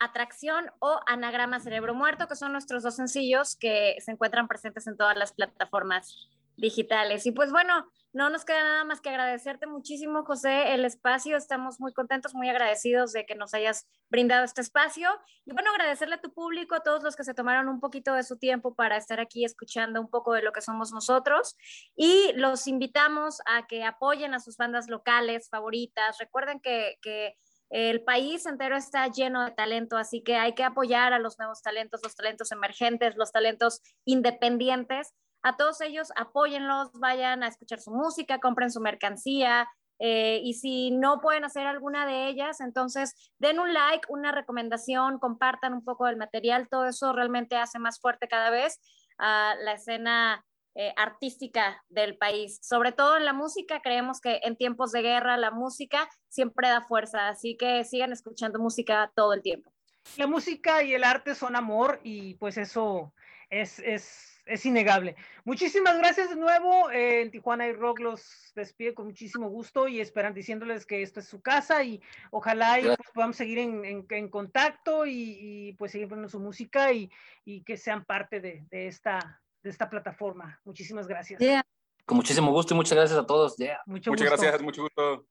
Atracción 0.00 0.70
o 0.80 0.98
Anagrama 1.06 1.60
Cerebro 1.60 1.94
Muerto, 1.94 2.26
que 2.26 2.34
son 2.34 2.52
nuestros 2.52 2.82
dos 2.82 2.96
sencillos 2.96 3.56
que 3.56 3.96
se 4.00 4.10
encuentran 4.10 4.48
presentes 4.48 4.86
en 4.86 4.96
todas 4.96 5.16
las 5.16 5.32
plataformas 5.32 6.28
digitales. 6.56 7.26
Y 7.26 7.32
pues 7.32 7.50
bueno, 7.50 7.90
no 8.12 8.28
nos 8.28 8.44
queda 8.44 8.62
nada 8.62 8.84
más 8.84 9.00
que 9.00 9.08
agradecerte 9.08 9.66
muchísimo, 9.66 10.24
José, 10.24 10.74
el 10.74 10.84
espacio. 10.84 11.36
Estamos 11.36 11.80
muy 11.80 11.92
contentos, 11.92 12.34
muy 12.34 12.48
agradecidos 12.48 13.12
de 13.12 13.24
que 13.24 13.34
nos 13.34 13.54
hayas 13.54 13.86
brindado 14.08 14.44
este 14.44 14.60
espacio. 14.60 15.10
Y 15.44 15.52
bueno, 15.52 15.70
agradecerle 15.70 16.16
a 16.16 16.20
tu 16.20 16.32
público, 16.32 16.74
a 16.74 16.82
todos 16.82 17.02
los 17.02 17.14
que 17.14 17.24
se 17.24 17.34
tomaron 17.34 17.68
un 17.68 17.80
poquito 17.80 18.14
de 18.14 18.24
su 18.24 18.36
tiempo 18.36 18.74
para 18.74 18.96
estar 18.96 19.20
aquí 19.20 19.44
escuchando 19.44 20.00
un 20.00 20.10
poco 20.10 20.32
de 20.32 20.42
lo 20.42 20.52
que 20.52 20.60
somos 20.60 20.92
nosotros. 20.92 21.56
Y 21.96 22.32
los 22.34 22.66
invitamos 22.66 23.40
a 23.46 23.66
que 23.66 23.84
apoyen 23.84 24.34
a 24.34 24.40
sus 24.40 24.56
bandas 24.56 24.88
locales 24.88 25.48
favoritas. 25.48 26.18
Recuerden 26.18 26.60
que, 26.60 26.98
que 27.02 27.36
el 27.70 28.02
país 28.02 28.44
entero 28.46 28.76
está 28.76 29.06
lleno 29.08 29.44
de 29.44 29.52
talento, 29.52 29.96
así 29.96 30.22
que 30.22 30.36
hay 30.36 30.54
que 30.54 30.64
apoyar 30.64 31.12
a 31.12 31.18
los 31.18 31.38
nuevos 31.38 31.62
talentos, 31.62 32.00
los 32.02 32.14
talentos 32.14 32.52
emergentes, 32.52 33.16
los 33.16 33.32
talentos 33.32 33.80
independientes. 34.04 35.14
A 35.42 35.56
todos 35.56 35.80
ellos, 35.80 36.12
apóyenlos, 36.16 36.90
vayan 36.92 37.42
a 37.42 37.48
escuchar 37.48 37.80
su 37.80 37.90
música, 37.90 38.38
compren 38.38 38.70
su 38.70 38.80
mercancía, 38.80 39.66
Eh, 40.02 40.40
y 40.42 40.54
si 40.54 40.90
no 40.92 41.20
pueden 41.20 41.44
hacer 41.44 41.66
alguna 41.66 42.06
de 42.06 42.26
ellas, 42.26 42.62
entonces 42.62 43.12
den 43.38 43.60
un 43.60 43.74
like, 43.74 44.08
una 44.08 44.32
recomendación, 44.32 45.18
compartan 45.18 45.74
un 45.74 45.84
poco 45.84 46.06
del 46.06 46.16
material. 46.16 46.68
Todo 46.70 46.86
eso 46.86 47.12
realmente 47.12 47.56
hace 47.56 47.78
más 47.78 48.00
fuerte 48.00 48.26
cada 48.26 48.48
vez 48.48 48.80
la 49.18 49.72
escena 49.74 50.42
eh, 50.74 50.92
artística 50.96 51.82
del 51.88 52.16
país. 52.16 52.58
Sobre 52.62 52.92
todo 52.92 53.16
en 53.16 53.24
la 53.24 53.32
música, 53.32 53.80
creemos 53.82 54.20
que 54.20 54.40
en 54.42 54.56
tiempos 54.56 54.92
de 54.92 55.02
guerra 55.02 55.36
la 55.36 55.50
música 55.50 56.08
siempre 56.28 56.68
da 56.68 56.86
fuerza, 56.86 57.28
así 57.28 57.56
que 57.56 57.84
sigan 57.84 58.12
escuchando 58.12 58.58
música 58.58 59.10
todo 59.14 59.32
el 59.32 59.42
tiempo. 59.42 59.72
La 60.16 60.26
música 60.26 60.82
y 60.82 60.94
el 60.94 61.04
arte 61.04 61.34
son 61.34 61.56
amor 61.56 62.00
y 62.02 62.34
pues 62.34 62.56
eso 62.56 63.12
es, 63.50 63.80
es, 63.80 64.40
es 64.46 64.64
innegable. 64.64 65.16
Muchísimas 65.44 65.98
gracias 65.98 66.30
de 66.30 66.36
nuevo. 66.36 66.90
Eh, 66.90 67.22
en 67.22 67.30
Tijuana 67.30 67.66
y 67.66 67.72
Rock 67.72 68.00
los 68.00 68.52
despide 68.54 68.94
con 68.94 69.06
muchísimo 69.06 69.48
gusto 69.48 69.88
y 69.88 70.00
esperan 70.00 70.34
diciéndoles 70.34 70.86
que 70.86 71.02
esto 71.02 71.20
es 71.20 71.26
su 71.26 71.40
casa 71.42 71.82
y 71.82 72.00
ojalá 72.30 72.78
y, 72.80 72.84
pues, 72.84 73.10
podamos 73.12 73.36
seguir 73.36 73.58
en, 73.58 73.84
en, 73.84 74.06
en 74.08 74.28
contacto 74.28 75.04
y, 75.04 75.36
y, 75.40 75.72
pues 75.74 75.92
seguir 75.92 76.08
poniendo 76.08 76.28
su 76.28 76.40
música 76.40 76.92
y, 76.92 77.10
y 77.44 77.62
que 77.62 77.76
sean 77.76 78.04
parte 78.04 78.40
de, 78.40 78.64
de, 78.70 78.86
esta, 78.86 79.40
de 79.62 79.70
esta 79.70 79.88
plataforma. 79.88 80.60
Muchísimas 80.64 81.06
gracias. 81.06 81.40
Yeah. 81.40 81.64
Con 82.06 82.16
muchísimo 82.16 82.50
gusto 82.52 82.74
y 82.74 82.76
muchas 82.76 82.96
gracias 82.96 83.18
a 83.18 83.26
todos. 83.26 83.56
Yeah. 83.56 83.80
Mucho 83.86 84.10
muchas 84.10 84.28
gusto. 84.30 84.42
gracias, 84.42 84.62
mucho 84.62 84.82
gusto. 84.82 85.26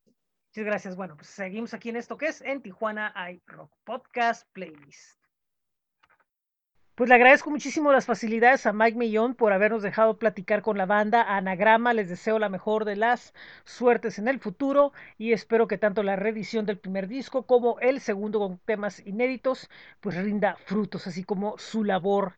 Muchas 0.50 0.66
gracias. 0.66 0.96
Bueno, 0.96 1.16
pues 1.16 1.28
seguimos 1.28 1.74
aquí 1.74 1.90
en 1.90 1.98
esto 1.98 2.18
que 2.18 2.28
es 2.28 2.42
en 2.42 2.62
Tijuana 2.62 3.12
hay 3.16 3.42
Rock 3.46 3.72
Podcast 3.84 4.48
Playlist. 4.54 5.20
Pues 7.00 7.08
le 7.08 7.16
agradezco 7.16 7.50
muchísimo 7.50 7.94
las 7.94 8.06
facilidades 8.06 8.66
a 8.66 8.74
Mike 8.74 8.98
Millón 8.98 9.34
por 9.34 9.54
habernos 9.54 9.84
dejado 9.84 10.18
platicar 10.18 10.62
con 10.62 10.78
la 10.78 10.86
banda. 10.86 11.24
Anagrama 11.38 11.94
les 11.94 12.10
deseo 12.10 12.40
la 12.40 12.50
mejor 12.50 12.84
de 12.84 12.98
las 12.98 13.34
suertes 13.64 14.20
en 14.20 14.28
el 14.28 14.42
futuro 14.42 14.92
y 15.18 15.32
espero 15.32 15.66
que 15.70 15.78
tanto 15.78 16.04
la 16.04 16.18
reedición 16.18 16.66
del 16.66 16.78
primer 16.78 17.08
disco 17.08 17.44
como 17.44 17.80
el 17.80 18.02
segundo 18.02 18.40
con 18.40 18.58
temas 18.66 19.00
inéditos 19.06 19.70
pues 20.02 20.18
rinda 20.18 20.58
frutos, 20.66 21.08
así 21.08 21.24
como 21.24 21.58
su 21.58 21.86
labor 21.86 22.34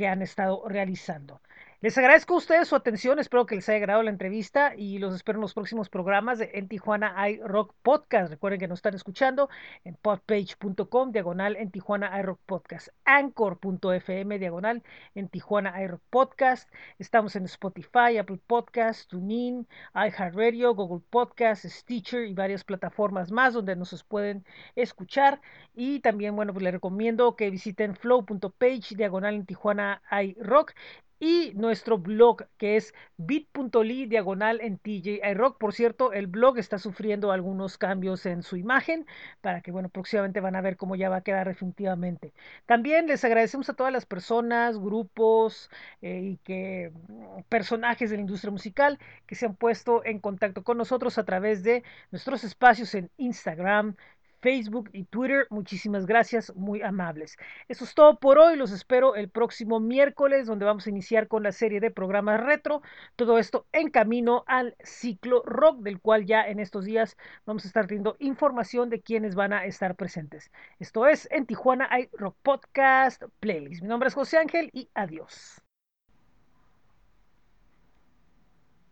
que 0.00 0.08
han 0.08 0.22
estado 0.22 0.66
realizando. 0.68 1.42
Les 1.82 1.96
agradezco 1.96 2.34
a 2.34 2.36
ustedes 2.36 2.68
su 2.68 2.76
atención, 2.76 3.18
espero 3.18 3.46
que 3.46 3.54
les 3.54 3.66
haya 3.70 3.78
agradado 3.78 4.02
la 4.02 4.10
entrevista 4.10 4.74
y 4.76 4.98
los 4.98 5.14
espero 5.14 5.38
en 5.38 5.40
los 5.40 5.54
próximos 5.54 5.88
programas 5.88 6.38
de 6.38 6.50
En 6.52 6.68
Tijuana 6.68 7.14
hay 7.16 7.40
Rock 7.40 7.74
Podcast. 7.80 8.30
Recuerden 8.30 8.60
que 8.60 8.68
nos 8.68 8.80
están 8.80 8.92
escuchando 8.94 9.48
en 9.84 9.94
podpage.com, 9.94 11.10
diagonal 11.10 11.56
en 11.56 11.70
Tijuana 11.70 12.12
hay 12.12 12.20
Rock 12.20 12.38
Podcast, 12.44 12.88
anchor.fm, 13.06 14.38
diagonal 14.38 14.82
en 15.14 15.30
Tijuana 15.30 15.74
hay 15.74 15.86
Rock 15.86 16.02
Podcast. 16.10 16.70
Estamos 16.98 17.34
en 17.34 17.46
Spotify, 17.46 18.18
Apple 18.18 18.40
Podcast, 18.46 19.08
TuneIn, 19.08 19.66
iHeartRadio, 19.94 20.74
Google 20.74 21.02
Podcast, 21.08 21.64
Stitcher 21.64 22.26
y 22.26 22.34
varias 22.34 22.62
plataformas 22.62 23.32
más 23.32 23.54
donde 23.54 23.74
nos 23.74 24.04
pueden 24.04 24.44
escuchar. 24.76 25.40
Y 25.74 26.00
también, 26.00 26.36
bueno, 26.36 26.52
pues 26.52 26.62
les 26.62 26.74
recomiendo 26.74 27.36
que 27.36 27.48
visiten 27.48 27.96
flow.page, 27.96 28.96
diagonal 28.96 29.34
en 29.34 29.46
Tijuana 29.46 30.02
hay 30.10 30.34
Rock 30.34 30.74
y 31.20 31.52
nuestro 31.54 31.98
blog 31.98 32.46
que 32.56 32.76
es 32.76 32.94
bit.ly 33.18 34.06
diagonal 34.06 34.60
en 34.62 34.78
TJ 34.78 35.20
Rock. 35.34 35.58
Por 35.58 35.74
cierto, 35.74 36.12
el 36.12 36.26
blog 36.26 36.58
está 36.58 36.78
sufriendo 36.78 37.30
algunos 37.30 37.78
cambios 37.78 38.26
en 38.26 38.42
su 38.42 38.56
imagen 38.56 39.06
para 39.42 39.60
que, 39.60 39.70
bueno, 39.70 39.90
próximamente 39.90 40.40
van 40.40 40.56
a 40.56 40.62
ver 40.62 40.76
cómo 40.76 40.96
ya 40.96 41.10
va 41.10 41.16
a 41.16 41.20
quedar 41.22 41.46
definitivamente. 41.46 42.32
También 42.66 43.06
les 43.06 43.24
agradecemos 43.24 43.68
a 43.68 43.74
todas 43.74 43.92
las 43.92 44.06
personas, 44.06 44.78
grupos 44.78 45.70
eh, 46.02 46.20
y 46.22 46.36
que 46.38 46.92
mm, 47.08 47.42
personajes 47.48 48.10
de 48.10 48.16
la 48.16 48.22
industria 48.22 48.50
musical 48.50 48.98
que 49.26 49.34
se 49.34 49.46
han 49.46 49.54
puesto 49.56 50.04
en 50.04 50.18
contacto 50.20 50.64
con 50.64 50.78
nosotros 50.78 51.18
a 51.18 51.24
través 51.24 51.62
de 51.62 51.84
nuestros 52.10 52.44
espacios 52.44 52.94
en 52.94 53.10
Instagram, 53.18 53.96
Facebook 54.40 54.90
y 54.92 55.04
Twitter. 55.04 55.46
Muchísimas 55.50 56.06
gracias, 56.06 56.54
muy 56.56 56.82
amables. 56.82 57.36
Eso 57.68 57.84
es 57.84 57.94
todo 57.94 58.18
por 58.18 58.38
hoy. 58.38 58.56
Los 58.56 58.72
espero 58.72 59.14
el 59.14 59.28
próximo 59.28 59.80
miércoles, 59.80 60.46
donde 60.46 60.64
vamos 60.64 60.86
a 60.86 60.90
iniciar 60.90 61.28
con 61.28 61.42
la 61.42 61.52
serie 61.52 61.80
de 61.80 61.90
programas 61.90 62.40
retro. 62.40 62.82
Todo 63.16 63.38
esto 63.38 63.66
en 63.72 63.90
camino 63.90 64.44
al 64.46 64.76
ciclo 64.82 65.42
rock, 65.44 65.80
del 65.80 66.00
cual 66.00 66.26
ya 66.26 66.42
en 66.42 66.60
estos 66.60 66.84
días 66.84 67.16
vamos 67.46 67.64
a 67.64 67.68
estar 67.68 67.86
teniendo 67.86 68.16
información 68.18 68.90
de 68.90 69.00
quiénes 69.00 69.34
van 69.34 69.52
a 69.52 69.64
estar 69.64 69.96
presentes. 69.96 70.50
Esto 70.78 71.06
es 71.06 71.28
en 71.30 71.46
Tijuana 71.46 71.88
hay 71.90 72.08
Rock 72.12 72.36
Podcast 72.42 73.22
Playlist. 73.40 73.82
Mi 73.82 73.88
nombre 73.88 74.08
es 74.08 74.14
José 74.14 74.38
Ángel 74.38 74.70
y 74.72 74.88
adiós. 74.94 75.62